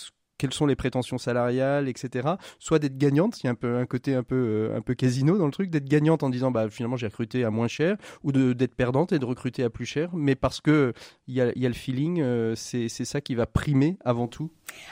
quelles 0.42 0.54
sont 0.56 0.66
les 0.66 0.76
prétentions 0.76 1.20
salariales, 1.20 1.88
etc. 1.88 2.30
Soit 2.58 2.80
d'être 2.80 2.98
gagnante, 2.98 3.40
il 3.44 3.46
y 3.46 3.48
a 3.48 3.52
un 3.52 3.56
peu 3.56 3.76
un 3.76 3.86
côté 3.86 4.16
un 4.16 4.24
peu 4.24 4.36
euh, 4.36 4.76
un 4.76 4.82
peu 4.82 4.96
casino 4.96 5.38
dans 5.38 5.46
le 5.46 5.52
truc, 5.52 5.70
d'être 5.70 5.88
gagnante 5.88 6.24
en 6.24 6.32
disant 6.32 6.50
bah 6.50 6.68
finalement 6.68 6.98
j'ai 6.98 7.06
recruté 7.06 7.44
à 7.44 7.52
moins 7.52 7.68
cher, 7.68 7.96
ou 8.24 8.32
d'être 8.32 8.74
perdante 8.74 9.12
et 9.12 9.20
de 9.20 9.26
recruter 9.26 9.64
à 9.64 9.70
plus 9.70 9.86
cher, 9.86 10.10
mais 10.16 10.34
parce 10.34 10.60
que 10.60 10.94
il 11.28 11.36
y 11.36 11.42
a, 11.42 11.52
y 11.56 11.64
a, 11.64 11.70
le 11.70 11.76
feeling, 11.76 12.22
euh, 12.22 12.56
c'est 12.56 12.90
ça 12.90 13.22
qui 13.22 13.36
va 13.36 13.46
primer 13.46 13.98
avant 14.04 14.28
tout. 14.28 14.50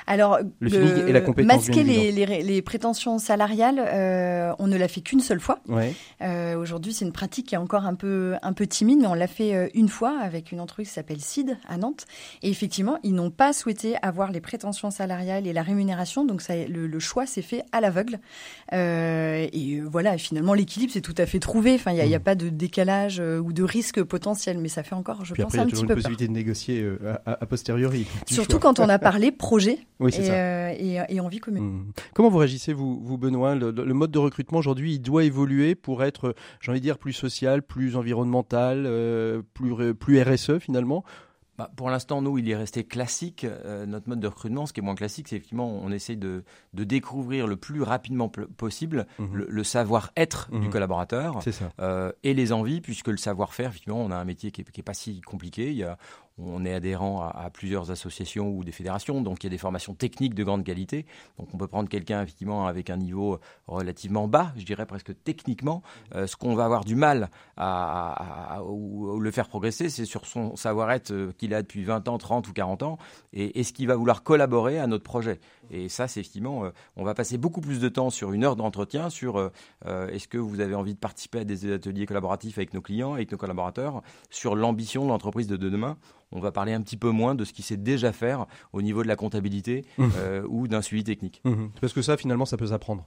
Alors, 0.09 0.39
le 0.59 1.07
et 1.07 1.11
la 1.11 1.21
compétence 1.21 1.67
masquer 1.67 1.83
les, 1.83 2.11
les, 2.11 2.41
les, 2.41 2.61
prétentions 2.63 3.19
salariales, 3.19 3.79
euh, 3.79 4.51
on 4.57 4.65
ne 4.65 4.75
l'a 4.75 4.87
fait 4.87 5.01
qu'une 5.01 5.19
seule 5.19 5.39
fois. 5.39 5.59
Ouais. 5.67 5.93
Euh, 6.23 6.55
Aujourd'hui, 6.55 6.93
c'est 6.93 7.05
une 7.05 7.11
pratique 7.11 7.45
qui 7.45 7.55
est 7.55 7.59
encore 7.59 7.85
un 7.85 7.93
peu 7.93 8.33
un 8.41 8.53
peu 8.53 8.65
timide, 8.65 9.01
mais 9.01 9.07
on 9.07 9.13
l'a 9.13 9.27
fait 9.27 9.53
euh, 9.53 9.67
une 9.75 9.87
fois 9.87 10.17
avec 10.19 10.51
une 10.51 10.59
entreprise 10.59 10.87
qui 10.87 10.95
s'appelle 10.95 11.21
CID 11.21 11.57
à 11.67 11.77
Nantes. 11.77 12.07
Et 12.41 12.49
effectivement, 12.49 12.97
ils 13.03 13.13
n'ont 13.13 13.29
pas 13.29 13.53
souhaité 13.53 13.97
avoir 14.01 14.31
les 14.31 14.41
prétentions 14.41 14.89
salariales 14.89 15.45
et 15.45 15.53
la 15.53 15.61
rémunération. 15.61 16.25
Donc 16.25 16.41
ça, 16.41 16.55
le, 16.55 16.99
choix 16.99 17.27
s'est 17.27 17.43
fait 17.43 17.63
à 17.71 17.79
l'aveugle. 17.79 18.19
Euh, 18.73 19.47
et 19.53 19.79
voilà, 19.79 20.17
finalement, 20.17 20.55
l'équilibre 20.55 20.91
s'est 20.91 21.01
tout 21.01 21.15
à 21.19 21.27
fait 21.27 21.39
trouvé. 21.39 21.75
Enfin, 21.75 21.91
il 21.91 22.03
n'y 22.03 22.15
a, 22.15 22.19
mm. 22.19 22.23
pas 22.23 22.33
de 22.33 22.49
décalage 22.49 23.19
ou 23.19 23.53
de 23.53 23.63
risque 23.63 24.01
potentiel, 24.01 24.57
mais 24.57 24.69
ça 24.69 24.81
fait 24.81 24.95
encore, 24.95 25.23
je 25.23 25.35
pense, 25.35 25.39
un 25.39 25.45
petit 25.45 25.51
peu. 25.51 25.57
Il 25.57 25.59
y 25.59 25.61
a 25.61 25.69
toujours 25.69 25.83
une 25.83 25.95
possibilité 25.95 26.27
de 26.27 26.33
négocier 26.33 26.89
a, 27.27 27.45
posteriori. 27.45 28.07
Surtout 28.25 28.57
quand 28.57 28.79
on 28.79 28.89
a 28.89 28.97
parlé 28.97 29.31
projet 29.31 29.68
et, 29.99 31.19
envie 31.19 31.39
commune. 31.39 31.63
Mm. 31.63 31.91
Comment 32.13 32.29
vous 32.29 32.37
réagissez, 32.37 32.73
vous, 32.73 32.99
vous 33.03 33.17
Benoît? 33.17 33.55
Le, 33.55 33.93
mode 33.93 34.11
de 34.11 34.19
recrutement 34.19 34.59
aujourd'hui, 34.59 34.93
il 34.93 34.99
doit 34.99 35.23
évoluer 35.23 35.75
pour 35.75 36.03
être, 36.03 36.35
j'ai 36.61 36.71
envie 36.71 36.79
de 36.79 36.83
dire, 36.85 36.97
plus 36.97 37.13
social, 37.13 37.61
plus 37.61 37.95
environnemental, 37.95 38.89
plus, 39.53 39.93
plus 39.93 40.21
RSE 40.21 40.59
finalement? 40.59 41.03
Bah, 41.59 41.69
pour 41.75 41.89
l'instant, 41.89 42.21
nous, 42.21 42.37
il 42.37 42.49
est 42.49 42.55
resté 42.55 42.85
classique. 42.85 43.43
Euh, 43.43 43.85
notre 43.85 44.07
mode 44.07 44.21
de 44.21 44.27
recrutement, 44.27 44.65
ce 44.65 44.71
qui 44.71 44.79
est 44.79 44.83
moins 44.83 44.95
classique, 44.95 45.27
c'est 45.27 45.35
effectivement, 45.35 45.67
on 45.67 45.91
essaye 45.91 46.15
de, 46.15 46.45
de, 46.73 46.85
découvrir 46.85 47.47
le 47.47 47.57
plus 47.57 47.81
rapidement 47.81 48.29
possible 48.29 49.07
mhm. 49.19 49.45
le, 49.45 49.63
savoir-être 49.65 50.49
du 50.53 50.67
mhm. 50.67 50.69
collaborateur 50.69 51.41
euh, 51.81 52.13
et 52.23 52.33
les 52.33 52.53
envies, 52.53 52.79
puisque 52.79 53.09
le 53.09 53.17
savoir-faire, 53.17 53.71
effectivement, 53.71 53.99
on 53.99 54.09
a 54.09 54.15
un 54.15 54.23
métier 54.23 54.51
qui 54.51 54.63
n'est 54.63 54.83
pas 54.83 54.93
si 54.93 55.19
compliqué. 55.19 55.69
Il 55.71 55.75
y 55.75 55.83
a, 55.83 55.97
on 56.45 56.65
est 56.65 56.73
adhérent 56.73 57.21
à, 57.21 57.49
plusieurs 57.49 57.91
associations 57.91 58.49
ou 58.49 58.63
des 58.63 58.71
fédérations, 58.71 59.21
donc 59.21 59.43
il 59.43 59.47
y 59.47 59.47
a 59.47 59.49
des 59.49 59.57
formations 59.57 59.93
techniques 59.93 60.35
de 60.35 60.43
grande 60.43 60.63
qualité. 60.63 61.05
Donc 61.37 61.49
on 61.53 61.57
peut 61.57 61.67
prendre 61.67 61.89
quelqu'un 61.89 62.21
effectivement 62.21 62.67
avec 62.67 62.89
un 62.89 62.97
niveau 62.97 63.39
relativement 63.67 64.27
bas, 64.27 64.53
je 64.57 64.65
dirais 64.65 64.85
presque 64.85 65.11
techniquement. 65.23 65.81
Euh, 66.15 66.27
ce 66.27 66.35
qu'on 66.35 66.55
va 66.55 66.65
avoir 66.65 66.85
du 66.85 66.95
mal 66.95 67.29
à, 67.57 68.61
le 69.19 69.31
faire 69.31 69.47
progresser, 69.47 69.89
c'est 69.89 70.05
sur 70.05 70.25
son 70.25 70.55
savoir-être 70.55 71.11
euh, 71.11 71.33
qu'il 71.37 71.53
a 71.53 71.61
depuis 71.61 71.83
20 71.83 72.07
ans, 72.07 72.17
30 72.17 72.47
ou 72.47 72.53
40 72.53 72.83
ans, 72.83 72.97
et 73.33 73.59
est-ce 73.59 73.73
qu'il 73.73 73.87
va 73.87 73.95
vouloir 73.95 74.23
collaborer 74.23 74.79
à 74.79 74.87
notre 74.87 75.03
projet. 75.03 75.39
Et 75.71 75.89
ça, 75.89 76.07
c'est 76.07 76.19
effectivement, 76.19 76.65
euh, 76.65 76.69
on 76.95 77.03
va 77.03 77.13
passer 77.13 77.37
beaucoup 77.37 77.61
plus 77.61 77.79
de 77.79 77.89
temps 77.89 78.09
sur 78.09 78.33
une 78.33 78.43
heure 78.43 78.55
d'entretien, 78.55 79.09
sur 79.09 79.51
est-ce 79.85 80.27
que 80.27 80.37
vous 80.37 80.59
avez 80.59 80.75
envie 80.75 80.93
de 80.93 80.99
participer 80.99 81.39
à 81.39 81.43
des 81.43 81.71
ateliers 81.71 82.05
collaboratifs 82.05 82.57
avec 82.57 82.73
nos 82.73 82.81
clients, 82.81 83.13
avec 83.13 83.31
nos 83.31 83.37
collaborateurs, 83.37 84.01
sur 84.29 84.55
l'ambition 84.55 85.03
de 85.03 85.09
l'entreprise 85.09 85.47
de 85.47 85.57
demain 85.57 85.97
on 86.31 86.39
va 86.39 86.51
parler 86.51 86.73
un 86.73 86.81
petit 86.81 86.97
peu 86.97 87.09
moins 87.09 87.35
de 87.35 87.43
ce 87.43 87.53
qui 87.53 87.61
sait 87.61 87.77
déjà 87.77 88.11
faire 88.11 88.45
au 88.73 88.81
niveau 88.81 89.03
de 89.03 89.07
la 89.07 89.15
comptabilité 89.15 89.85
mmh. 89.97 90.07
euh, 90.17 90.43
ou 90.47 90.67
d'un 90.67 90.81
suivi 90.81 91.03
technique. 91.03 91.41
Mmh. 91.43 91.67
Parce 91.81 91.93
que 91.93 92.01
ça, 92.01 92.17
finalement, 92.17 92.45
ça 92.45 92.57
peut 92.57 92.67
s'apprendre. 92.67 93.05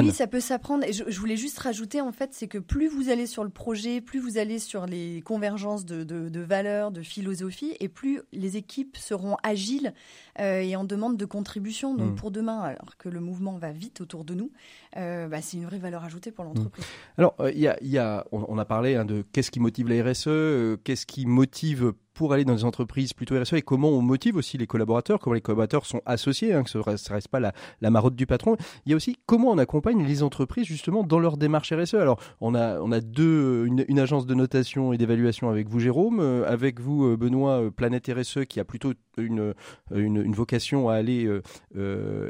Oui, 0.00 0.12
ça 0.12 0.26
peut 0.26 0.40
s'apprendre. 0.40 0.84
Et 0.84 0.92
je, 0.92 1.18
voulais 1.18 1.36
juste 1.36 1.58
rajouter, 1.58 2.00
en 2.00 2.12
fait, 2.12 2.30
c'est 2.32 2.48
que 2.48 2.58
plus 2.58 2.88
vous 2.88 3.08
allez 3.08 3.26
sur 3.26 3.44
le 3.44 3.50
projet, 3.50 4.00
plus 4.00 4.18
vous 4.18 4.38
allez 4.38 4.58
sur 4.58 4.86
les 4.86 5.22
convergences 5.22 5.84
de, 5.84 6.40
valeurs, 6.40 6.90
de 6.90 7.02
philosophie, 7.02 7.74
et 7.80 7.88
plus 7.88 8.20
les 8.32 8.56
équipes 8.56 8.96
seront 8.96 9.36
agiles 9.42 9.94
euh, 10.40 10.60
et 10.60 10.76
en 10.76 10.84
demande 10.84 11.16
de 11.16 11.24
contribution. 11.24 11.94
Donc 11.94 12.12
mmh. 12.12 12.16
pour 12.16 12.30
demain, 12.30 12.60
alors 12.60 12.96
que 12.98 13.08
le 13.08 13.20
mouvement 13.20 13.58
va 13.58 13.72
vite 13.72 14.00
autour 14.00 14.24
de 14.24 14.34
nous, 14.34 14.50
euh, 14.96 15.28
bah, 15.28 15.42
c'est 15.42 15.56
une 15.56 15.64
vraie 15.64 15.78
valeur 15.78 16.04
ajoutée 16.04 16.30
pour 16.30 16.44
l'entreprise. 16.44 16.84
Alors, 17.18 17.34
il 17.52 17.58
y, 17.58 17.98
a, 17.98 18.24
on, 18.32 18.58
a 18.58 18.64
parlé 18.64 18.96
hein, 18.96 19.04
de 19.04 19.24
qu'est-ce 19.32 19.50
qui 19.50 19.60
motive 19.60 19.88
la 19.88 20.02
RSE, 20.02 20.78
qu'est-ce 20.84 21.06
qui 21.06 21.26
motive 21.26 21.92
pour 22.16 22.32
aller 22.32 22.44
dans 22.44 22.54
des 22.54 22.64
entreprises 22.64 23.12
plutôt 23.12 23.38
RSE 23.38 23.52
et 23.52 23.62
comment 23.62 23.90
on 23.90 24.00
motive 24.00 24.36
aussi 24.36 24.56
les 24.56 24.66
collaborateurs, 24.66 25.20
comment 25.20 25.34
les 25.34 25.42
collaborateurs 25.42 25.84
sont 25.84 26.00
associés, 26.06 26.54
hein, 26.54 26.62
que 26.64 26.70
ce 26.70 26.78
ne 26.78 26.82
reste, 26.82 27.28
pas 27.28 27.40
la, 27.40 27.52
la, 27.82 27.90
marotte 27.90 28.16
du 28.16 28.26
patron. 28.26 28.56
Il 28.86 28.90
y 28.90 28.92
a 28.94 28.96
aussi 28.96 29.18
comment 29.26 29.50
on 29.50 29.58
accompagne 29.58 30.02
les 30.04 30.22
entreprises 30.22 30.64
justement 30.64 31.04
dans 31.04 31.18
leur 31.18 31.36
démarche 31.36 31.72
RSE. 31.72 31.94
Alors, 31.94 32.18
on 32.40 32.54
a, 32.54 32.80
on 32.80 32.90
a 32.90 33.00
deux, 33.00 33.66
une, 33.66 33.98
agence 33.98 34.26
de 34.26 34.34
notation 34.34 34.92
et 34.92 34.98
d'évaluation 34.98 35.50
avec 35.50 35.68
vous, 35.68 35.78
Jérôme, 35.78 36.20
euh, 36.20 36.50
avec 36.50 36.80
vous, 36.80 37.04
euh, 37.04 37.16
Benoît, 37.16 37.62
euh, 37.62 37.70
Planète 37.70 38.10
RSE, 38.10 38.46
qui 38.48 38.60
a 38.60 38.64
plutôt 38.64 38.94
une, 39.16 39.54
une, 39.94 40.34
vocation 40.34 40.88
à 40.88 40.94
aller 40.94 41.28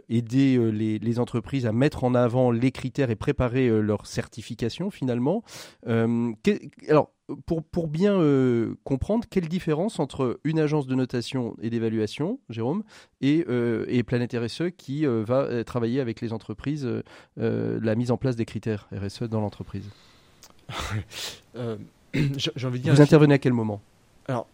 aider 0.08 0.58
les, 0.72 0.98
les, 0.98 1.18
entreprises 1.18 1.66
à 1.66 1.72
mettre 1.72 2.04
en 2.04 2.14
avant 2.14 2.50
les 2.50 2.70
critères 2.70 3.10
et 3.10 3.16
préparer 3.16 3.68
leur 3.82 4.06
certification 4.06 4.90
finalement. 4.90 5.42
alors, 5.86 7.10
pour, 7.46 7.62
pour 7.64 7.88
bien 7.88 8.20
euh, 8.20 8.74
comprendre 8.84 9.24
quelle 9.28 9.48
différence 9.48 9.98
entre 9.98 10.38
une 10.44 10.58
agence 10.58 10.86
de 10.86 10.94
notation 10.94 11.56
et 11.60 11.70
d'évaluation, 11.70 12.38
Jérôme, 12.48 12.84
et, 13.20 13.44
euh, 13.48 13.84
et 13.88 14.02
Planète 14.02 14.34
RSE 14.34 14.70
qui 14.76 15.06
euh, 15.06 15.24
va 15.26 15.64
travailler 15.64 16.00
avec 16.00 16.20
les 16.20 16.32
entreprises 16.32 16.88
la 17.36 17.94
mise 17.94 18.10
en 18.10 18.16
place 18.16 18.36
des 18.36 18.44
critères 18.44 18.88
RSE 18.92 19.24
dans 19.24 19.40
l'entreprise? 19.40 19.88
J'ai 22.14 22.66
envie 22.66 22.78
de 22.78 22.84
dire. 22.84 22.94
Vous 22.94 23.00
intervenez 23.00 23.34
à 23.34 23.38
quel 23.38 23.52
moment? 23.52 23.80
Alors, 24.28 24.46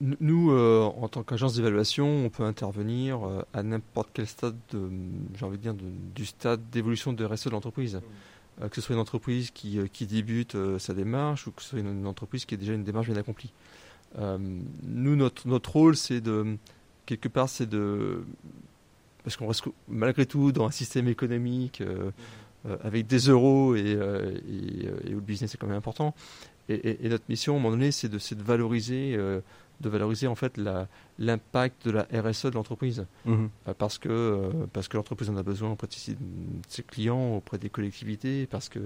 nous, 0.00 0.50
en 0.50 1.08
tant 1.08 1.22
qu'agence 1.22 1.54
d'évaluation, 1.54 2.26
on 2.26 2.28
peut 2.28 2.42
intervenir 2.42 3.20
à 3.52 3.62
n'importe 3.62 4.10
quel 4.12 4.26
stade, 4.26 4.56
j'ai 4.72 5.44
envie 5.44 5.58
de 5.58 5.62
dire, 5.62 5.74
du 6.14 6.26
stade 6.26 6.60
d'évolution 6.70 7.12
de 7.12 7.24
RSE 7.24 7.46
de 7.46 7.50
l'entreprise. 7.50 8.00
Euh, 8.62 8.68
que 8.68 8.76
ce 8.76 8.82
soit 8.82 8.94
une 8.94 9.00
entreprise 9.00 9.50
qui, 9.50 9.78
euh, 9.78 9.86
qui 9.92 10.06
débute 10.06 10.54
euh, 10.54 10.78
sa 10.78 10.94
démarche 10.94 11.48
ou 11.48 11.50
que 11.50 11.60
ce 11.60 11.70
soit 11.70 11.80
une, 11.80 12.06
entreprise 12.06 12.44
qui 12.44 12.54
a 12.54 12.56
déjà 12.56 12.72
une 12.72 12.84
démarche 12.84 13.08
bien 13.08 13.16
accomplie. 13.16 13.52
nous, 14.16 15.16
notre, 15.16 15.70
rôle, 15.70 15.96
c'est 15.96 16.20
de, 16.20 16.56
quelque 17.04 17.28
part, 17.28 17.48
c'est 17.48 17.68
de, 17.68 18.24
parce 19.24 19.36
qu'on 19.36 19.48
reste 19.48 19.64
malgré 19.88 20.24
tout 20.24 20.52
dans 20.52 20.66
un 20.66 20.70
système 20.70 21.08
économique 21.08 21.82
avec 22.84 23.08
des 23.08 23.18
euros 23.28 23.74
et, 23.74 23.90
et, 23.90 25.10
où 25.10 25.16
le 25.16 25.20
business 25.20 25.54
est 25.54 25.58
quand 25.58 25.66
même 25.66 25.76
important. 25.76 26.14
Et, 26.68 27.08
notre 27.08 27.24
mission, 27.28 27.54
à 27.54 27.56
un 27.56 27.60
moment 27.60 27.74
donné, 27.74 27.90
c'est 27.90 28.08
de, 28.08 28.18
de, 28.18 28.42
valoriser 28.42 29.18
de 29.80 29.88
valoriser 29.88 30.26
en 30.26 30.34
fait 30.34 30.60
l'impact 31.18 31.86
de 31.86 31.92
la 31.92 32.06
RSE 32.12 32.46
de 32.46 32.50
l'entreprise 32.54 33.06
Mhm. 33.24 33.48
Euh, 33.68 33.74
parce 33.76 33.98
que 33.98 34.08
euh, 34.08 34.50
parce 34.72 34.88
que 34.88 34.96
l'entreprise 34.96 35.30
en 35.30 35.36
a 35.36 35.42
besoin 35.42 35.70
auprès 35.70 35.86
de 35.86 35.92
ses, 35.92 36.12
de 36.14 36.18
ses 36.68 36.82
clients, 36.82 37.36
auprès 37.36 37.58
des 37.58 37.70
collectivités, 37.70 38.46
parce 38.46 38.68
que 38.68 38.80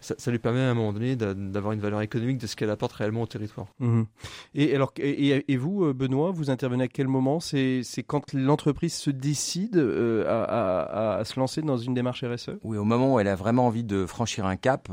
ça, 0.00 0.14
ça 0.16 0.30
lui 0.30 0.38
permet 0.38 0.60
à 0.60 0.70
un 0.70 0.74
moment 0.74 0.92
donné 0.92 1.16
d'a- 1.16 1.34
d'avoir 1.34 1.72
une 1.72 1.80
valeur 1.80 2.00
économique 2.02 2.38
de 2.38 2.46
ce 2.46 2.54
qu'elle 2.54 2.70
apporte 2.70 2.92
réellement 2.92 3.22
au 3.22 3.26
territoire. 3.26 3.66
Mhm. 3.80 4.06
Et 4.54 4.72
alors, 4.74 4.92
et, 4.98 5.56
vous, 5.56 5.84
euh, 5.86 5.92
Benoît, 5.92 6.30
vous 6.30 6.50
intervenez 6.50 6.84
à 6.84 6.88
quel 6.88 7.08
moment? 7.08 7.40
C'est 7.40 7.80
c'est 7.82 8.04
quand 8.04 8.32
l'entreprise 8.32 8.94
se 8.94 9.10
décide 9.10 9.76
euh, 9.76 10.24
à, 10.28 11.16
à- 11.16 11.18
à 11.18 11.24
se 11.24 11.38
lancer 11.40 11.62
dans 11.62 11.76
une 11.78 11.94
démarche 11.94 12.22
RSE 12.24 12.50
Oui, 12.62 12.76
au 12.76 12.84
moment 12.84 13.14
où 13.14 13.20
elle 13.20 13.26
a 13.28 13.34
vraiment 13.34 13.66
envie 13.66 13.82
de 13.84 14.06
franchir 14.06 14.46
un 14.46 14.56
cap 14.56 14.88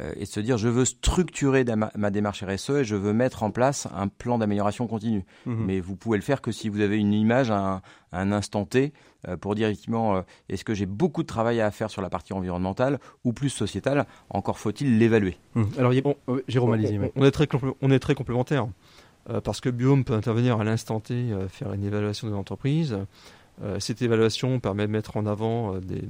euh, 0.00 0.12
et 0.16 0.20
de 0.20 0.24
se 0.26 0.40
dire 0.40 0.58
je 0.58 0.68
veux 0.68 0.84
structurer 0.84 1.64
ma 1.96 2.10
démarche 2.10 2.42
RSE 2.44 2.70
et 2.70 2.84
je 2.84 2.96
veux 2.96 3.12
mettre 3.14 3.42
en 3.42 3.50
place 3.50 3.88
un 3.96 4.08
plan 4.08 4.36
d'amélioration 4.38 4.86
continue. 4.86 5.24
Mhm. 5.46 5.64
Mais 5.66 5.80
vous 5.80 5.96
pouvez 5.96 6.18
le 6.18 6.22
faire 6.22 6.29
que 6.40 6.52
si 6.52 6.68
vous 6.68 6.80
avez 6.80 6.96
une 6.98 7.12
image 7.12 7.50
à 7.50 7.58
un, 7.58 7.76
à 8.12 8.20
un 8.20 8.30
instant 8.32 8.64
T 8.64 8.92
euh, 9.28 9.36
pour 9.36 9.54
dire 9.54 9.68
effectivement 9.68 10.16
euh, 10.16 10.22
est-ce 10.48 10.64
que 10.64 10.72
j'ai 10.74 10.86
beaucoup 10.86 11.22
de 11.22 11.26
travail 11.26 11.60
à 11.60 11.70
faire 11.70 11.90
sur 11.90 12.00
la 12.02 12.08
partie 12.10 12.32
environnementale 12.32 12.98
ou 13.24 13.32
plus 13.32 13.50
sociétale 13.50 14.06
Encore 14.30 14.58
faut-il 14.58 14.98
l'évaluer. 14.98 15.36
Mhm. 15.56 15.66
Alors, 15.78 15.92
y 15.92 16.00
On- 16.04 16.16
Ouais, 16.32 16.44
Jérôme, 16.48 16.70
on, 16.70 16.72
allez-y. 16.74 16.98
on- 16.98 17.10
on 17.16 17.24
est 17.24 17.30
très 17.32 17.46
complé- 17.46 17.74
on 17.82 17.90
est 17.90 17.98
très 17.98 18.14
complémentaires 18.14 18.68
euh, 19.28 19.40
parce 19.40 19.60
que 19.60 19.68
Biome 19.68 20.04
peut 20.04 20.14
intervenir 20.14 20.58
à 20.60 20.64
l'instant 20.64 21.00
T, 21.00 21.12
euh, 21.14 21.48
faire 21.48 21.72
une 21.74 21.84
évaluation 21.84 22.28
de 22.28 22.32
l'entreprise. 22.32 22.96
Euh, 23.62 23.78
cette 23.78 24.00
évaluation 24.00 24.58
permet 24.60 24.86
de 24.86 24.92
mettre 24.92 25.16
en 25.18 25.26
avant 25.26 25.74
euh, 25.74 25.80
des, 25.80 26.02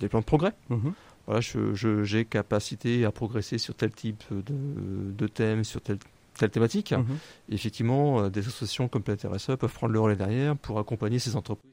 des 0.00 0.08
plans 0.08 0.20
de 0.20 0.24
progrès. 0.24 0.52
Mhm. 0.70 0.92
Voilà, 1.26 1.40
je- 1.42 1.74
je- 1.74 2.02
j'ai 2.02 2.24
capacité 2.24 3.04
à 3.04 3.12
progresser 3.12 3.58
sur 3.58 3.74
tel 3.74 3.90
type 3.92 4.24
de, 4.30 5.12
de 5.12 5.26
thème, 5.26 5.62
sur 5.64 5.82
telle, 5.82 5.98
telle 6.40 6.50
thématique. 6.50 6.92
Mhm. 6.92 7.04
Et 7.48 7.54
effectivement, 7.54 8.22
euh, 8.22 8.30
des 8.30 8.40
associations 8.40 8.88
comme 8.88 9.02
Planète 9.02 9.26
RSE 9.30 9.56
peuvent 9.58 9.72
prendre 9.72 9.92
le 9.92 10.00
relais 10.00 10.16
derrière 10.16 10.56
pour 10.56 10.78
accompagner 10.78 11.18
ces 11.18 11.36
entreprises. 11.36 11.70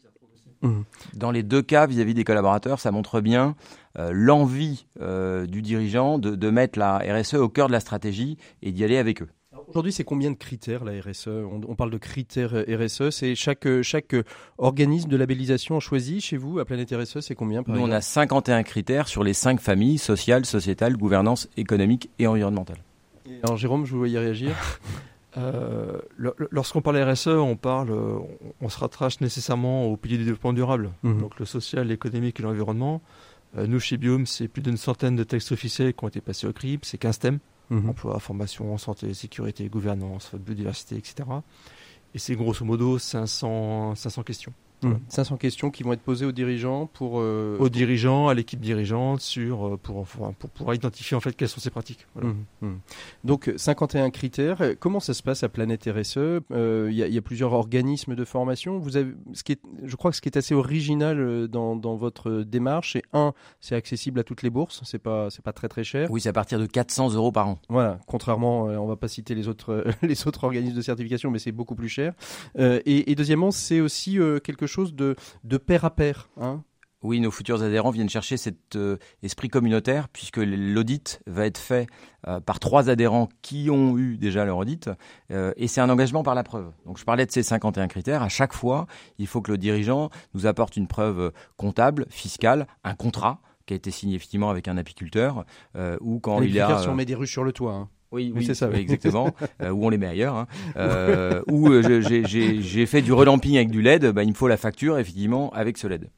Mhm. 0.61 0.83
Dans 1.13 1.31
les 1.31 1.43
deux 1.43 1.61
cas, 1.61 1.85
vis-à-vis 1.85 2.13
des 2.13 2.23
collaborateurs, 2.23 2.79
ça 2.79 2.91
montre 2.91 3.21
bien 3.21 3.55
euh, 3.97 4.09
l'envie 4.11 4.87
euh, 5.01 5.45
du 5.45 5.61
dirigeant 5.61 6.17
de, 6.17 6.35
de 6.35 6.49
mettre 6.49 6.79
la 6.79 6.97
RSE 6.97 7.35
au 7.35 7.49
cœur 7.49 7.67
de 7.67 7.73
la 7.73 7.79
stratégie 7.79 8.37
et 8.61 8.71
d'y 8.71 8.83
aller 8.83 8.97
avec 8.97 9.21
eux. 9.21 9.29
Aujourd'hui, 9.67 9.91
c'est 9.91 10.05
combien 10.05 10.31
de 10.31 10.35
critères 10.37 10.85
la 10.85 10.93
RSE 11.01 11.27
on, 11.27 11.61
on 11.67 11.75
parle 11.75 11.91
de 11.91 11.97
critères 11.97 12.53
RSE. 12.67 13.09
C'est 13.09 13.35
chaque, 13.35 13.67
chaque 13.81 14.15
organisme 14.57 15.09
de 15.09 15.17
labellisation 15.17 15.79
choisi 15.79 16.21
chez 16.21 16.37
vous 16.37 16.59
à 16.59 16.65
Planète 16.65 16.93
RSE, 16.95 17.19
c'est 17.19 17.35
combien 17.35 17.63
par 17.63 17.75
Nous, 17.75 17.81
on 17.81 17.91
a 17.91 18.01
51 18.01 18.63
critères 18.63 19.07
sur 19.07 19.23
les 19.23 19.33
cinq 19.33 19.59
familles 19.59 19.97
sociales, 19.97 20.45
sociétales, 20.45 20.95
gouvernance, 20.95 21.49
économique 21.57 22.09
et 22.17 22.27
environnementale. 22.27 22.77
Alors, 23.43 23.57
Jérôme, 23.57 23.85
je 23.85 23.91
vous 23.91 23.97
voyais 23.99 24.19
réagir? 24.19 24.51
Euh, 25.37 25.99
lo- 26.17 26.33
lo- 26.37 26.47
Lorsqu'on 26.51 26.81
parle 26.81 26.97
RSE, 26.97 27.27
on 27.27 27.55
parle, 27.55 27.91
on, 28.61 28.69
se 28.69 28.79
rattache 28.79 29.21
nécessairement 29.21 29.85
au 29.85 29.95
pilier 29.97 30.17
du 30.17 30.23
développement 30.25 30.53
durable, 30.53 30.91
Mhm. 31.03 31.19
donc 31.21 31.39
le 31.39 31.45
social, 31.45 31.87
l'économique 31.87 32.39
et 32.39 32.43
l'environnement. 32.43 33.01
Euh, 33.57 33.67
nous, 33.67 33.79
chez 33.79 33.97
Biome, 33.97 34.25
c'est 34.25 34.47
plus 34.47 34.61
d'une 34.61 34.77
centaine 34.77 35.15
de 35.15 35.23
textes 35.23 35.51
officiels 35.51 35.93
qui 35.93 36.03
ont 36.03 36.07
été 36.07 36.21
passés 36.21 36.47
au 36.47 36.53
CRIB, 36.53 36.79
c'est 36.83 36.97
15 36.97 37.19
thèmes, 37.19 37.39
Mhm. 37.69 37.89
emploi, 37.89 38.19
formation, 38.19 38.77
santé, 38.77 39.13
sécurité, 39.13 39.67
gouvernance, 39.69 40.31
biodiversité, 40.33 40.95
etc. 40.95 41.15
Et 42.15 42.19
c'est 42.19 42.35
grosso 42.35 42.65
modo 42.65 42.97
500, 42.97 43.93
500 43.95 44.23
questions. 44.23 44.53
Mhm. 44.83 44.99
500 45.09 45.37
questions 45.37 45.71
qui 45.71 45.83
vont 45.83 45.93
être 45.93 46.01
posées 46.01 46.25
aux 46.25 46.31
dirigeants 46.31 46.85
pour. 46.87 47.19
euh, 47.19 47.57
Aux 47.59 47.69
dirigeants, 47.69 48.27
à 48.27 48.33
l'équipe 48.33 48.59
dirigeante, 48.59 49.21
sur, 49.21 49.67
euh, 49.67 49.77
pour, 49.77 50.05
pour, 50.05 50.33
pour 50.35 50.49
pouvoir 50.51 50.75
identifier 50.75 51.17
en 51.17 51.19
fait 51.19 51.33
quelles 51.35 51.49
sont 51.49 51.59
ces 51.59 51.69
pratiques. 51.71 52.05
Voilà. 52.13 52.29
Mhm, 52.29 52.35
mhm. 52.61 52.79
Donc 53.23 53.51
51 53.55 54.09
critères. 54.11 54.61
Euh, 54.61 54.75
Comment 54.79 54.99
ça 54.99 55.13
se 55.13 55.23
passe 55.23 55.43
à 55.43 55.49
Planète 55.49 55.89
RSE 55.91 56.17
Euh, 56.17 56.87
Il 56.91 56.95
y, 56.95 57.03
a- 57.03 57.07
il 57.07 57.13
y 57.13 57.17
a 57.17 57.21
plusieurs 57.21 57.53
organismes 57.53 58.15
de 58.15 58.23
formation. 58.25 58.77
Vous 58.79 58.97
avez, 58.97 59.13
ce 59.33 59.43
qui 59.43 59.53
est, 59.53 59.61
je 59.83 59.95
crois 59.95 60.11
que 60.11 60.17
ce 60.17 60.21
qui 60.21 60.29
est 60.29 60.37
assez 60.37 60.53
original 60.53 61.47
dans, 61.47 61.75
dans 61.75 61.95
votre 61.95 62.43
démarche, 62.43 62.93
c'est 62.93 63.03
un, 63.13 63.33
c'est 63.59 63.75
accessible 63.75 64.19
à 64.19 64.23
toutes 64.23 64.43
les 64.43 64.49
bourses. 64.49 64.81
C'est 64.85 64.99
pas, 64.99 65.29
c'est 65.29 65.43
pas 65.43 65.53
très 65.53 65.67
très 65.67 65.83
cher. 65.83 66.09
Oui, 66.11 66.21
c'est 66.21 66.29
à 66.29 66.33
partir 66.33 66.59
de 66.59 66.65
400 66.67 67.13
euros 67.13 67.31
par 67.31 67.47
an. 67.47 67.59
Voilà. 67.69 67.99
Contrairement, 68.07 68.63
on 68.65 68.85
va 68.87 68.95
pas 68.95 69.07
citer 69.07 69.33
les 69.35 69.47
autres 69.47 69.83
les 70.03 70.27
autres 70.27 70.43
organismes 70.43 70.75
de 70.75 70.81
certification, 70.81 71.31
mais 71.31 71.39
c'est 71.39 71.51
beaucoup 71.51 71.75
plus 71.75 71.89
cher. 71.89 72.13
Euh, 72.59 72.79
et, 72.85 73.11
et 73.11 73.15
deuxièmement, 73.15 73.51
c'est 73.51 73.81
aussi 73.81 74.19
euh, 74.19 74.39
quelque 74.67 74.75
chose 74.75 74.93
de 74.93 75.15
de 75.43 75.57
pair 75.57 75.85
à 75.85 75.95
pair. 75.95 76.29
Hein? 76.39 76.63
Oui, 77.03 77.19
nos 77.19 77.29
futurs 77.29 77.61
adhérents 77.61 77.91
viennent 77.91 78.09
chercher 78.09 78.37
cet 78.37 78.75
euh, 78.75 78.97
esprit 79.21 79.49
communautaire 79.49 80.09
puisque 80.09 80.37
l'audit 80.37 81.21
va 81.27 81.45
être 81.45 81.59
fait 81.59 81.87
euh, 82.27 82.39
par 82.39 82.59
trois 82.59 82.89
adhérents 82.89 83.29
qui 83.43 83.69
ont 83.69 83.97
eu 83.99 84.17
déjà 84.17 84.45
leur 84.45 84.57
audit 84.57 84.89
euh, 85.31 85.53
et 85.57 85.67
c'est 85.67 85.79
un 85.79 85.89
engagement 85.91 86.23
par 86.23 86.33
la 86.33 86.43
preuve. 86.43 86.71
Donc 86.87 86.97
je 86.97 87.05
parlais 87.05 87.25
de 87.27 87.31
ces 87.31 87.43
51 87.43 87.87
critères. 87.87 88.23
À 88.23 88.29
chaque 88.29 88.53
fois, 88.53 88.87
il 89.19 89.27
faut 89.27 89.41
que 89.41 89.51
le 89.51 89.59
dirigeant 89.59 90.09
nous 90.33 90.47
apporte 90.47 90.75
une 90.75 90.87
preuve 90.87 91.31
comptable, 91.55 92.07
fiscale, 92.09 92.65
un 92.83 92.95
contrat 92.95 93.41
qui 93.67 93.73
a 93.73 93.77
été 93.77 93.91
signé 93.91 94.15
effectivement 94.15 94.49
avec 94.49 94.67
un 94.67 94.77
apiculteur 94.77 95.45
ou 96.01 96.19
quand 96.19 96.39
Les 96.39 96.47
il 96.47 96.59
a 96.61 96.79
si 96.81 96.87
on 96.87 96.95
met 96.95 97.05
des 97.05 97.15
ruches 97.15 97.31
sur 97.33 97.43
le 97.43 97.51
toit. 97.51 97.73
hein. 97.73 97.89
Oui, 98.11 98.33
c'est 98.45 98.53
ça, 98.53 98.69
oui. 98.69 98.77
exactement. 98.79 99.31
euh, 99.61 99.69
où 99.71 99.85
on 99.85 99.89
les 99.89 99.97
met 99.97 100.07
ailleurs. 100.07 100.35
Hein. 100.35 100.47
Euh, 100.77 101.41
où 101.51 101.69
euh, 101.69 102.01
j'ai- 102.01 102.85
fait 102.85 103.01
du 103.01 103.11
relamping 103.11 103.57
avec 103.57 103.69
du 103.69 103.81
LED, 103.81 104.11
bah, 104.11 104.23
il 104.23 104.29
me 104.29 104.33
faut 104.33 104.47
la 104.47 104.55
facture 104.55 104.97
effectivement 104.97 105.49
avec 105.51 105.77
ce 105.77 105.87
LED. 105.87 106.09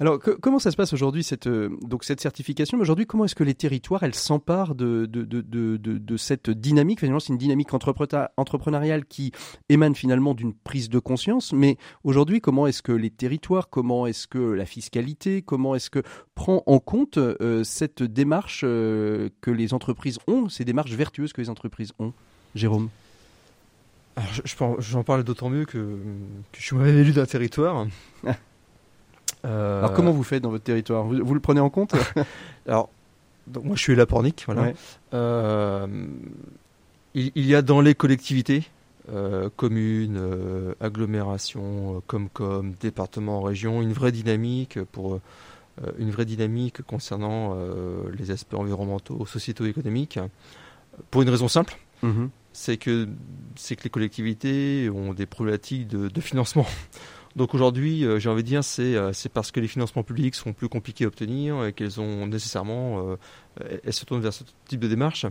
Alors, 0.00 0.18
que- 0.18 0.32
comment 0.32 0.58
ça 0.58 0.70
se 0.70 0.76
passe 0.76 0.92
aujourd'hui 0.92 1.22
cette 1.22 1.46
euh, 1.46 1.70
donc 1.82 2.02
cette 2.04 2.20
certification? 2.20 2.78
Mais 2.78 2.82
aujourd'hui, 2.82 3.06
comment 3.06 3.24
est-ce 3.26 3.34
que 3.36 3.44
les 3.44 3.54
territoires 3.54 4.02
elles 4.02 4.14
s'emparent 4.14 4.74
de 4.74 5.06
de, 5.06 5.22
de, 5.24 5.76
de, 5.76 6.16
cette 6.16 6.50
dynamique? 6.50 7.00
Finalement, 7.00 7.20
c'est 7.20 7.32
une 7.32 7.38
dynamique 7.38 7.68
entrepreneuriale 7.72 9.04
qui 9.06 9.32
émane 9.68 9.94
finalement 9.94 10.34
d'une 10.34 10.52
prise 10.54 10.88
de 10.88 10.98
conscience. 10.98 11.52
Mais 11.52 11.76
aujourd'hui, 12.02 12.40
comment 12.40 12.66
est-ce 12.66 12.82
que 12.82 12.92
les 12.92 13.10
territoires, 13.10 13.68
comment 13.70 14.06
est-ce 14.06 14.26
que 14.26 14.38
la 14.38 14.66
fiscalité, 14.66 15.42
comment 15.42 15.74
est-ce 15.74 15.90
que 15.90 16.02
prend 16.34 16.62
en 16.66 16.78
compte 16.80 17.18
cette 17.62 18.02
démarche 18.02 18.62
que 18.62 19.50
les 19.50 19.74
entreprises 19.74 20.18
ont, 20.26 20.48
ces 20.48 20.64
démarches 20.64 20.92
vertueuses? 20.92 21.19
Que 21.28 21.40
les 21.40 21.50
entreprises 21.50 21.92
ont 21.98 22.12
Jérôme 22.54 22.88
Alors, 24.16 24.32
je- 24.32 24.42
je 24.44 24.54
j'en 24.90 25.04
parle 25.04 25.22
d'autant 25.24 25.48
mieux 25.50 25.64
que, 25.64 25.78
que 25.78 26.58
je 26.58 26.62
suis 26.62 26.74
moi-même 26.76 26.98
élu 26.98 27.12
d'un 27.12 27.26
territoire. 27.26 27.86
Euh, 29.46 29.78
Alors, 29.78 29.94
comment 29.94 30.10
vous 30.10 30.22
faites 30.22 30.42
dans 30.42 30.50
votre 30.50 30.64
territoire? 30.64 31.04
Vous, 31.04 31.24
vous 31.24 31.34
le 31.34 31.40
prenez 31.40 31.60
en 31.60 31.70
compte? 31.70 31.94
Alors, 32.66 32.90
donc 33.46 33.64
moi 33.64 33.74
je 33.74 33.80
suis 33.80 33.94
Lapornic, 33.96 34.42
voilà. 34.44 34.62
Ouais. 34.62 34.74
Euh, 35.14 35.86
il, 37.14 37.32
il 37.34 37.46
y 37.46 37.54
a 37.54 37.62
dans 37.62 37.80
les 37.80 37.94
collectivités, 37.94 38.64
euh, 39.10 39.48
communes, 39.56 40.18
euh, 40.20 40.74
agglomérations, 40.80 41.96
euh, 41.96 42.00
Comcom, 42.06 42.74
départements, 42.80 43.40
régions, 43.40 43.80
une 43.80 43.94
vraie 43.94 44.12
dynamique 44.12 44.78
pour 44.92 45.20
une 45.98 46.10
vraie 46.10 46.26
dynamique 46.26 46.82
concernant 46.82 47.56
les 48.18 48.30
aspects 48.32 48.52
environnementaux, 48.52 49.24
sociétaux, 49.24 49.64
économiques. 49.64 50.18
Pour 51.10 51.22
une 51.22 51.28
raison 51.30 51.48
simple, 51.48 51.76
Mhm. 52.02 52.30
c'est 52.52 52.76
que 52.78 53.08
c'est 53.56 53.76
que 53.76 53.84
les 53.84 53.90
collectivités 53.90 54.90
ont 54.90 55.12
des 55.12 55.26
problématiques 55.26 55.86
de, 55.88 56.08
de 56.08 56.20
financement. 56.20 56.66
Donc 57.36 57.54
aujourd'hui, 57.54 58.04
euh, 58.04 58.18
j'ai 58.18 58.28
envie 58.28 58.42
de 58.42 58.48
dire, 58.48 58.64
c'est 58.64 58.96
euh, 58.96 59.12
c'est 59.12 59.28
parce 59.28 59.52
que 59.52 59.60
les 59.60 59.68
financements 59.68 60.02
publics 60.02 60.34
sont 60.34 60.52
plus 60.52 60.68
compliqués 60.68 61.04
à 61.04 61.06
obtenir 61.08 61.64
et 61.64 61.72
qu'elles 61.72 62.00
ont 62.00 62.26
nécessairement, 62.26 63.16
euh, 63.60 63.70
elles 63.84 63.92
se 63.92 64.04
tournent 64.04 64.20
vers 64.20 64.32
ce 64.32 64.42
type 64.66 64.80
de 64.80 64.88
démarche. 64.88 65.26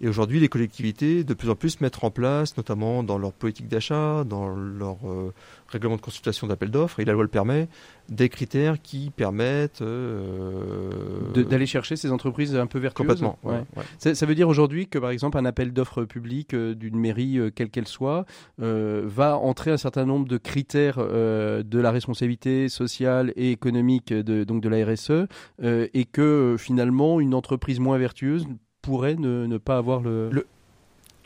Et 0.00 0.08
aujourd'hui, 0.08 0.40
les 0.40 0.48
collectivités, 0.48 1.24
de 1.24 1.34
plus 1.34 1.48
en 1.48 1.54
plus, 1.54 1.80
mettent 1.80 2.04
en 2.04 2.10
place, 2.10 2.56
notamment 2.56 3.02
dans 3.02 3.16
leur 3.16 3.32
politique 3.32 3.66
d'achat, 3.66 4.24
dans 4.24 4.48
leur 4.48 4.98
euh, 5.04 5.32
règlement 5.68 5.96
de 5.96 6.02
consultation 6.02 6.46
d'appel 6.46 6.70
d'offres, 6.70 7.00
et 7.00 7.06
la 7.06 7.14
loi 7.14 7.22
le 7.22 7.28
permet, 7.28 7.68
des 8.10 8.28
critères 8.28 8.80
qui 8.82 9.10
permettent 9.10 9.80
euh, 9.80 11.32
d'aller 11.32 11.64
chercher 11.64 11.96
ces 11.96 12.12
entreprises 12.12 12.54
un 12.54 12.66
peu 12.66 12.78
vertueuses 12.78 13.06
complètement. 13.06 13.38
Ouais. 13.42 13.54
ouais, 13.54 13.64
ouais. 13.76 13.82
Ça, 13.98 14.14
ça 14.14 14.26
veut 14.26 14.34
dire 14.34 14.48
aujourd'hui 14.48 14.86
que, 14.86 14.98
par 14.98 15.10
exemple, 15.10 15.38
un 15.38 15.46
appel 15.46 15.72
d'offres 15.72 16.04
public 16.04 16.52
euh, 16.52 16.74
d'une 16.74 16.98
mairie, 16.98 17.40
quelle 17.54 17.70
qu'elle 17.70 17.88
soit, 17.88 18.26
va 18.58 19.38
entrer 19.38 19.70
un 19.70 19.76
certain 19.76 20.04
nombre 20.04 20.28
de 20.28 20.36
critères 20.36 20.98
de 20.98 21.78
la 21.78 21.90
responsabilité 21.90 22.68
sociale 22.68 23.32
et 23.36 23.50
économique 23.50 24.12
de, 24.12 24.44
donc 24.44 24.62
de 24.62 24.68
la 24.68 24.84
RSE, 24.84 25.26
et 25.62 26.04
que 26.04 26.56
finalement, 26.58 27.20
une 27.20 27.34
entreprise 27.34 27.80
moins 27.80 27.98
vertueuse 27.98 28.46
pourrait 28.86 29.16
ne, 29.16 29.46
ne 29.46 29.58
pas 29.58 29.76
avoir 29.76 30.00
le, 30.00 30.30
Le- 30.30 30.46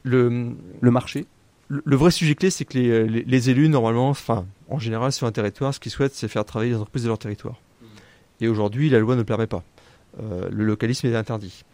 Le, 0.03 0.53
le 0.81 0.91
marché? 0.91 1.27
Le, 1.69 1.95
vrai 1.97 2.11
sujet 2.11 2.35
clé, 2.35 2.51
c'est 2.51 2.65
que 2.65 2.77
les, 2.79 3.07
les- 3.07 3.23
les 3.23 3.51
élus, 3.51 3.69
normalement, 3.69 4.09
enfin, 4.09 4.45
en 4.69 4.79
général, 4.81 5.13
sur 5.13 5.27
un 5.27 5.33
territoire, 5.33 5.73
ce 5.73 5.79
qu'ils 5.79 5.93
souhaitent, 5.93 6.15
c'est 6.15 6.27
faire 6.27 6.45
travailler 6.45 6.73
les 6.73 6.77
entreprises 6.79 7.05
de 7.05 7.09
leur 7.09 7.19
territoire. 7.19 7.61
Et 8.41 8.49
aujourd'hui, 8.49 8.89
la 8.91 8.99
loi 8.99 9.15
ne 9.15 9.21
le 9.21 9.25
permet 9.27 9.47
pas. 9.47 9.63
Euh, 10.21 10.49
le 10.51 10.65
localisme 10.65 11.07
est 11.07 11.15
interdit. 11.15 11.65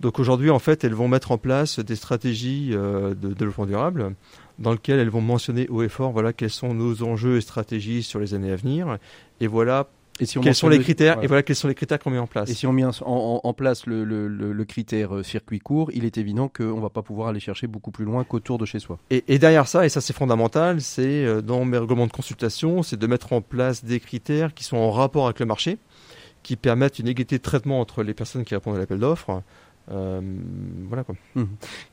Donc 0.00 0.18
aujourd'hui, 0.18 0.50
en 0.50 0.58
fait, 0.58 0.84
elles 0.84 0.92
vont 0.92 1.08
mettre 1.08 1.30
en 1.32 1.38
place 1.38 1.78
des 1.78 1.96
stratégies 1.96 2.70
euh, 2.74 3.14
de 3.14 3.32
développement 3.32 3.64
durable 3.64 4.14
dans 4.58 4.72
lesquelles 4.72 4.98
elles 4.98 5.08
vont 5.08 5.22
mentionner 5.22 5.68
haut 5.68 5.82
et 5.82 5.88
fort 5.88 6.12
voilà, 6.12 6.32
quels 6.34 6.50
sont 6.50 6.74
nos 6.74 7.02
enjeux 7.02 7.36
et 7.36 7.40
stratégies 7.40 8.02
sur 8.02 8.18
les 8.20 8.34
années 8.34 8.52
à 8.52 8.56
venir. 8.56 8.98
Et 9.40 9.46
voilà 9.46 9.88
Et 10.20 10.26
si 10.26 10.38
on 10.38 10.40
quels 10.40 10.54
sont 10.54 10.68
les 10.68 10.78
critères 10.78 11.18
ouais. 11.18 11.24
et 11.24 11.26
voilà 11.26 11.42
quels 11.42 11.56
sont 11.56 11.68
les 11.68 11.74
critères 11.74 11.98
qu'on 11.98 12.10
met 12.10 12.18
en 12.18 12.26
place. 12.26 12.48
Et 12.50 12.54
si 12.54 12.66
on 12.66 12.72
met 12.72 12.84
en, 12.84 12.90
en- 13.02 13.40
en 13.42 13.52
place 13.52 13.86
le, 13.86 14.04
le- 14.04 14.28
le- 14.28 14.52
le 14.52 14.64
critère 14.64 15.14
euh, 15.16 15.22
circuit 15.22 15.58
court, 15.58 15.90
il 15.92 16.04
est 16.04 16.16
évident 16.18 16.48
qu'on 16.48 16.80
va 16.80 16.88
pas 16.90 17.02
pouvoir 17.02 17.28
aller 17.28 17.40
chercher 17.40 17.66
beaucoup 17.66 17.90
plus 17.90 18.04
loin 18.04 18.24
qu'autour 18.24 18.58
de 18.58 18.64
chez 18.64 18.78
soi. 18.78 18.98
Et, 19.10 19.24
et 19.28 19.38
derrière 19.38 19.68
ça, 19.68 19.84
et 19.84 19.88
ça 19.88 20.00
c'est 20.00 20.14
fondamental, 20.14 20.80
c'est 20.80 21.24
euh, 21.24 21.42
dans 21.42 21.64
mes 21.64 21.78
règlements 21.78 22.06
de 22.06 22.12
consultation, 22.12 22.82
c'est 22.82 22.98
de 22.98 23.06
mettre 23.06 23.32
en 23.32 23.40
place 23.40 23.84
des 23.84 24.00
critères 24.00 24.54
qui 24.54 24.64
sont 24.64 24.76
en 24.78 24.90
rapport 24.90 25.26
avec 25.26 25.40
le 25.40 25.46
marché, 25.46 25.78
qui 26.42 26.56
permettent 26.56 26.98
une 26.98 27.08
égalité 27.08 27.38
de 27.38 27.42
traitement 27.42 27.80
entre 27.80 28.02
les 28.02 28.14
personnes 28.14 28.44
qui 28.44 28.54
répondent 28.54 28.76
à 28.76 28.78
l'appel 28.78 28.98
d'offres. 29.00 29.42
Euh, 29.90 30.20
quoi. 31.04 31.14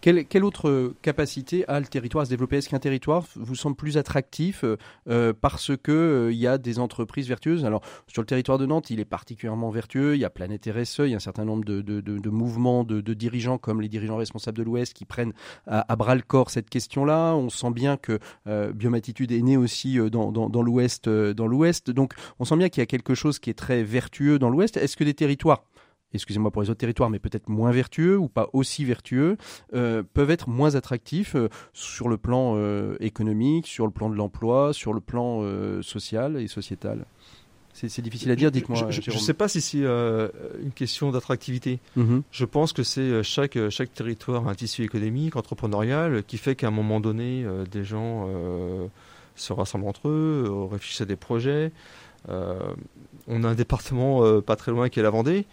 Quelle, 0.02 0.44
autre 0.44 0.70
euh, 0.70 0.96
capacité 1.02 1.68
a 1.68 1.80
le 1.80 1.86
territoire 1.86 2.24
à 2.24 2.26
se 2.26 2.30
développer? 2.30 2.58
Est-ce 2.58 2.70
qu'un 2.70 2.80
territoire 2.80 3.26
vous 3.36 3.56
semble 3.56 3.76
plus 3.76 3.98
attractif 3.98 4.66
euh, 5.08 5.34
parce 5.40 5.72
que 5.78 5.92
euh, 5.92 6.32
il 6.32 6.38
y 6.38 6.48
a 6.48 6.58
des 6.58 6.80
entreprises 6.80 7.28
vertueuses? 7.28 7.66
Alors 7.66 7.82
sur 8.08 8.22
le 8.22 8.26
territoire 8.26 8.58
de 8.58 8.66
Nantes, 8.66 8.90
il 8.90 9.00
est 9.00 9.06
particulièrement 9.06 9.70
vertueux. 9.70 10.16
Il 10.16 10.22
y 10.22 10.26
a 10.26 10.30
Planète 10.30 10.70
RSE, 10.74 11.00
il 11.00 11.10
y 11.10 11.14
a 11.14 11.18
un 11.18 11.20
certain 11.20 11.46
nombre 11.46 11.66
de, 11.66 12.30
mouvements 12.30 12.84
de, 12.84 13.02
dirigeants 13.14 13.58
comme 13.58 13.82
les 13.82 13.90
dirigeants 13.90 14.18
responsables 14.18 14.58
de 14.58 14.64
l'Ouest 14.64 14.94
qui 14.94 15.06
prennent 15.06 15.34
à, 15.68 15.96
bras 15.96 16.16
le 16.16 16.22
corps 16.22 16.50
cette 16.50 16.70
question-là. 16.70 17.36
On 17.36 17.50
sent 17.50 17.72
bien 17.72 17.98
que 17.98 18.20
Biomatitude 18.72 19.32
est 19.32 19.42
né 19.42 19.58
aussi 19.58 19.98
dans, 20.12 20.32
dans 20.32 20.62
l'Ouest. 20.62 21.10
Donc 21.92 22.14
on 22.40 22.46
sent 22.46 22.58
bien 22.58 22.70
qu'il 22.70 22.82
y 22.82 22.84
a 22.84 22.88
quelque 22.88 23.14
chose 23.14 23.40
qui 23.40 23.50
est 23.50 23.58
très 23.58 23.84
vertueux 23.84 24.40
dans 24.40 24.50
l'Ouest. 24.50 24.78
Est-ce 24.78 24.98
que 24.98 25.04
des 25.04 25.14
territoires 25.14 25.64
excusez-moi 26.14 26.52
pour 26.52 26.62
les 26.62 26.70
autres 26.70 26.80
territoires, 26.80 27.10
mais 27.10 27.20
peut-être 27.20 27.50
moins 27.50 27.72
vertueux 27.72 28.18
ou 28.18 28.28
pas 28.28 28.50
aussi 28.54 28.86
vertueux, 28.86 29.38
euh, 29.74 30.04
peuvent 30.14 30.32
être 30.32 30.50
moins 30.50 30.76
attractifs 30.76 31.36
euh, 31.36 31.50
sur 31.74 32.10
le 32.10 32.18
plan 32.18 32.54
euh, 32.56 32.96
économique, 33.00 33.68
sur 33.68 33.86
le 33.86 33.92
plan 33.92 34.10
de 34.10 34.16
l'emploi, 34.16 34.74
sur 34.74 34.94
le 34.94 35.00
plan 35.00 35.44
social 35.82 36.38
et 36.40 36.48
sociétal. 36.48 37.06
C'est 37.76 37.90
c'est 37.90 38.04
difficile 38.04 38.30
à 38.30 38.36
dire, 38.36 38.52
dites-moi. 38.52 38.88
Je- 38.92 39.10
ne 39.12 39.18
sais 39.18 39.34
pas 39.34 39.48
si 39.48 39.60
c'est 39.60 39.82
euh, 39.82 40.28
une 40.62 40.72
question 40.72 41.10
d'attractivité. 41.12 41.80
Mhm. 41.96 42.22
Je 42.32 42.46
pense 42.46 42.72
que 42.72 42.84
c'est 42.84 43.24
chaque, 43.24 43.58
chaque 43.70 43.92
territoire 43.94 44.48
a 44.48 44.52
un 44.52 44.54
tissu 44.56 44.84
économique, 44.84 45.36
entrepreneurial, 45.36 46.24
qui 46.24 46.38
fait 46.38 46.56
qu'à 46.56 46.68
un 46.68 46.72
moment 46.72 47.00
donné, 47.00 47.44
euh, 47.44 47.66
des 47.66 47.84
gens 47.84 48.28
euh, 48.28 48.86
se 49.36 49.54
rassemblent 49.54 49.88
entre 49.88 50.08
eux, 50.08 50.68
réfléchissent 50.72 51.02
à 51.02 51.06
des 51.06 51.16
projets. 51.16 51.72
On 53.28 53.44
a 53.44 53.48
un 53.50 53.56
département 53.56 54.42
pas 54.42 54.56
très 54.56 54.72
loin 54.72 54.90
qui 54.90 55.00
est 55.00 55.04
la 55.04 55.10
Vendée, 55.10 55.46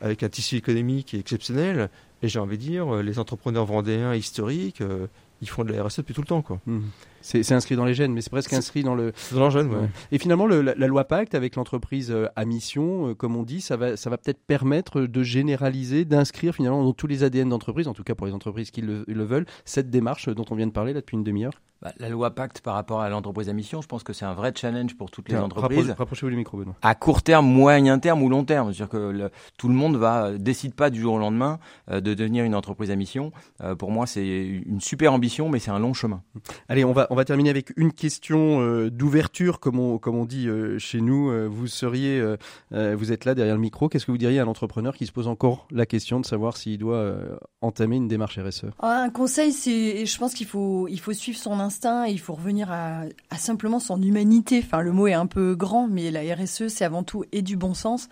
avec 0.00 0.22
un 0.22 0.28
tissu 0.28 0.56
économique 0.56 1.14
exceptionnel. 1.14 1.88
Et 2.22 2.28
j'ai 2.28 2.40
envie 2.40 2.58
de 2.58 2.62
dire, 2.62 2.92
euh, 2.96 3.02
les 3.02 3.18
entrepreneurs 3.20 3.64
vendéens 3.64 4.12
historiques, 4.14 4.80
euh, 4.80 5.06
ils 5.40 5.48
font 5.48 5.62
de 5.62 5.72
la 5.72 5.84
RSE 5.84 5.98
depuis 5.98 6.14
tout 6.14 6.20
le 6.20 6.26
temps. 6.26 6.42
Quoi. 6.42 6.58
Mhm. 6.66 6.82
C'est 7.20 7.52
inscrit 7.52 7.76
dans 7.76 7.84
les 7.84 7.94
gènes, 7.94 8.12
mais 8.12 8.22
c'est 8.22 8.30
presque 8.30 8.52
inscrit 8.54 8.82
dans 8.82 8.94
le, 8.96 9.12
dans 9.32 9.38
leur 9.38 9.50
jeune, 9.50 9.68
ouais. 9.68 9.88
Et 10.10 10.18
finalement, 10.18 10.46
le- 10.46 10.62
la, 10.62 10.74
la 10.74 10.86
loi 10.88 11.04
Pacte, 11.04 11.34
avec 11.36 11.54
l'entreprise 11.56 12.10
euh, 12.10 12.26
à 12.34 12.44
mission, 12.44 13.10
euh, 13.10 13.14
comme 13.14 13.36
on 13.36 13.42
dit, 13.44 13.60
ça 13.60 13.76
va, 13.76 13.96
ça 13.96 14.10
va 14.10 14.18
peut-être 14.18 14.40
permettre 14.46 15.02
de 15.02 15.22
généraliser, 15.22 16.04
d'inscrire 16.04 16.54
finalement 16.54 16.82
dans 16.82 16.92
tous 16.92 17.06
les 17.06 17.22
ADN 17.22 17.50
d'entreprise, 17.50 17.86
en 17.86 17.94
tout 17.94 18.02
cas 18.02 18.14
pour 18.16 18.26
les 18.26 18.32
entreprises 18.32 18.70
qui 18.72 18.80
le, 18.80 19.04
le 19.06 19.24
veulent, 19.24 19.46
cette 19.64 19.90
démarche 19.90 20.28
dont 20.28 20.44
on 20.50 20.54
vient 20.56 20.66
de 20.66 20.72
parler 20.72 20.92
là 20.92 21.00
depuis 21.00 21.16
une 21.16 21.24
demi-heure. 21.24 21.52
Bah, 21.80 21.92
la 21.98 22.08
loi 22.08 22.34
Pacte 22.34 22.60
par 22.60 22.74
rapport 22.74 23.00
à 23.02 23.08
l'entreprise 23.08 23.48
à 23.48 23.52
mission, 23.52 23.80
je 23.82 23.86
pense 23.86 24.02
que 24.02 24.12
c'est 24.12 24.24
un 24.24 24.34
vrai 24.34 24.52
challenge 24.54 24.96
pour 24.96 25.12
toutes 25.12 25.28
les 25.28 25.36
entreprises. 25.36 25.78
rapproche- 25.78 25.96
Rapprochez-vous 25.98 26.30
du 26.30 26.36
micro, 26.36 26.58
Benoît. 26.58 26.74
à 26.82 26.94
court 26.96 27.22
terme, 27.22 27.46
moyen 27.46 28.00
terme 28.00 28.20
ou 28.22 28.28
long 28.28 28.44
terme. 28.44 28.72
C'est-à-dire 28.72 28.88
que 28.88 28.96
le- 29.10 29.30
tout 29.58 29.68
le 29.68 29.74
monde 29.74 29.96
va 29.96 30.32
décide 30.36 30.74
pas 30.74 30.90
du 30.90 31.00
jour 31.00 31.14
au 31.14 31.18
lendemain 31.18 31.60
euh, 31.90 32.00
de 32.00 32.14
devenir 32.14 32.44
une 32.44 32.56
entreprise 32.56 32.90
à 32.90 32.96
mission. 32.96 33.30
Euh, 33.62 33.76
pour 33.76 33.92
moi, 33.92 34.06
c'est 34.08 34.26
une 34.26 34.80
super 34.80 35.12
ambition, 35.12 35.48
mais 35.48 35.60
c'est 35.60 35.70
un 35.70 35.78
long 35.78 35.94
chemin. 35.94 36.20
Allez, 36.68 36.84
on 36.84 36.92
va, 36.92 37.06
on 37.10 37.14
va 37.14 37.24
terminer 37.24 37.50
avec 37.50 37.72
une 37.76 37.92
question 37.92 38.60
euh, 38.60 38.90
d'ouverture, 38.90 39.60
comme 39.60 39.78
on, 39.78 39.98
comme 39.98 40.16
on 40.16 40.24
dit 40.24 40.48
euh, 40.48 40.80
chez 40.80 41.00
nous. 41.00 41.30
Euh, 41.30 41.46
vous 41.46 41.68
seriez, 41.68 42.18
euh, 42.18 42.36
euh, 42.72 42.96
vous 42.98 43.12
êtes 43.12 43.24
là 43.24 43.36
derrière 43.36 43.54
le 43.54 43.60
micro. 43.60 43.88
Qu'est-ce 43.88 44.04
que 44.06 44.10
vous 44.10 44.18
diriez 44.18 44.40
à 44.40 44.42
un 44.42 44.48
entrepreneur 44.48 44.96
qui 44.96 45.06
se 45.06 45.12
pose 45.12 45.28
encore 45.28 45.68
la 45.70 45.86
question 45.86 46.18
de 46.18 46.26
savoir 46.26 46.56
s'il 46.56 46.78
doit 46.78 46.96
euh, 46.96 47.36
entamer 47.60 47.94
une 47.96 48.08
démarche 48.08 48.36
RSE 48.36 48.64
Ah, 48.80 49.02
Un 49.04 49.10
conseil, 49.10 49.52
c'est, 49.52 50.06
je 50.06 50.18
pense 50.18 50.34
qu'il 50.34 50.46
faut, 50.48 50.88
il 50.88 50.98
faut 50.98 51.12
suivre 51.12 51.38
son 51.38 51.52
instinct 51.52 51.67
il 52.08 52.18
faut 52.18 52.34
revenir 52.34 52.70
à, 52.70 53.02
à 53.30 53.36
simplement 53.36 53.80
son 53.80 54.00
humanité. 54.00 54.62
Enfin, 54.64 54.80
le 54.80 54.92
mot 54.92 55.06
est 55.06 55.14
un 55.14 55.26
peu 55.26 55.54
grand, 55.54 55.88
mais 55.88 56.10
la 56.10 56.20
RSE, 56.34 56.68
c'est 56.68 56.84
avant 56.84 57.02
tout 57.02 57.24
et 57.32 57.42
du 57.42 57.56
bon 57.56 57.74
sens 57.74 58.08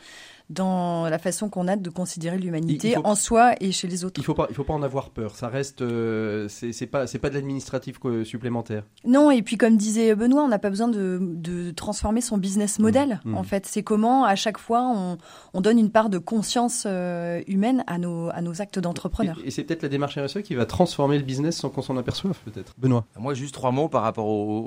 dans 0.48 1.08
la 1.08 1.18
façon 1.18 1.48
qu'on 1.48 1.66
a 1.66 1.74
de 1.76 1.90
considérer 1.90 2.38
l'humanité 2.38 2.94
faut- 2.94 3.00
en 3.04 3.14
soi 3.16 3.54
et 3.60 3.72
chez 3.72 3.88
les 3.88 4.04
autres. 4.04 4.20
Il 4.20 4.24
faut 4.24 4.34
pas, 4.34 4.46
il 4.48 4.54
faut 4.54 4.62
pas 4.64 4.74
en 4.74 4.82
avoir 4.82 5.10
peur. 5.10 5.34
Ça 5.34 5.48
reste, 5.48 5.82
euh, 5.82 6.46
c'est 6.48 6.86
pas, 6.86 7.06
c'est 7.06 7.18
pas 7.18 7.30
de 7.30 7.34
l'administratif 7.34 7.98
supplémentaire. 8.24 8.84
Non, 9.04 9.30
et 9.30 9.42
puis 9.42 9.56
comme 9.56 9.76
disait 9.76 10.14
Benoît, 10.14 10.42
on 10.44 10.48
n'a 10.48 10.58
pas 10.58 10.70
besoin 10.70 10.88
de, 10.88 11.18
de 11.20 11.70
transformer 11.72 12.20
son 12.20 12.38
business 12.38 12.78
model. 12.78 13.20
Mmh. 13.24 13.36
En 13.36 13.42
fait, 13.42 13.66
c'est 13.66 13.82
comment 13.82 14.24
à 14.24 14.36
chaque 14.36 14.58
fois 14.58 14.82
on, 14.86 15.18
on 15.52 15.60
donne 15.60 15.78
une 15.78 15.90
part 15.90 16.10
de 16.10 16.18
conscience 16.18 16.84
euh, 16.86 17.42
humaine 17.48 17.82
à 17.88 17.98
nos, 17.98 18.28
à 18.30 18.40
nos 18.40 18.62
actes 18.62 18.78
d'entrepreneur. 18.78 19.38
Et, 19.42 19.48
et 19.48 19.50
c'est 19.50 19.64
peut-être 19.64 19.82
la 19.82 19.88
démarche 19.88 20.16
RSE 20.18 20.42
qui 20.42 20.54
va 20.54 20.64
transformer 20.66 21.18
le 21.18 21.24
business 21.24 21.56
sans 21.56 21.70
qu'on 21.70 21.82
s'en 21.82 21.96
aperçoive, 21.96 22.38
peut-être. 22.44 22.72
Benoît. 22.78 23.04
Moi, 23.18 23.34
juste 23.34 23.54
trois 23.54 23.72
mots 23.72 23.88
par 23.88 24.02
rapport 24.02 24.26
aux, 24.26 24.60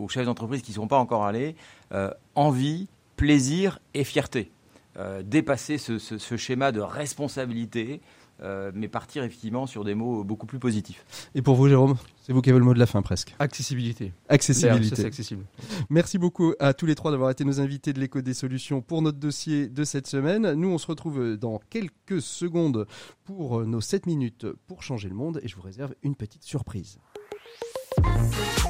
aux- 0.00 0.04
aux 0.04 0.08
chefs 0.08 0.24
d'entreprise 0.26 0.62
qui 0.62 0.70
ne 0.70 0.76
sont 0.76 0.88
pas 0.88 0.98
encore 0.98 1.24
allés. 1.24 1.56
Euh, 1.92 2.10
envie, 2.34 2.88
plaisir 3.16 3.78
et 3.94 4.04
fierté. 4.04 4.50
Euh, 4.98 5.22
dépasser 5.22 5.76
ce, 5.76 5.98
ce- 5.98 6.16
ce 6.16 6.36
schéma 6.38 6.72
de 6.72 6.80
responsabilité, 6.80 8.00
euh, 8.42 8.70
mais 8.74 8.88
partir 8.88 9.24
effectivement 9.24 9.66
sur 9.66 9.84
des 9.84 9.94
mots 9.94 10.24
beaucoup 10.24 10.46
plus 10.46 10.58
positifs. 10.58 11.04
Et 11.34 11.42
pour 11.42 11.54
vous, 11.54 11.68
Jérôme, 11.68 11.96
c'est 12.22 12.32
vous 12.32 12.40
qui 12.40 12.48
avez 12.48 12.58
le 12.58 12.64
mot 12.64 12.72
de 12.72 12.78
la 12.78 12.86
fin 12.86 13.02
presque. 13.02 13.34
Accessibilité. 13.38 14.14
Accessibilité. 14.30 15.04
Accessible. 15.04 15.44
Merci 15.90 16.16
beaucoup 16.16 16.54
à 16.60 16.72
tous 16.72 16.86
les 16.86 16.94
trois 16.94 17.10
d'avoir 17.10 17.28
été 17.30 17.44
nos 17.44 17.60
invités 17.60 17.92
de 17.92 18.00
l'écho 18.00 18.22
des 18.22 18.32
solutions 18.32 18.80
pour 18.80 19.02
notre 19.02 19.18
dossier 19.18 19.68
de 19.68 19.84
cette 19.84 20.06
semaine. 20.06 20.52
Nous, 20.54 20.68
on 20.68 20.78
se 20.78 20.86
retrouve 20.86 21.36
dans 21.36 21.60
quelques 21.68 22.22
secondes 22.22 22.86
pour 23.24 23.66
nos 23.66 23.82
7 23.82 24.06
minutes 24.06 24.46
pour 24.66 24.82
changer 24.82 25.10
le 25.10 25.14
monde 25.14 25.40
et 25.42 25.48
je 25.48 25.56
vous 25.56 25.62
réserve 25.62 25.94
une 26.02 26.14
petite 26.14 26.42
surprise. 26.42 26.98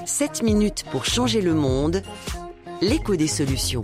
7 0.07 0.43
minutes 0.43 0.85
pour 0.91 1.05
changer 1.05 1.41
le 1.41 1.55
monde. 1.55 2.03
L'écho 2.83 3.17
des 3.17 3.27
solutions. 3.29 3.83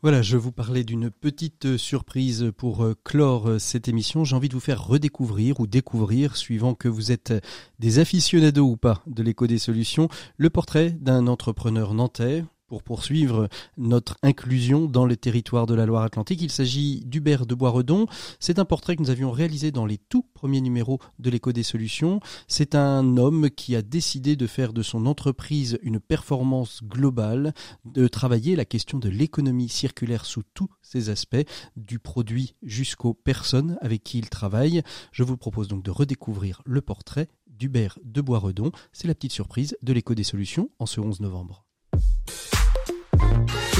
Voilà, 0.00 0.22
je 0.22 0.36
vous 0.36 0.52
parlais 0.52 0.84
d'une 0.84 1.10
petite 1.10 1.66
euh, 1.66 1.76
surprise 1.76 2.52
pour 2.56 2.84
euh, 2.84 2.94
clore 3.02 3.48
euh, 3.48 3.58
cette 3.58 3.88
émission. 3.88 4.22
J'ai 4.22 4.36
envie 4.36 4.48
de 4.48 4.54
vous 4.54 4.60
faire 4.60 4.86
redécouvrir 4.86 5.58
ou 5.58 5.66
découvrir, 5.66 6.36
suivant 6.36 6.74
que 6.74 6.86
vous 6.86 7.10
êtes 7.10 7.32
des 7.80 7.98
aficionados 7.98 8.64
ou 8.64 8.76
pas 8.76 9.02
de 9.08 9.24
l'écho 9.24 9.48
des 9.48 9.58
solutions, 9.58 10.08
le 10.36 10.50
portrait 10.50 10.90
d'un 10.90 11.26
entrepreneur 11.26 11.94
nantais. 11.94 12.44
Pour 12.68 12.82
poursuivre 12.82 13.48
notre 13.78 14.18
inclusion 14.22 14.84
dans 14.84 15.06
le 15.06 15.16
territoire 15.16 15.64
de 15.64 15.72
la 15.72 15.86
Loire-Atlantique, 15.86 16.42
il 16.42 16.50
s'agit 16.50 17.00
d'Hubert 17.06 17.46
de 17.46 17.54
Boisredon. 17.54 18.06
C'est 18.40 18.58
un 18.58 18.66
portrait 18.66 18.94
que 18.94 19.00
nous 19.00 19.08
avions 19.08 19.30
réalisé 19.30 19.70
dans 19.70 19.86
les 19.86 19.96
tout 19.96 20.26
premiers 20.34 20.60
numéros 20.60 20.98
de 21.18 21.30
l'écho 21.30 21.50
des 21.52 21.62
solutions. 21.62 22.20
C'est 22.46 22.74
un 22.74 23.16
homme 23.16 23.48
qui 23.48 23.74
a 23.74 23.80
décidé 23.80 24.36
de 24.36 24.46
faire 24.46 24.74
de 24.74 24.82
son 24.82 25.06
entreprise 25.06 25.78
une 25.80 25.98
performance 25.98 26.84
globale, 26.84 27.54
de 27.86 28.06
travailler 28.06 28.54
la 28.54 28.66
question 28.66 28.98
de 28.98 29.08
l'économie 29.08 29.70
circulaire 29.70 30.26
sous 30.26 30.42
tous 30.52 30.68
ses 30.82 31.08
aspects, 31.08 31.48
du 31.76 31.98
produit 31.98 32.54
jusqu'aux 32.62 33.14
personnes 33.14 33.78
avec 33.80 34.04
qui 34.04 34.18
il 34.18 34.28
travaille. 34.28 34.82
Je 35.10 35.22
vous 35.22 35.38
propose 35.38 35.68
donc 35.68 35.82
de 35.82 35.90
redécouvrir 35.90 36.60
le 36.66 36.82
portrait 36.82 37.28
d'Hubert 37.46 37.98
de 38.04 38.20
Boisredon. 38.20 38.72
C'est 38.92 39.08
la 39.08 39.14
petite 39.14 39.32
surprise 39.32 39.74
de 39.80 39.94
l'écho 39.94 40.14
des 40.14 40.22
solutions 40.22 40.68
en 40.78 40.84
ce 40.84 41.00
11 41.00 41.20
novembre. 41.20 41.64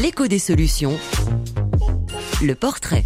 L'écho 0.01 0.27
des 0.27 0.39
solutions. 0.39 0.97
Le 2.43 2.55
portrait. 2.55 3.05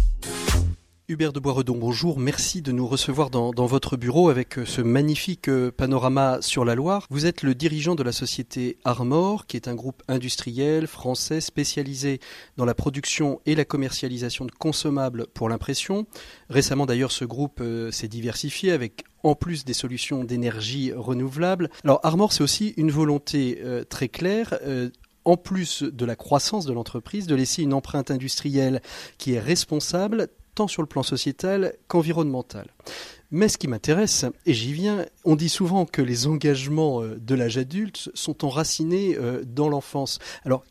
Hubert 1.09 1.33
de 1.33 1.41
Boisredon, 1.41 1.75
bonjour. 1.75 2.17
Merci 2.17 2.61
de 2.61 2.71
nous 2.71 2.87
recevoir 2.87 3.29
dans, 3.29 3.51
votre 3.51 3.97
bureau 3.97 4.29
avec 4.29 4.57
euh, 4.57 4.65
ce 4.65 4.81
magnifique 4.81 5.49
euh, 5.49 5.69
panorama 5.69 6.37
sur 6.41 6.63
la 6.63 6.75
Loire. 6.75 7.07
Vous 7.09 7.25
êtes 7.25 7.43
le 7.43 7.55
dirigeant 7.55 7.95
de 7.95 8.03
la 8.03 8.13
société 8.13 8.77
Armor, 8.85 9.45
qui 9.45 9.57
est 9.57 9.67
un 9.67 9.75
groupe 9.75 10.01
industriel 10.07 10.87
français 10.87 11.41
spécialisé 11.41 12.21
dans 12.55 12.63
la 12.63 12.73
production 12.73 13.41
et 13.45 13.53
la 13.53 13.65
commercialisation 13.65 14.45
de 14.45 14.51
consommables 14.51 15.27
pour 15.33 15.49
l'impression. 15.49 16.07
Récemment 16.49 16.85
d'ailleurs, 16.85 17.11
ce 17.11 17.25
groupe 17.25 17.59
euh, 17.59 17.91
s'est 17.91 18.07
diversifié 18.07 18.71
avec 18.71 19.03
en 19.23 19.35
plus 19.35 19.65
des 19.65 19.73
solutions 19.73 20.23
d'énergie 20.23 20.93
renouvelable. 20.93 21.69
Alors 21.83 21.99
Armor, 22.03 22.31
c'est 22.31 22.43
aussi 22.43 22.73
une 22.75 22.91
volonté 22.91 23.61
très 23.87 24.09
claire. 24.09 24.59
En 25.25 25.37
plus 25.37 25.83
de 25.83 26.05
la 26.05 26.15
croissance 26.15 26.65
de 26.65 26.73
l'entreprise, 26.73 27.27
de 27.27 27.35
laisser 27.35 27.63
une 27.63 27.73
empreinte 27.73 28.11
industrielle 28.11 28.81
qui 29.17 29.33
est 29.33 29.39
responsable 29.39 30.27
tant 30.55 30.67
sur 30.67 30.81
le 30.81 30.87
plan 30.87 31.03
sociétal 31.03 31.73
qu'environnemental. 31.87 32.73
Mais 33.35 33.47
ce 33.47 33.57
qui 33.57 33.67
m'intéresse, 33.67 34.25
et 34.45 34.53
j'y 34.53 34.73
viens, 34.73 35.07
on 35.25 35.35
dit 35.35 35.49
souvent 35.49 35.87
que 35.87 36.03
les 36.03 36.27
engagements 36.27 37.01
euh, 37.01 37.17
de 37.19 37.33
l'âge 37.33 37.57
adulte 37.57 38.11
sont 38.13 38.45
enracinés 38.45 39.17
euh, 39.17 39.43
dans 39.43 39.69
l'enfance. 39.69 40.19
Alors, 40.45 40.63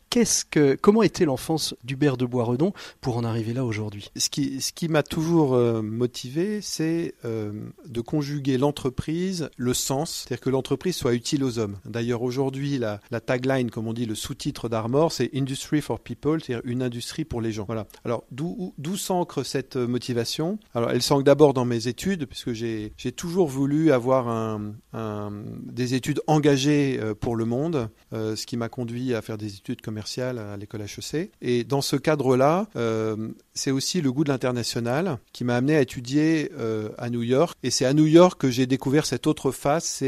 comment 0.81 1.03
était 1.03 1.25
l'enfance 1.25 1.75
d'Hubert 1.83 2.15
de 2.15 2.25
Boisredon 2.25 2.71
pour 3.01 3.17
en 3.17 3.25
arriver 3.25 3.51
là 3.51 3.65
aujourd'hui? 3.65 4.11
Ce 4.15 4.29
qui, 4.29 4.87
m'a 4.87 5.03
toujours 5.03 5.55
euh, 5.55 5.81
motivé, 5.81 6.61
c'est 6.61 7.15
de 7.23 8.01
conjuguer 8.01 8.57
l'entreprise, 8.57 9.49
le 9.57 9.73
sens, 9.73 10.23
c'est-à-dire 10.23 10.41
que 10.41 10.49
l'entreprise 10.49 10.95
soit 10.95 11.15
utile 11.15 11.43
aux 11.43 11.57
hommes. 11.57 11.79
D'ailleurs, 11.83 12.21
aujourd'hui, 12.21 12.77
la, 12.77 13.01
la, 13.11 13.19
tagline, 13.19 13.71
comme 13.71 13.87
on 13.87 13.93
dit, 13.93 14.05
le 14.05 14.15
sous-titre 14.15 14.69
d'Armor, 14.69 15.11
c'est 15.11 15.31
Industry 15.35 15.81
for 15.81 15.99
People, 15.99 16.41
c'est-à-dire 16.41 16.61
une 16.63 16.83
industrie 16.83 17.25
pour 17.25 17.41
les 17.41 17.51
gens. 17.51 17.65
Voilà. 17.65 17.87
Alors, 18.05 18.23
d'où 18.31 18.95
s'ancre 18.95 19.43
cette 19.43 19.75
motivation? 19.75 20.59
Alors, 20.75 20.91
elle 20.91 21.01
s'ancre 21.01 21.23
d'abord 21.23 21.53
dans 21.53 21.65
mes 21.65 21.87
études, 21.87 22.27
puisque 22.27 22.52
j'ai 22.53 23.11
toujours 23.15 23.47
voulu 23.47 23.91
avoir 23.91 24.59
des 24.93 25.93
études 25.93 26.21
engagées 26.27 26.99
euh, 26.99 27.13
pour 27.13 27.35
le 27.35 27.45
monde, 27.45 27.89
euh, 28.13 28.35
ce 28.35 28.45
qui 28.45 28.57
m'a 28.57 28.69
conduit 28.69 29.13
à 29.13 29.21
faire 29.21 29.37
des 29.37 29.55
études 29.55 29.81
commerciales 29.81 30.37
à 30.37 30.57
l'école 30.57 30.81
HEC. 30.81 31.31
Et 31.41 31.63
dans 31.63 31.81
ce 31.81 31.95
cadre-là, 31.95 32.67
euh, 32.75 33.29
c'est 33.53 33.71
aussi 33.71 34.01
le 34.01 34.11
goût 34.11 34.23
de 34.23 34.29
l'international 34.29 35.19
qui 35.31 35.43
m'a 35.43 35.55
amené 35.55 35.75
à 35.75 35.81
étudier 35.81 36.51
à 36.97 37.09
New 37.09 37.21
York. 37.21 37.57
Et 37.63 37.69
c'est 37.69 37.85
à 37.85 37.93
New 37.93 38.05
York 38.05 38.39
que 38.39 38.49
j'ai 38.49 38.65
découvert 38.65 39.05
cette 39.05 39.27
autre 39.27 39.51
face, 39.51 40.03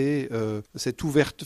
cette 0.75 1.03
ouverte, 1.03 1.43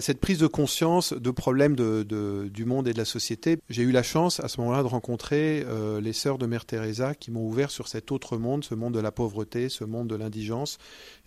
cette 0.00 0.20
prise 0.20 0.38
de 0.38 0.46
conscience 0.46 1.12
de 1.12 1.30
problèmes 1.30 1.76
du 1.76 2.64
monde 2.64 2.88
et 2.88 2.92
de 2.92 2.98
la 2.98 3.04
société. 3.04 3.58
J'ai 3.68 3.82
eu 3.82 3.92
la 3.92 4.02
chance 4.02 4.40
à 4.40 4.48
ce 4.48 4.60
moment-là 4.60 4.82
de 4.82 4.88
rencontrer 4.88 5.64
les 6.00 6.12
sœurs 6.12 6.38
de 6.38 6.46
Mère 6.46 6.64
Teresa 6.64 7.14
qui 7.14 7.30
m'ont 7.30 7.46
ouvert 7.46 7.70
sur 7.70 7.88
cet 7.88 8.12
autre 8.12 8.36
monde, 8.36 8.64
ce 8.64 8.74
monde 8.74 8.94
de 8.94 9.00
la 9.00 9.12
pauvreté, 9.12 9.68
ce 9.68 9.84
monde 9.84 10.08
de 10.08 10.16
l'indigence 10.26 10.78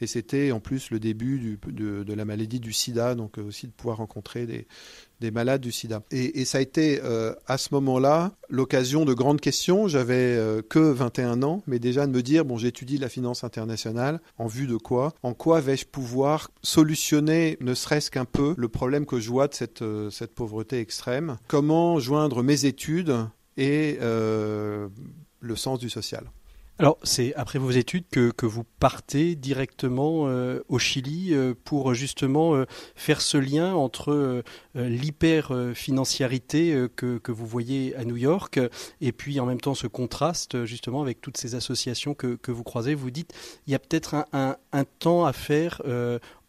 et 0.01 0.07
c'était 0.07 0.51
en 0.51 0.59
plus 0.59 0.91
le 0.91 0.99
début 0.99 1.59
de, 1.67 2.13
la 2.13 2.25
maladie 2.25 2.59
du 2.59 2.73
sida, 2.73 3.15
donc 3.15 3.37
euh, 3.37 3.43
aussi 3.43 3.67
de 3.67 3.71
pouvoir 3.71 3.97
rencontrer 3.97 4.45
des, 4.45 5.31
malades 5.31 5.61
du 5.61 5.71
sida. 5.71 6.01
Et, 6.11 6.45
ça 6.45 6.59
a 6.59 6.61
été 6.61 7.01
euh, 7.03 7.33
à 7.47 7.57
ce 7.57 7.69
moment-là 7.73 8.33
l'occasion 8.49 9.05
de 9.05 9.13
grandes 9.13 9.41
questions. 9.41 9.87
J'avais 9.87 10.15
euh, 10.15 10.61
que 10.61 10.79
21 10.79 11.43
ans, 11.43 11.61
mais 11.67 11.79
déjà 11.79 12.07
de 12.07 12.11
me 12.11 12.21
dire, 12.21 12.45
bon, 12.45 12.57
j'étudie 12.57 12.97
la 12.97 13.09
finance 13.09 13.43
internationale, 13.43 14.21
en 14.37 14.47
vue 14.47 14.67
de 14.67 14.77
quoi 14.77 15.13
En 15.23 15.33
quoi 15.33 15.59
vais-je 15.59 15.85
pouvoir 15.85 16.49
solutionner, 16.63 17.57
ne 17.61 17.73
serait-ce 17.73 18.11
qu'un 18.11 18.25
peu, 18.25 18.53
le 18.57 18.69
problème 18.69 19.05
que 19.05 19.19
je 19.19 19.29
vois 19.29 19.47
de 19.47 19.53
cette, 19.53 19.83
cette 20.11 20.33
pauvreté 20.33 20.79
extrême 20.79 21.37
Comment 21.47 21.99
joindre 21.99 22.43
mes 22.43 22.65
études 22.65 23.15
et 23.57 23.97
le 23.99 25.55
sens 25.55 25.79
du 25.79 25.89
social 25.89 26.31
alors, 26.79 26.97
c'est 27.03 27.35
après 27.35 27.59
vos 27.59 27.71
études 27.71 28.05
que, 28.09 28.31
que 28.31 28.45
vous 28.45 28.63
partez 28.63 29.35
directement 29.35 30.29
euh, 30.29 30.61
au 30.69 30.79
Chili 30.79 31.33
euh, 31.33 31.53
pour 31.65 31.93
justement 31.93 32.55
euh, 32.55 32.65
faire 32.95 33.19
ce 33.19 33.35
lien 33.35 33.75
entre 33.75 34.43
l'hyper-financiarité 34.75 36.87
que, 36.95 37.17
que, 37.17 37.31
vous 37.33 37.45
voyez 37.45 37.97
à 37.97 38.05
New 38.05 38.15
York 38.15 38.61
et 39.01 39.11
puis 39.11 39.41
en 39.41 39.45
même 39.45 39.59
temps 39.59 39.73
ce 39.73 39.87
contraste 39.87 40.63
justement 40.63 41.01
avec 41.01 41.19
toutes 41.19 41.35
ces 41.35 41.53
associations 41.53 42.13
que, 42.13 42.35
que 42.35 42.53
vous 42.53 42.63
croisez. 42.63 42.95
Vous 42.95 43.11
dites, 43.11 43.33
il 43.67 43.73
y 43.73 43.75
a 43.75 43.79
peut-être 43.79 44.13
un, 44.13 44.25
un, 44.31 44.55
un, 44.71 44.85
temps 44.85 45.25
à 45.25 45.33
faire 45.33 45.81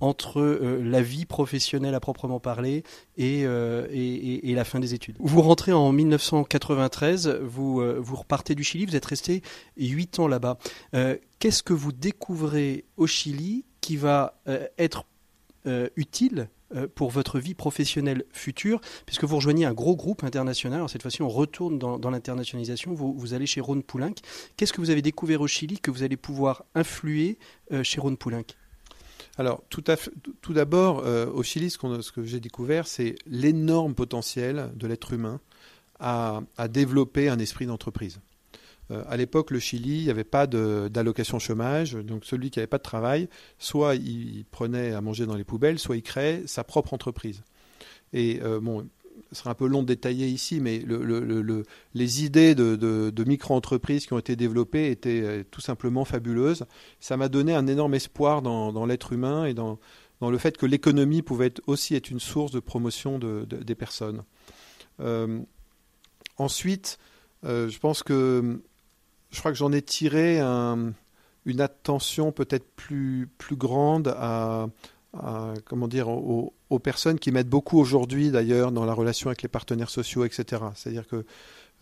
entre 0.01 0.40
euh, 0.40 0.80
la 0.82 1.03
vie 1.03 1.26
professionnelle 1.26 1.94
à 1.94 2.01
proprement 2.01 2.40
parler 2.40 2.82
euh, 3.20 3.86
et, 3.90 4.55
la 4.55 4.64
fin 4.64 4.80
des 4.80 4.94
études. 4.94 5.16
Vous 5.20 5.42
rentrez 5.42 5.72
en 5.72 5.92
1993, 5.92 7.28
vous, 7.42 7.80
euh, 7.80 7.98
vous 8.01 8.16
repartez 8.16 8.55
du 8.55 8.64
Chili, 8.64 8.86
vous 8.86 8.96
êtes 8.96 9.05
resté 9.05 9.42
8 9.76 10.18
ans 10.18 10.28
là-bas. 10.28 10.59
Qu'est-ce 11.38 11.62
que 11.62 11.72
vous 11.72 11.92
découvrez 11.92 12.84
au 12.96 13.07
Chili 13.07 13.64
qui 13.80 13.96
va 13.96 14.34
être 14.78 15.05
utile 15.96 16.48
pour 16.94 17.11
votre 17.11 17.38
vie 17.38 17.55
professionnelle 17.55 18.24
future, 18.32 18.80
puisque 19.07 19.24
vous 19.24 19.36
rejoignez 19.36 19.64
un 19.64 19.72
gros 19.72 19.96
groupe 19.96 20.24
international. 20.24 20.78
Alors 20.78 20.90
cette 20.90 21.03
fois-ci, 21.03 21.22
on 21.22 21.28
retourne 21.28 21.78
dans, 21.78 22.11
l'internationalisation. 22.11 22.92
Vous, 22.92 23.14
vous, 23.14 23.34
allez 23.34 23.46
chez 23.46 23.61
Ron 23.61 23.80
Poulenc. 23.80 24.14
Qu'est-ce 24.57 24.72
que 24.72 24.80
vous 24.80 24.90
avez 24.90 25.03
découvert 25.03 25.40
au 25.40 25.46
Chili 25.46 25.78
que 25.80 25.90
vous 25.90 26.03
allez 26.03 26.16
pouvoir 26.16 26.64
influer 26.74 27.38
chez 27.82 28.01
Ron 28.01 28.16
Poulenc 28.16 28.44
alors, 29.41 29.64
tout, 29.70 30.53
d'abord, 30.53 31.03
euh, 31.07 31.24
au 31.30 31.43
Chili, 31.43 31.70
ce, 31.70 31.78
que 31.78 32.24
j'ai 32.24 32.41
découvert, 32.41 32.86
c'est 32.86 33.14
l'énorme 33.24 33.95
potentiel 33.95 34.70
de 34.74 34.86
l'être 34.86 35.14
humain 35.14 35.41
à, 35.99 36.43
développer 36.68 37.30
un 37.30 37.38
esprit 37.38 37.64
d'entreprise. 37.64 38.20
Euh, 38.91 39.03
à 39.09 39.16
l'époque, 39.16 39.51
le 39.51 39.59
Chili, 39.59 40.01
il 40.01 40.05
n'y 40.05 40.11
avait 40.11 40.24
pas 40.24 40.47
d'allocation 40.47 41.38
chômage, 41.38 41.93
donc 41.93 42.26
celui 42.26 42.51
qui 42.51 42.59
n'avait 42.59 42.66
pas 42.66 42.76
de 42.76 42.82
travail, 42.82 43.30
soit 43.59 43.95
il 43.95 44.45
prenait 44.51 44.93
à 44.93 45.01
manger 45.01 45.24
dans 45.24 45.36
les 45.36 45.45
poubelles, 45.45 45.78
soit 45.78 45.97
il 45.97 46.03
créait 46.03 46.43
sa 46.47 46.62
propre 46.62 46.93
entreprise. 46.93 47.43
Et 48.12 48.41
euh, 48.43 48.61
ce 49.32 49.38
sera 49.38 49.50
un 49.50 49.54
peu 49.54 49.66
long 49.66 49.82
de 49.82 49.88
détailler 49.88 50.26
ici, 50.26 50.61
mais 50.61 50.84
les 51.94 52.24
idées 52.24 52.54
de, 52.54 53.24
micro-entreprises 53.24 54.06
qui 54.06 54.12
ont 54.12 54.18
été 54.18 54.36
développées 54.36 54.90
étaient 54.90 55.22
euh, 55.22 55.44
tout 55.50 55.61
simplement 55.61 56.04
fabuleuses. 56.04 56.64
Ça 56.98 57.16
m'a 57.16 57.28
donné 57.28 57.54
un 57.54 57.66
énorme 57.66 57.94
espoir 57.94 58.42
dans, 58.42 58.86
l'être 58.86 59.12
humain 59.12 59.44
et 59.44 59.54
dans, 59.54 59.78
le 60.20 60.38
fait 60.38 60.56
que 60.56 60.66
l'économie 60.66 61.22
pouvait 61.22 61.54
aussi 61.66 61.94
être 61.94 62.11
une 62.11 62.20
source 62.20 62.50
de 62.50 62.61
promotion 62.61 63.18
des 63.18 63.74
personnes. 63.74 64.24
Euh, 65.00 65.40
ensuite, 66.36 66.98
euh, 67.44 67.68
je 67.68 67.78
pense 67.78 68.02
que 68.02 68.61
je 69.30 69.38
crois 69.38 69.52
que 69.52 69.58
j'en 69.58 69.72
ai 69.72 69.82
tiré 69.82 70.40
une 70.40 71.61
attention 71.61 72.32
peut-être 72.32 72.66
plus, 72.74 73.30
grande 73.52 74.08
à, 74.08 74.66
comment 75.64 75.88
dire, 75.88 76.08
aux, 76.70 76.78
personnes 76.78 77.18
qui 77.18 77.32
m'aident 77.32 77.48
beaucoup 77.48 77.78
aujourd'hui 77.78 78.30
d'ailleurs 78.30 78.72
dans 78.72 78.84
la 78.84 78.94
relation 78.94 79.28
avec 79.28 79.42
les 79.42 79.48
partenaires 79.48 79.90
sociaux, 79.90 80.24
etc. 80.24 80.62
C'est-à-dire 80.74 81.06
que 81.06 81.24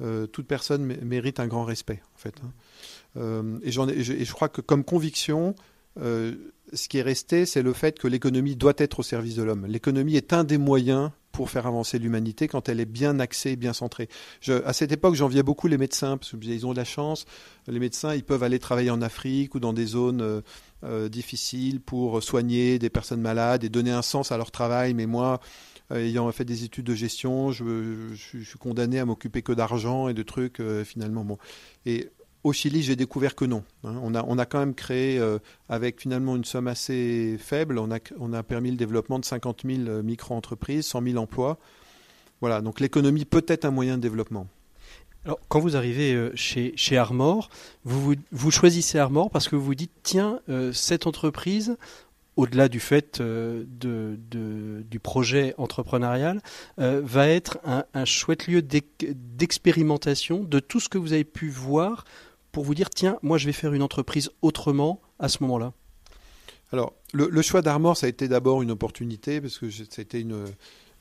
euh, 0.00 0.26
toute 0.26 0.46
personne 0.46 0.84
mérite 0.84 1.40
un 1.40 1.46
grand 1.46 1.64
respect, 1.64 2.00
en 2.14 2.18
fait. 2.18 2.34
Hein. 2.44 2.52
Euh, 3.16 3.58
et, 3.62 3.72
je, 3.72 4.32
crois 4.32 4.48
que 4.48 4.60
comme 4.60 4.84
conviction, 4.84 5.56
euh, 6.00 6.34
ce 6.72 6.88
qui 6.88 6.98
est 6.98 7.02
resté, 7.02 7.46
c'est 7.46 7.62
le 7.62 7.72
fait 7.72 7.98
que 7.98 8.06
l'économie 8.06 8.54
doit 8.54 8.74
être 8.76 9.00
au 9.00 9.02
service 9.02 9.34
de 9.34 9.42
l'homme. 9.42 9.66
L'économie 9.66 10.16
est 10.16 10.32
un 10.32 10.44
des 10.44 10.58
moyens 10.58 11.10
pour 11.32 11.50
faire 11.50 11.66
avancer 11.66 11.98
l'humanité 11.98 12.48
quand 12.48 12.68
elle 12.68 12.80
est 12.80 12.84
bien 12.84 13.20
axée, 13.20 13.56
bien 13.56 13.72
centrée. 13.72 14.08
à 14.64 14.72
cette 14.72 14.92
époque, 14.92 15.14
j'enviais 15.14 15.42
beaucoup 15.42 15.68
les 15.68 15.78
médecins 15.78 16.16
parce 16.16 16.30
qu'ils 16.32 16.66
ont 16.66 16.72
de 16.72 16.76
la 16.76 16.84
chance. 16.84 17.26
Les 17.66 17.78
médecins, 17.78 18.14
ils 18.14 18.24
peuvent 18.24 18.42
aller 18.42 18.58
travailler 18.58 18.90
en 18.90 19.02
Afrique 19.02 19.54
ou 19.54 19.60
dans 19.60 19.72
des 19.72 19.86
zones 19.86 20.42
euh, 20.84 21.06
euh, 21.06 21.08
difficiles 21.08 21.80
pour 21.80 22.22
soigner 22.22 22.78
des 22.78 22.90
personnes 22.90 23.20
malades 23.20 23.64
et 23.64 23.68
donner 23.68 23.90
un 23.90 24.02
sens 24.02 24.32
à 24.32 24.36
leur 24.36 24.50
travail. 24.50 24.94
Mais 24.94 25.06
moi, 25.06 25.40
euh, 25.92 26.04
ayant 26.04 26.30
fait 26.32 26.44
des 26.44 26.64
études 26.64 26.86
de 26.86 26.94
gestion, 26.94 27.50
je, 27.52 28.14
suis 28.14 28.58
condamné 28.58 28.98
à 28.98 29.04
m'occuper 29.04 29.42
que 29.42 29.52
d'argent 29.52 30.08
et 30.08 30.14
de 30.14 30.22
trucs 30.22 30.62
finalement. 30.84 31.24
Bon. 31.24 31.38
Et 31.86 32.10
au 32.44 32.52
Chili, 32.52 32.82
j'ai 32.82 32.96
découvert 32.96 33.34
que 33.34 33.44
non. 33.44 33.64
Hein. 33.84 34.00
On, 34.02 34.38
a, 34.38 34.46
quand 34.46 34.58
même 34.58 34.74
créé, 34.74 35.18
euh, 35.18 35.38
avec 35.68 36.00
finalement 36.00 36.36
une 36.36 36.44
somme 36.44 36.68
assez 36.68 37.36
faible, 37.38 37.78
on 37.78 37.90
a, 38.32 38.42
permis 38.42 38.70
le 38.70 38.76
développement 38.76 39.18
de 39.18 39.24
50 39.24 39.62
000 39.66 39.88
euh, 39.88 40.02
micro-entreprises, 40.02 40.86
100 40.86 41.02
000 41.02 41.16
emplois. 41.18 41.58
Voilà, 42.40 42.60
donc 42.60 42.80
l'économie 42.80 43.24
peut 43.24 43.44
être 43.48 43.64
un 43.64 43.70
moyen 43.70 43.96
de 43.96 44.02
développement. 44.02 44.46
Alors, 45.28 45.38
quand 45.48 45.60
vous 45.60 45.76
arrivez 45.76 46.14
euh, 46.14 46.32
chez, 46.34 46.72
chez 46.74 46.96
Armor, 46.96 47.50
vous, 47.84 48.14
vous, 48.32 48.50
choisissez 48.50 48.98
Armor 48.98 49.30
parce 49.30 49.46
que 49.46 49.56
vous 49.56 49.64
vous 49.64 49.74
dites, 49.74 49.92
tiens, 50.02 50.40
cette 50.72 51.06
entreprise, 51.06 51.76
au-delà 52.36 52.70
du 52.70 52.80
fait 52.80 53.20
de, 53.20 53.66
de, 54.30 54.82
du 54.90 54.98
projet 54.98 55.54
entrepreneurial, 55.58 56.40
va 56.78 57.28
être 57.28 57.58
un, 57.64 58.04
chouette 58.06 58.46
lieu 58.46 58.62
d'expérimentation 58.62 60.44
de 60.44 60.60
tout 60.60 60.80
ce 60.80 60.88
que 60.88 60.96
vous 60.96 61.12
avez 61.12 61.24
pu 61.24 61.50
voir 61.50 62.04
pour 62.50 62.64
vous 62.64 62.74
dire 62.74 62.88
tiens, 62.88 63.18
moi 63.22 63.36
je 63.36 63.44
vais 63.44 63.52
faire 63.52 63.74
une 63.74 63.82
entreprise 63.82 64.30
autrement 64.40 65.00
à 65.18 65.28
ce 65.28 65.42
moment-là 65.42 65.74
Alors, 66.72 66.94
le, 67.12 67.42
choix 67.42 67.62
d'Armor, 67.62 67.96
ça 67.96 68.06
a 68.06 68.08
été 68.08 68.28
d'abord 68.28 68.62
une 68.62 68.70
opportunité 68.70 69.40
parce 69.40 69.58
que 69.58 69.70
c'était 69.70 70.20
une, 70.20 70.46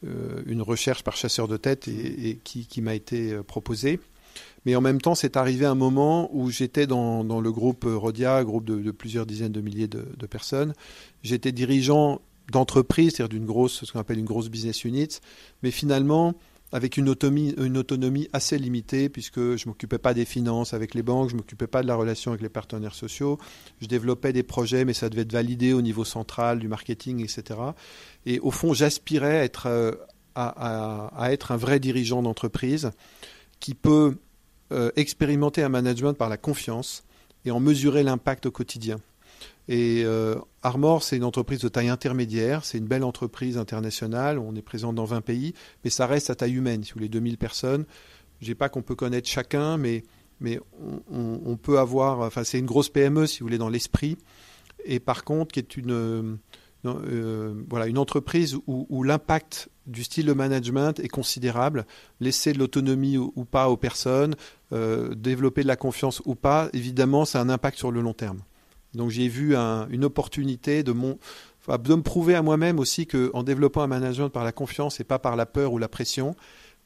euh, 0.05 0.43
une 0.45 0.61
recherche 0.61 1.03
par 1.03 1.15
chasseur 1.15 1.47
de 1.47 1.57
tête 1.57 1.87
et, 1.87 2.39
qui, 2.43 2.67
qui 2.67 2.81
m'a 2.81 2.93
été 2.93 3.33
euh, 3.33 3.41
proposée. 3.41 3.99
Mais 4.65 4.75
en 4.75 4.81
même 4.81 4.99
temps, 4.99 5.15
c'est 5.15 5.37
arrivé 5.37 5.65
un 5.65 5.75
moment 5.75 6.29
où 6.33 6.49
j'étais 6.49 6.87
dans, 6.87 7.23
dans, 7.23 7.39
le 7.39 7.51
groupe 7.51 7.85
Rodia, 7.87 8.43
groupe 8.43 8.65
de, 8.65 8.91
plusieurs 8.91 9.25
dizaines 9.25 9.51
de 9.51 9.61
milliers 9.61 9.87
de, 9.87 10.25
personnes. 10.27 10.73
J'étais 11.23 11.51
dirigeant 11.51 12.21
d'entreprise, 12.51 13.13
c'est-à-dire 13.15 13.39
d'une 13.39 13.45
grosse, 13.45 13.85
ce 13.85 13.91
qu'on 13.91 13.99
appelle 13.99 14.19
une 14.19 14.25
grosse 14.25 14.49
business 14.49 14.83
unit. 14.83 15.19
Mais 15.63 15.71
finalement, 15.71 16.35
avec 16.71 16.97
une 16.97 17.07
autonomie, 17.09 18.27
assez 18.33 18.57
limitée, 18.57 19.07
puisque 19.07 19.39
je 19.39 19.65
ne 19.65 19.69
m'occupais 19.69 19.97
pas 19.97 20.13
des 20.13 20.25
finances 20.25 20.73
avec 20.73 20.95
les 20.95 21.01
banques, 21.01 21.29
je 21.29 21.35
ne 21.35 21.39
m'occupais 21.39 21.67
pas 21.67 21.81
de 21.81 21.87
la 21.87 21.95
relation 21.95 22.31
avec 22.31 22.41
les 22.41 22.49
partenaires 22.49 22.95
sociaux. 22.95 23.37
Je 23.79 23.87
développais 23.87 24.33
des 24.33 24.43
projets, 24.43 24.83
mais 24.83 24.93
ça 24.93 25.09
devait 25.09 25.21
être 25.21 25.31
validé 25.31 25.71
au 25.71 25.81
niveau 25.81 26.03
central, 26.03 26.59
du 26.59 26.67
marketing, 26.67 27.23
etc. 27.23 27.59
Et 28.25 28.39
au 28.39 28.51
fond, 28.51 28.73
j'aspirais 28.73 29.49
euh, 29.65 29.95
à, 30.35 31.31
être 31.31 31.51
un 31.51 31.57
vrai 31.57 31.79
dirigeant 31.79 32.21
d'entreprise 32.21 32.91
qui 33.59 33.73
peut 33.73 34.17
euh, 34.71 34.91
expérimenter 34.95 35.63
un 35.63 35.69
management 35.69 36.13
par 36.13 36.29
la 36.29 36.37
confiance 36.37 37.03
et 37.45 37.51
en 37.51 37.59
mesurer 37.59 38.03
l'impact 38.03 38.45
au 38.45 38.51
quotidien. 38.51 38.97
Et 39.69 40.05
Armor, 40.63 41.03
c'est 41.03 41.17
une 41.17 41.25
entreprise 41.25 41.59
de 41.59 41.67
taille 41.67 41.89
intermédiaire, 41.89 42.63
c'est 42.63 42.77
une 42.77 42.87
belle 42.87 43.03
entreprise 43.03 43.57
internationale, 43.57 44.39
on 44.39 44.55
est 44.55 44.61
présent 44.61 44.93
dans 44.93 45.03
20 45.03 45.19
pays, 45.19 45.53
mais 45.83 45.89
ça 45.89 46.07
reste 46.07 46.29
à 46.29 46.35
taille 46.35 46.53
humaine, 46.53 46.85
si 46.85 46.91
vous 46.91 46.99
voulez, 46.99 47.09
2000 47.09 47.37
personnes. 47.37 47.85
Je 48.39 48.53
pas 48.53 48.69
qu'on 48.69 48.81
peut 48.81 48.95
connaître 48.95 49.27
chacun, 49.27 49.75
mais, 49.77 50.03
on, 51.11 51.57
peut 51.57 51.79
avoir, 51.79 52.21
enfin 52.21 52.45
c'est 52.45 52.59
une 52.59 52.65
grosse 52.65 52.87
PME, 52.87 53.27
si 53.27 53.39
vous 53.39 53.45
voulez, 53.45 53.57
dans 53.57 53.67
l'esprit, 53.67 54.17
et 54.85 55.01
par 55.01 55.25
contre, 55.25 55.51
qui 55.51 55.59
est 55.59 55.75
une, 55.75 56.37
une 56.85 57.97
entreprise 57.97 58.57
où 58.67 59.03
l'impact 59.03 59.69
du 59.87 60.03
style 60.03 60.25
de 60.25 60.33
management 60.33 60.99
est 60.99 61.07
considérable. 61.07 61.85
Laisser 62.19 62.53
de 62.53 62.59
l'autonomie 62.59 63.17
ou, 63.17 63.45
pas 63.45 63.69
aux 63.69 63.77
personnes, 63.77 64.35
euh, 64.73 65.15
développer 65.15 65.63
de 65.63 65.67
la 65.67 65.75
confiance 65.75 66.21
ou 66.25 66.35
pas, 66.35 66.69
évidemment, 66.73 67.25
ça 67.25 67.39
a 67.39 67.43
un 67.43 67.49
impact 67.49 67.77
sur 67.77 67.91
le 67.91 68.01
long 68.01 68.13
terme. 68.13 68.39
Donc 68.93 69.09
j'ai 69.09 69.27
vu 69.27 69.55
une 69.55 70.05
opportunité 70.05 70.83
de, 70.83 70.91
mon, 70.91 71.17
de 71.67 71.95
me 71.95 72.01
prouver 72.01 72.35
à 72.35 72.41
moi-même 72.41 72.79
aussi 72.79 73.05
qu'en 73.05 73.43
développant 73.43 73.81
un 73.81 73.87
management 73.87 74.29
par 74.29 74.43
la 74.43 74.51
confiance 74.51 74.99
et 74.99 75.03
pas 75.03 75.19
par 75.19 75.35
la 75.35 75.45
peur 75.45 75.73
ou 75.73 75.77
la 75.77 75.87
pression, 75.87 76.35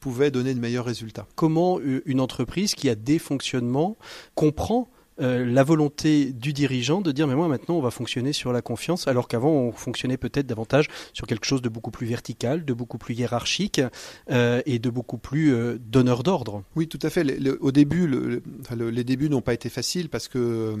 pouvait 0.00 0.30
donner 0.30 0.52
de 0.52 0.58
meilleurs 0.58 0.84
résultats. 0.84 1.26
Comment 1.36 1.78
une 1.80 2.20
entreprise 2.20 2.74
qui 2.74 2.88
a 2.88 2.94
des 2.94 3.18
fonctionnements 3.18 3.96
comprend 4.34 4.88
euh, 5.20 5.44
la 5.44 5.62
volonté 5.62 6.32
du 6.32 6.54
dirigeant 6.54 7.02
de 7.02 7.12
dire 7.12 7.26
mais 7.26 7.34
moi 7.34 7.46
maintenant 7.46 7.76
on 7.76 7.82
va 7.82 7.90
fonctionner 7.90 8.32
sur 8.32 8.50
la 8.50 8.62
confiance 8.62 9.06
alors 9.08 9.28
qu'avant 9.28 9.50
on 9.50 9.72
fonctionnait 9.72 10.16
peut-être 10.16 10.46
davantage 10.46 10.88
sur 11.12 11.26
quelque 11.26 11.44
chose 11.44 11.60
de 11.60 11.68
beaucoup 11.68 11.90
plus 11.90 12.06
vertical, 12.06 12.64
de 12.64 12.72
beaucoup 12.72 12.96
plus 12.96 13.14
hiérarchique 13.14 13.82
euh, 14.30 14.62
et 14.64 14.78
de 14.78 14.88
beaucoup 14.88 15.18
plus 15.18 15.52
euh, 15.52 15.78
donneur 15.78 16.22
d'ordre. 16.22 16.62
Oui 16.76 16.88
tout 16.88 16.98
à 17.02 17.10
fait. 17.10 17.26
au 17.60 17.72
début 17.72 18.40
les 18.70 19.04
débuts 19.04 19.28
n'ont 19.28 19.42
pas 19.42 19.52
été 19.52 19.68
faciles 19.68 20.08
parce 20.08 20.28
que 20.28 20.76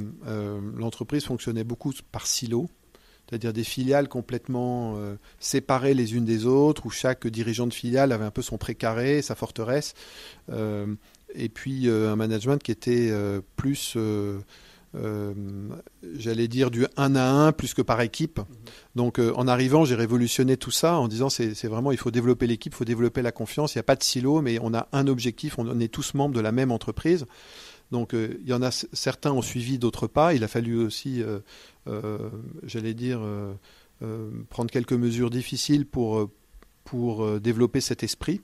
l'entreprise 0.76 1.24
fonctionnait 1.24 1.64
beaucoup 1.64 1.92
par 2.10 2.26
silo 2.26 2.68
c'est-à-dire 3.28 3.52
des 3.52 3.64
filiales 3.64 4.08
complètement 4.08 4.96
séparées 5.38 5.94
les 5.94 6.14
unes 6.14 6.24
des 6.24 6.44
autres, 6.44 6.84
où 6.84 6.90
chaque 6.90 7.26
dirigeant 7.26 7.66
de 7.66 7.72
filiale 7.72 8.12
avait 8.12 8.24
un 8.24 8.30
peu 8.30 8.42
son 8.42 8.58
précaré, 8.58 9.22
sa 9.22 9.34
forteresse 9.34 9.94
et 11.34 11.48
puis 11.48 11.88
euh, 11.88 12.12
un 12.12 12.16
management 12.16 12.62
qui 12.62 12.70
était 12.70 13.08
euh, 13.10 13.40
plus, 13.56 13.94
euh, 13.96 14.40
j'allais 16.16 16.48
dire, 16.48 16.70
du 16.70 16.86
1 16.96 17.14
à 17.16 17.30
1 17.30 17.52
plus 17.52 17.74
que 17.74 17.82
par 17.82 18.00
équipe. 18.00 18.38
Mhm. 18.38 18.46
Donc 18.96 19.18
en 19.18 19.48
arrivant, 19.48 19.84
j'ai 19.84 19.94
révolutionné 19.94 20.56
tout 20.56 20.70
ça 20.70 20.96
en 20.96 21.08
disant 21.08 21.28
c'est 21.30 21.64
vraiment, 21.64 21.92
il 21.92 21.98
faut 21.98 22.10
développer 22.10 22.46
l'équipe, 22.46 22.72
il 22.72 22.76
faut 22.76 22.84
développer 22.84 23.22
la 23.22 23.32
confiance, 23.32 23.74
il 23.74 23.78
n'y 23.78 23.80
a 23.80 23.84
pas 23.84 23.96
de 23.96 24.02
silo, 24.02 24.42
mais 24.42 24.58
on 24.60 24.74
a 24.74 24.88
un 24.92 25.06
objectif, 25.06 25.58
on 25.58 25.80
est 25.80 25.88
tous 25.88 26.14
membres 26.14 26.34
de 26.34 26.40
la 26.40 26.52
même 26.52 26.70
entreprise. 26.70 27.26
Donc 27.90 28.14
il 28.14 28.48
y 28.48 28.54
en 28.54 28.62
a 28.62 28.70
certains 28.70 29.32
ont 29.32 29.42
suivi, 29.42 29.78
d'autres 29.78 30.06
pas. 30.06 30.34
Il 30.34 30.44
a 30.44 30.48
fallu 30.48 30.78
aussi, 30.78 31.22
j'allais 32.64 32.94
dire, 32.94 33.20
prendre 34.48 34.70
quelques 34.70 34.92
mesures 34.92 35.30
difficiles 35.30 35.86
pour, 35.86 36.30
pour 36.84 37.40
développer 37.40 37.80
cet 37.80 38.02
esprit. 38.02 38.40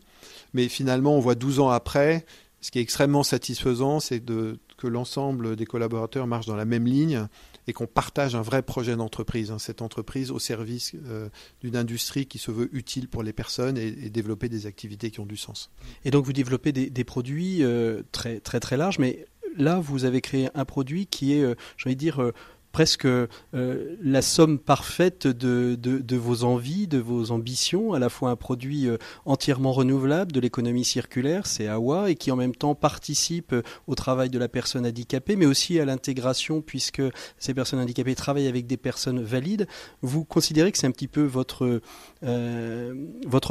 Mais 0.55 0.69
finalement, 0.69 1.17
on 1.17 1.21
voit 1.21 1.35
12 1.35 1.61
ans 1.61 1.71
après, 1.71 2.25
ce 2.61 2.71
qui 2.71 2.79
est 2.79 2.83
extrêmement 2.83 3.23
satisfaisant, 3.23 4.01
c'est 4.01 4.21
que 4.21 4.87
l'ensemble 4.87 5.57
des 5.57 5.67
collaborateurs 5.67 6.27
marchent 6.27 6.47
dans 6.47 6.57
la 6.57 6.65
même 6.65 6.87
ligne 6.87 7.27
et 7.69 7.73
qu'on 7.73 7.87
partage 7.87 8.35
un 8.35 8.43
vrai 8.43 8.63
projet 8.63 8.97
d'entreprise. 8.97 9.51
Hein. 9.51 9.59
cette 9.59 9.83
entreprise 9.83 10.31
au 10.31 10.39
service 10.39 10.93
euh, 11.07 11.29
d'une 11.61 11.77
industrie 11.77 12.27
qui 12.27 12.39
se 12.39 12.51
veut 12.51 12.69
utile 12.75 13.09
pour 13.09 13.23
les 13.23 13.33
personnes 13.33 13.77
et, 13.77 13.91
développer 14.09 14.49
des 14.49 14.67
activités 14.67 15.11
qui 15.11 15.21
ont 15.21 15.27
du 15.27 15.37
sens. 15.37 15.71
Et 16.05 16.11
donc 16.11 16.25
vous 16.25 16.33
développez 16.33 16.73
des, 16.73 17.05
produits 17.05 17.63
euh, 17.63 18.03
très 18.11 18.41
très 18.41 18.59
très 18.59 18.77
larges, 18.77 18.99
mais 18.99 19.27
là 19.57 19.79
vous 19.79 20.05
avez 20.05 20.21
créé 20.21 20.49
un 20.55 20.65
produit 20.65 21.07
qui 21.07 21.35
est, 21.35 21.43
euh, 21.43 21.95
dire, 21.95 22.33
presque 22.73 23.07
euh, 23.07 23.27
la 24.03 24.23
somme 24.23 24.59
parfaite 24.59 25.27
de, 25.27 26.17
vos 26.17 26.45
envies, 26.45 26.87
de 26.87 26.99
vos 26.99 27.31
ambitions, 27.31 27.93
à 27.93 27.99
la 27.99 28.09
fois 28.09 28.31
un 28.31 28.37
produit 28.37 28.87
euh, 28.87 28.99
entièrement 29.25 29.73
renouvelable 29.73 30.33
de 30.33 30.41
l'économie 30.41 30.85
circulaire, 30.85 31.47
c'est 31.47 31.67
AWA, 31.67 32.11
et 32.11 32.15
qui 32.15 32.31
en 32.31 32.37
même 32.37 32.55
temps 32.55 32.75
participe 32.75 33.53
euh, 33.53 33.63
au 33.87 33.95
travail 33.95 34.31
de 34.31 34.39
la 34.39 34.49
personne 34.49 34.87
handicapée, 34.87 35.37
mais 35.37 35.47
aussi 35.47 35.81
à 35.81 35.85
l'intégration, 35.85 36.61
puisque 36.61 37.03
ces 37.39 37.55
personnes 37.55 37.81
handicapées 37.81 38.15
travaillent 38.15 38.49
avec 38.49 38.67
des 38.67 38.77
personnes 38.77 39.23
valides. 39.23 39.67
Vous 40.03 40.25
considérez 40.25 40.73
que 40.73 40.79
c'est 40.79 40.87
un 40.87 40.93
petit 40.93 41.09
peu 41.09 41.23
votre, 41.25 41.81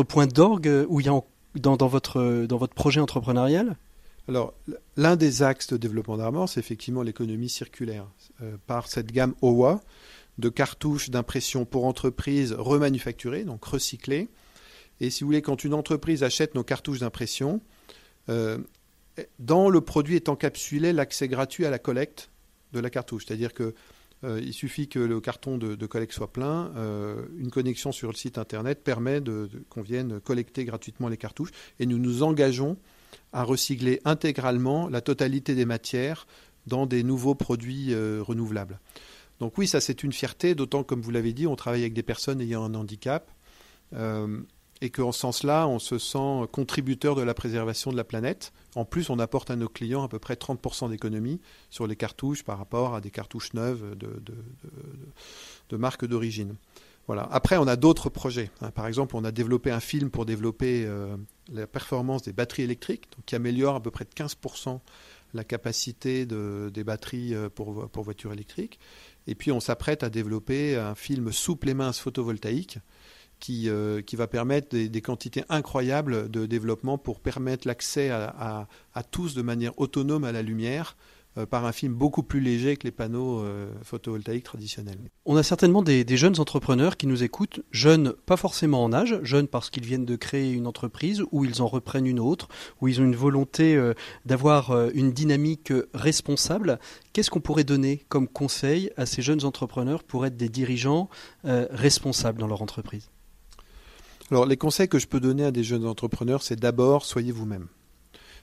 point 0.04 0.28
d'orgue 0.28 0.86
où 0.90 1.02
dans 1.02 1.88
votre 1.88 2.74
projet 2.76 3.02
entrepreneurial? 3.02 3.78
Alors, 4.28 4.54
l'un 4.98 5.16
des 5.16 5.42
axes 5.42 5.68
de 5.68 5.78
développement 5.78 6.18
d'Armor, 6.18 6.50
c'est 6.50 6.60
effectivement 6.60 7.02
l'économie 7.02 7.50
circulaire. 7.50 8.08
Euh, 8.42 8.58
par 8.68 8.88
cette 8.88 9.12
gamme 9.12 9.34
OWA 9.42 9.82
de 10.38 10.50
cartouches 10.50 11.10
d'impression 11.10 11.66
pour 11.66 11.86
entreprises 11.86 12.54
remanufacturées, 12.54 13.46
donc 13.46 13.64
recyclées. 13.64 14.28
Et 15.00 15.10
si 15.10 15.24
vous 15.24 15.30
voulez, 15.30 15.42
quand 15.42 15.64
une 15.64 15.74
entreprise 15.74 16.24
achète 16.24 16.56
nos 16.56 16.64
cartouches 16.64 17.00
d'impression, 17.00 17.62
euh, 18.30 18.58
dans 19.40 19.70
le 19.70 19.82
produit 19.82 20.16
est 20.16 20.30
encapsulé 20.30 20.92
l'accès 20.94 21.28
gratuit 21.28 21.66
à 21.66 21.70
la 21.70 21.80
collecte 21.80 22.30
de 22.74 22.80
la 22.80 22.90
cartouche. 22.90 23.26
C'est-à-dire 23.26 23.54
que 23.54 23.74
euh, 24.24 24.42
il 24.44 24.54
suffit 24.54 24.90
que 24.90 25.00
le 25.00 25.22
carton 25.22 25.58
de, 25.58 25.86
collecte 25.86 26.14
soit 26.14 26.34
plein, 26.34 26.74
une 27.38 27.50
connexion 27.50 27.92
sur 27.92 28.10
le 28.10 28.16
site 28.16 28.38
internet 28.38 28.84
permet 28.84 29.22
qu'on 29.70 29.82
vienne 29.82 30.20
collecter 30.20 30.66
gratuitement 30.66 31.08
les 31.08 31.18
cartouches 31.18 31.52
et 31.80 31.86
nous 31.86 31.98
nous 31.98 32.24
engageons 32.24 32.78
à 33.34 33.44
recycler 33.44 34.02
intégralement 34.06 34.90
la 34.90 35.02
totalité 35.02 35.56
des 35.56 35.66
matières 35.66 36.28
dans 36.66 36.86
des 36.86 37.04
nouveaux 37.04 37.36
produits 37.36 37.94
euh, 37.94 38.22
renouvelables. 38.22 38.80
Donc 39.40 39.58
oui, 39.58 39.68
ça 39.68 39.80
c'est 39.80 40.04
une 40.04 40.14
fierté, 40.14 40.56
d'autant 40.56 40.84
comme 40.84 41.02
vous 41.02 41.12
l'avez 41.12 41.34
dit, 41.34 41.48
on 41.48 41.56
travaille 41.56 41.82
avec 41.82 41.94
des 41.94 42.04
personnes 42.04 42.42
ayant 42.42 42.64
un 42.64 42.74
handicap. 42.74 43.32
Euh, 43.94 44.42
et 44.82 44.90
qu'en 44.90 45.12
ce 45.12 45.22
sens-là, 45.22 45.68
on 45.68 45.80
se 45.80 45.98
sent 45.98 46.48
contributeur 46.52 47.16
de 47.16 47.22
la 47.22 47.34
préservation 47.34 47.92
de 47.92 47.98
la 47.98 48.04
planète. 48.04 48.54
En 48.76 48.86
plus, 48.86 49.10
on 49.10 49.20
apporte 49.20 49.50
à 49.50 49.56
nos 49.56 49.70
clients 49.70 50.04
à 50.04 50.08
peu 50.08 50.20
près 50.20 50.36
30% 50.36 50.90
d'économie 50.90 51.42
sur 51.70 51.88
les 51.88 51.96
cartouches 51.96 52.44
par 52.44 52.58
rapport 52.58 52.94
à 52.94 53.02
des 53.02 53.10
cartouches 53.10 53.54
neuves 53.54 53.96
de, 53.98 54.08
de, 54.22 54.36
de, 55.70 55.78
marque 55.78 56.06
d'origine. 56.06 56.56
Après, 57.10 57.58
on 57.58 57.68
a 57.68 57.76
d'autres 57.76 58.10
projets. 58.10 58.52
Hein. 58.62 58.72
Par 58.72 58.88
exemple, 58.88 59.16
on 59.16 59.24
a 59.24 59.32
développé 59.32 59.72
un 59.72 59.80
film 59.80 60.10
pour 60.10 60.26
développer 60.26 60.86
euh, 60.86 61.16
la 61.52 61.66
performance 61.66 62.24
des 62.24 62.34
batteries 62.34 62.64
électriques, 62.64 63.08
qui 63.26 63.36
améliore 63.36 63.76
à 63.76 63.82
peu 63.82 63.92
près 63.92 64.06
de 64.06 64.10
15% 64.10 64.80
la 65.34 65.44
capacité 65.44 66.26
de, 66.26 66.70
des 66.74 66.84
batteries 66.84 67.34
euh, 67.34 67.50
pour, 67.50 67.90
voitures 68.02 68.34
électriques. 68.34 68.80
Et 69.28 69.36
puis 69.36 69.52
on 69.52 69.60
s'apprête 69.60 70.04
à 70.04 70.10
développer 70.10 70.76
un 70.76 70.96
film 70.96 71.32
souple 71.32 71.70
et 71.70 71.74
mince 71.74 72.00
photovoltaïque 72.00 72.80
qui, 73.40 73.70
euh, 73.70 74.02
va 74.14 74.28
permettre 74.28 74.76
des, 74.76 75.02
quantités 75.02 75.44
incroyables 75.50 76.30
de 76.30 76.46
développement 76.46 76.98
pour 76.98 77.20
permettre 77.20 77.68
l'accès 77.68 78.10
à, 78.10 78.68
tous 79.12 79.36
de 79.36 79.42
manière 79.42 79.78
autonome 79.80 80.24
à 80.24 80.32
la 80.32 80.42
lumière 80.42 80.98
par 81.46 81.66
un 81.66 81.72
film 81.72 81.94
beaucoup 81.94 82.24
plus 82.24 82.40
léger 82.40 82.78
que 82.78 82.84
les 82.84 82.92
panneaux 82.92 83.42
euh, 83.42 83.72
photovoltaïques 83.84 84.44
traditionnels. 84.44 84.98
On 85.26 85.36
a 85.36 85.44
certainement 85.44 85.82
des, 85.82 86.06
jeunes 86.18 86.40
entrepreneurs 86.40 86.98
qui 86.98 87.08
nous 87.08 87.24
écoutent, 87.24 87.62
jeunes 87.72 88.14
pas 88.26 88.38
forcément 88.38 88.84
en 88.84 88.94
âge, 88.94 89.20
jeunes 89.24 89.48
parce 89.48 89.70
qu'ils 89.70 89.86
viennent 89.86 90.06
de 90.06 90.16
créer 90.16 90.52
une 90.52 90.68
entreprise 90.68 91.24
ou 91.32 91.46
ils 91.46 91.62
en 91.62 91.68
reprennent 91.68 92.08
une 92.08 92.20
autre, 92.20 92.48
ou 92.82 92.88
ils 92.88 93.02
ont 93.02 93.06
une 93.06 93.16
volonté 93.16 93.76
euh, 93.76 93.94
d'avoir 94.26 94.90
une 94.94 95.12
dynamique 95.12 95.72
responsable. 95.94 96.80
Qu'est-ce 97.14 97.30
qu'on 97.30 97.40
pourrait 97.40 97.64
donner 97.64 98.04
comme 98.10 98.28
conseil 98.28 98.92
à 98.98 99.06
ces 99.06 99.22
jeunes 99.22 99.46
entrepreneurs 99.46 100.04
pour 100.04 100.26
être 100.26 100.38
des 100.38 100.50
dirigeants 100.50 101.10
responsables 101.44 102.40
dans 102.40 102.48
leur 102.48 102.62
entreprise? 102.62 103.10
Alors, 104.30 104.46
les 104.46 104.58
conseils 104.58 104.90
que 104.90 105.00
je 105.00 105.08
peux 105.08 105.20
donner 105.20 105.46
à 105.46 105.52
des 105.52 105.64
jeunes 105.64 105.86
entrepreneurs, 105.86 106.44
c'est 106.44 106.60
d'abord, 106.60 107.06
soyez 107.06 107.32
vous-même. 107.32 107.68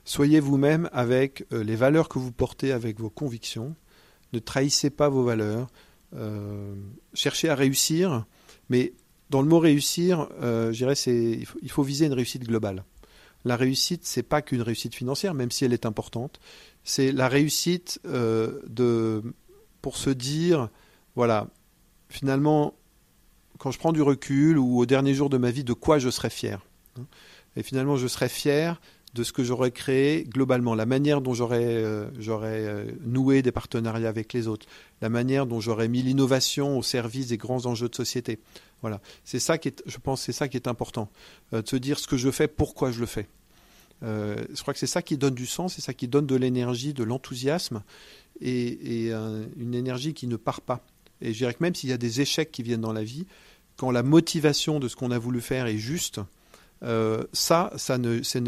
Soyez 0.05 0.39
vous-même 0.39 0.87
avec 0.93 1.45
euh, 1.51 1.63
les 1.63 1.75
valeurs 1.75 2.09
que 2.09 2.19
vous 2.19 2.31
portez, 2.31 2.71
avec 2.71 2.99
vos 2.99 3.09
convictions. 3.09 3.75
Ne 4.33 4.39
trahissez 4.39 4.91
pas 4.91 5.09
vos 5.09 5.23
valeurs. 5.23 5.67
Euh, 6.15 6.75
cherchez 7.15 7.49
à 7.49 7.55
réussir, 7.55 8.25
mais 8.69 8.93
dans 9.31 9.41
le 9.41 9.47
mot 9.47 9.57
réussir, 9.57 10.29
euh, 10.41 10.71
je 10.71 10.77
dirais 10.77 10.93
il 10.93 11.71
faut, 11.71 11.81
viser 11.81 12.05
une 12.05 12.13
réussite 12.13 12.43
globale. 12.43 12.85
La 13.45 13.55
réussite, 13.55 14.05
c'est 14.05 14.23
pas 14.23 14.43
qu'une 14.43 14.61
réussite 14.61 14.93
financière, 14.93 15.33
même 15.33 15.49
si 15.49 15.65
elle 15.65 15.73
est 15.73 15.87
importante. 15.87 16.39
C'est 16.83 17.11
la 17.11 17.27
réussite 17.27 17.99
de 18.03 19.23
pour 19.81 19.97
se 19.97 20.09
dire 20.09 20.69
voilà 21.15 21.47
finalement 22.09 22.73
quand 23.59 23.71
je 23.71 23.77
prends 23.77 23.91
du 23.91 24.01
recul 24.01 24.57
ou 24.57 24.79
au 24.79 24.85
dernier 24.85 25.13
jour 25.13 25.29
de 25.29 25.37
ma 25.37 25.51
vie, 25.51 25.63
de 25.63 25.73
quoi 25.73 25.99
je 25.99 26.09
serais 26.09 26.29
fier. 26.29 26.65
Et 27.55 27.63
finalement, 27.63 27.97
je 27.97 28.07
serais 28.07 28.29
fier 28.29 28.81
de 29.15 29.23
ce 29.23 29.31
que 29.31 29.43
j'aurais 29.43 29.71
créé 29.71 30.25
globalement, 30.25 30.75
la 30.75 30.85
manière 30.85 31.21
dont 31.21 31.33
j'aurais 31.33 31.63
euh, 31.63 32.07
euh, 32.27 32.91
noué 33.05 33.41
des 33.41 33.53
partenariats 33.53 34.09
avec 34.09 34.33
les 34.33 34.47
autres, 34.47 34.67
la 35.01 35.07
manière 35.07 35.45
dont 35.45 35.61
j'aurais 35.61 35.87
mis 35.87 36.01
l'innovation 36.01 36.77
au 36.77 36.83
service 36.83 37.27
des 37.27 37.37
grands 37.37 37.65
enjeux 37.65 37.87
de 37.87 37.95
société. 37.95 38.39
Voilà, 38.81 38.99
c'est 39.23 39.39
ça 39.39 39.57
qui 39.57 39.69
est, 39.69 39.81
je 39.85 39.97
pense, 39.97 40.21
c'est 40.21 40.33
ça 40.33 40.49
qui 40.49 40.57
est 40.57 40.67
important, 40.67 41.09
euh, 41.53 41.61
de 41.61 41.67
se 41.67 41.77
dire 41.77 41.97
ce 41.97 42.07
que 42.07 42.17
je 42.17 42.29
fais, 42.29 42.49
pourquoi 42.49 42.91
je 42.91 42.99
le 42.99 43.05
fais. 43.05 43.27
je 44.01 44.61
crois 44.61 44.73
que 44.73 44.79
c'est 44.79 44.85
ça 44.85 45.01
qui 45.01 45.17
donne 45.17 45.33
du 45.33 45.45
sens, 45.45 45.75
c'est 45.75 45.81
ça 45.81 45.93
qui 45.93 46.09
donne 46.09 46.27
de 46.27 46.35
l'énergie, 46.35 46.93
de 46.93 47.03
l'enthousiasme 47.03 47.81
et, 48.41 49.11
une 49.57 49.73
énergie 49.73 50.13
qui 50.13 50.27
ne 50.27 50.35
part 50.35 50.59
pas. 50.59 50.85
et 51.21 51.31
je 51.31 51.37
dirais 51.37 51.53
que 51.53 51.63
même 51.63 51.73
s'il 51.73 51.89
y 51.89 51.93
a 51.93 51.97
des 51.97 52.19
échecs 52.19 52.51
qui 52.51 52.63
viennent 52.63 52.81
dans 52.81 52.93
la 52.93 53.03
vie, 53.03 53.25
quand 53.77 53.91
la 53.91 54.03
motivation 54.03 54.79
de 54.79 54.89
ce 54.89 54.95
qu'on 54.97 55.11
a 55.11 55.17
voulu 55.17 55.39
faire 55.39 55.67
est 55.67 55.77
juste, 55.77 56.19
ça, 57.33 57.71
ça 57.75 57.97
ne, 57.97 58.21
ça 58.21 58.39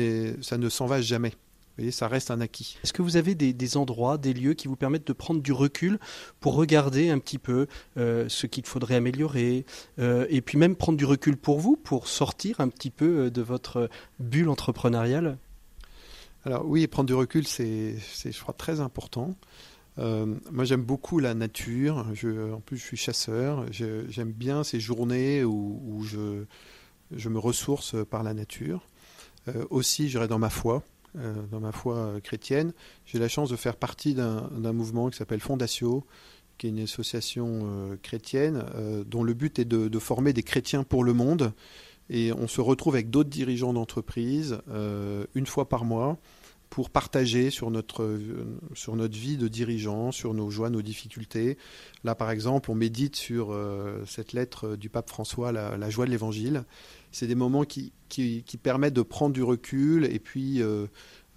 ne 0.58 0.70
s'en 0.70 0.86
va 0.86 1.02
jamais 1.02 1.34
voyez, 1.78 1.92
ça 1.92 2.08
reste 2.08 2.32
un 2.32 2.42
acquis. 2.42 2.78
Est-ce 2.84 2.94
que 2.94 3.02
vous 3.02 3.18
avez 3.18 3.36
des, 3.36 3.78
endroits, 3.78 4.18
des 4.18 4.34
lieux 4.34 4.54
qui 4.54 4.68
vous 4.68 4.76
permettent 4.76 5.08
de 5.08 5.14
prendre 5.14 5.42
du 5.42 5.52
recul 5.52 6.00
pour 6.40 6.56
regarder 6.56 7.10
un 7.10 7.20
petit 7.20 7.38
peu 7.38 7.68
euh, 7.98 8.28
ce 8.30 8.48
qu'il 8.48 8.66
faudrait 8.66 8.96
améliorer 8.96 9.66
euh, 10.00 10.26
et 10.30 10.42
puis 10.42 10.58
même 10.58 10.76
prendre 10.76 10.98
du 10.98 11.06
recul 11.06 11.38
pour 11.38 11.60
vous, 11.60 11.76
pour 11.76 12.08
sortir 12.08 12.60
un 12.60 12.70
petit 12.70 12.90
peu 12.90 13.26
euh, 13.26 13.30
de 13.30 13.42
votre 13.42 13.90
bulle 14.20 14.50
entrepreneuriale? 14.50 15.38
Alors 16.46 16.66
oui, 16.66 16.88
prendre 16.88 17.08
du 17.08 17.14
recul, 17.14 17.46
c'est, 17.46 17.96
je 18.24 18.40
crois, 18.40 18.54
très 18.54 18.80
important. 18.80 19.36
moi, 19.98 20.64
j'aime 20.64 20.84
beaucoup 20.84 21.20
la 21.20 21.34
nature. 21.34 22.06
Je, 22.14 22.54
en 22.54 22.62
plus, 22.62 22.78
je 22.78 22.84
suis 22.84 22.98
chasseur. 22.98 23.66
j'aime 23.72 24.32
bien 24.32 24.64
ces 24.64 24.80
journées 24.80 25.44
où, 25.44 26.04
je, 26.04 26.46
je, 27.16 27.30
me 27.30 27.40
ressource 27.40 27.96
par 28.10 28.24
la 28.24 28.34
nature. 28.34 28.88
aussi, 29.70 30.10
j'irai 30.10 30.28
dans 30.28 30.40
ma 30.40 30.50
foi. 30.50 30.84
Euh, 31.20 31.34
dans 31.52 31.60
ma 31.60 31.72
foi 31.72 31.96
euh, 31.96 32.20
chrétienne. 32.20 32.74
J'ai 33.06 33.18
la 33.18 33.28
chance 33.28 33.50
de 33.50 33.56
faire 33.56 33.76
partie 33.76 34.14
d'un 34.14 34.74
mouvement 34.74 35.10
qui 35.10 35.18
s'appelle 35.18 35.40
Fondatio, 35.40 36.06
qui 36.58 36.68
est 36.68 36.70
une 36.70 36.82
association 36.82 37.62
euh, 37.64 37.96
chrétienne 38.04 38.64
dont 39.06 39.24
le 39.24 39.34
but 39.34 39.58
est 39.58 39.66
de, 39.66 40.00
former 40.00 40.34
des 40.34 40.44
chrétiens 40.44 40.84
pour 40.84 41.04
le 41.04 41.14
monde. 41.14 41.54
Et 42.10 42.32
on 42.34 42.48
se 42.48 42.62
retrouve 42.62 42.96
avec 42.96 43.10
d'autres 43.10 43.30
dirigeants 43.30 43.74
d'entreprise 43.74 44.60
une 45.36 45.46
fois 45.46 45.68
par 45.68 45.84
mois 45.84 46.18
pour 46.70 46.90
partager 46.90 47.50
sur 47.50 47.70
notre, 47.70 48.18
sur 48.74 48.96
notre 48.96 49.18
vie 49.18 49.38
de 49.38 49.48
dirigeant, 49.48 50.12
sur 50.12 50.34
nos 50.34 50.50
joies, 50.50 50.70
nos 50.70 50.82
difficultés. 50.82 51.58
Là, 52.06 52.16
par 52.16 52.32
exemple, 52.32 52.72
on 52.72 52.76
médite 52.76 53.18
sur 53.18 53.58
cette 54.06 54.32
lettre 54.32 54.78
du 54.78 54.90
pape 54.90 55.10
François, 55.10 55.52
la 55.52 55.90
joie 55.90 56.06
de 56.06 56.12
l'Évangile 56.12 56.64
c'est 57.12 57.28
des 57.28 57.36
moments 57.36 57.64
qui, 57.64 57.92
qui, 58.10 58.44
permettent 58.62 58.94
de 58.94 59.02
prendre 59.02 59.34
du 59.34 59.44
recul 59.44 60.06
et 60.06 60.20
puis 60.20 60.62
euh, 60.62 60.88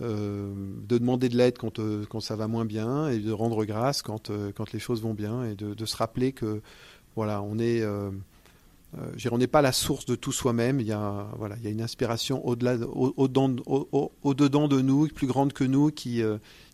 euh, 0.01 0.53
de 0.89 0.99
demander 0.99 1.29
de 1.29 1.37
l'aide 1.37 1.59
quand, 1.59 1.79
euh, 1.79 2.05
quand 2.09 2.21
ça 2.21 2.37
va 2.37 2.49
moins 2.49 2.65
bien 2.65 3.09
et 3.09 3.19
de 3.19 3.33
rendre 3.33 3.65
grâce 3.65 4.03
quand, 4.03 4.31
quand 4.57 4.73
les 4.73 4.79
choses 4.79 5.03
vont 5.03 5.15
bien 5.15 5.45
et 5.45 5.55
de, 5.55 5.85
se 5.85 5.97
rappeler 5.97 6.33
que 6.33 6.61
voilà, 7.17 7.43
on 7.43 7.59
est 7.59 7.85
on 9.31 9.39
n'est 9.39 9.47
pas 9.47 9.63
la 9.63 9.73
source 9.73 10.07
de 10.07 10.15
tout 10.15 10.33
soi-même. 10.33 10.81
Il 10.81 10.87
y 10.87 10.93
a 10.93 11.29
voilà, 11.37 11.57
il 11.59 11.65
y 11.65 11.67
a 11.67 11.71
une 11.71 11.83
inspiration 11.83 12.47
au-delà, 12.47 12.77
au-dedans, 12.77 13.57
au, 13.67 14.13
au, 14.23 14.35
dedans 14.35 14.69
de 14.69 14.81
nous, 14.81 15.09
plus 15.09 15.27
grande 15.27 15.53
que 15.53 15.65
nous, 15.65 15.91
qui 15.91 16.23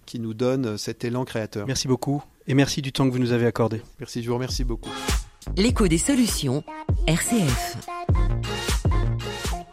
qui 0.05 0.21
nous 0.21 0.35
donne 0.35 0.79
cet 0.79 1.05
élan 1.05 1.25
créateur. 1.25 1.67
Merci 1.67 1.89
beaucoup 1.89 2.23
et 2.47 2.55
merci 2.55 2.83
du 2.83 2.93
temps 2.93 3.07
que 3.07 3.13
vous 3.13 3.19
nous 3.19 3.33
avez 3.33 3.47
accordé. 3.47 3.83
Merci, 3.99 4.23
je 4.23 4.29
vous 4.29 4.35
remercie 4.35 4.65
beaucoup. 4.65 4.91
L'écho 5.57 5.89
des 5.89 5.99
solutions, 5.99 6.65
RCF. 7.07 7.77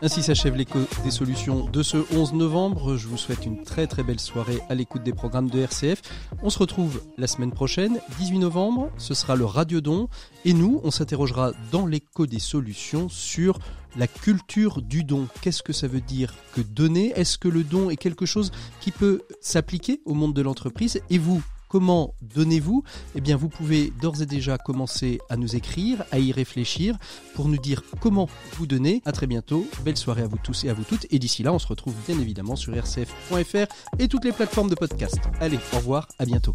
Ainsi 0.03 0.21
s'achève 0.21 0.57
l'écho 0.57 0.79
des 1.05 1.11
solutions 1.11 1.69
de 1.69 1.81
ce 1.81 1.95
11 2.13 2.33
novembre. 2.33 2.97
Je 2.97 3.07
vous 3.07 3.15
souhaite 3.15 3.45
une 3.45 3.63
très 3.63 3.87
très 3.87 4.03
belle 4.03 4.19
soirée 4.19 4.59
à 4.67 4.75
l'écoute 4.75 5.01
des 5.01 5.13
programmes 5.13 5.49
de 5.49 5.59
RCF. 5.59 6.01
On 6.41 6.49
se 6.49 6.59
retrouve 6.59 7.01
la 7.17 7.25
semaine 7.25 7.53
prochaine, 7.53 8.01
18 8.19 8.39
novembre, 8.39 8.91
ce 8.97 9.13
sera 9.13 9.37
le 9.37 9.45
Radiodon. 9.45 10.09
Et 10.43 10.51
nous, 10.51 10.81
on 10.83 10.91
s'interrogera 10.91 11.53
dans 11.71 11.85
l'écho 11.85 12.27
des 12.27 12.39
solutions 12.39 13.07
sur 13.07 13.59
la 13.95 14.07
culture 14.07 14.81
du 14.81 15.05
don. 15.05 15.29
Qu'est-ce 15.39 15.63
que 15.63 15.71
ça 15.71 15.87
veut 15.87 16.01
dire 16.01 16.33
que 16.53 16.59
donner? 16.59 17.13
Est-ce 17.15 17.37
que 17.37 17.47
le 17.47 17.63
don 17.63 17.89
est 17.89 17.95
quelque 17.95 18.25
chose 18.25 18.51
qui 18.81 18.91
peut 18.91 19.21
s'appliquer 19.39 20.01
au 20.03 20.15
monde 20.15 20.33
de 20.33 20.41
l'entreprise? 20.41 20.99
Et 21.11 21.17
vous, 21.17 21.41
Comment 21.74 22.13
donnez-vous? 22.21 22.84
Eh 23.15 23.21
bien, 23.21 23.36
vous 23.36 23.49
pouvez 23.49 23.91
d'ores 23.99 24.21
et 24.21 24.28
déjà 24.28 24.59
commencer 24.59 25.17
à 25.28 25.38
nous 25.38 25.55
écrire, 25.55 26.03
à 26.11 26.19
y 26.19 26.32
réfléchir 26.32 26.95
pour 27.34 27.47
nous 27.49 27.57
dire 27.57 27.82
comment 27.99 28.30
vous 28.51 28.67
donnez. 28.67 29.01
À 29.05 29.11
très 29.11 29.26
bientôt. 29.26 29.65
Belle 29.84 29.97
soirée 29.97 30.21
à 30.21 30.28
vous 30.28 30.38
tous 30.38 30.65
et 30.65 30.69
à 30.69 30.76
vous 30.76 30.84
toutes. 30.84 31.07
Et 31.09 31.17
d'ici 31.17 31.41
là, 31.41 31.51
on 31.51 31.57
se 31.57 31.65
retrouve 31.65 31.95
bien 32.07 32.19
évidemment 32.19 32.55
sur 32.55 32.76
rcf.fr 32.76 33.74
et 33.97 34.07
toutes 34.07 34.24
les 34.24 34.34
plateformes 34.34 34.69
de 34.69 34.76
podcast. 34.76 35.17
Allez, 35.41 35.57
au 35.74 35.78
revoir, 35.78 36.07
à 36.19 36.26
bientôt. 36.26 36.53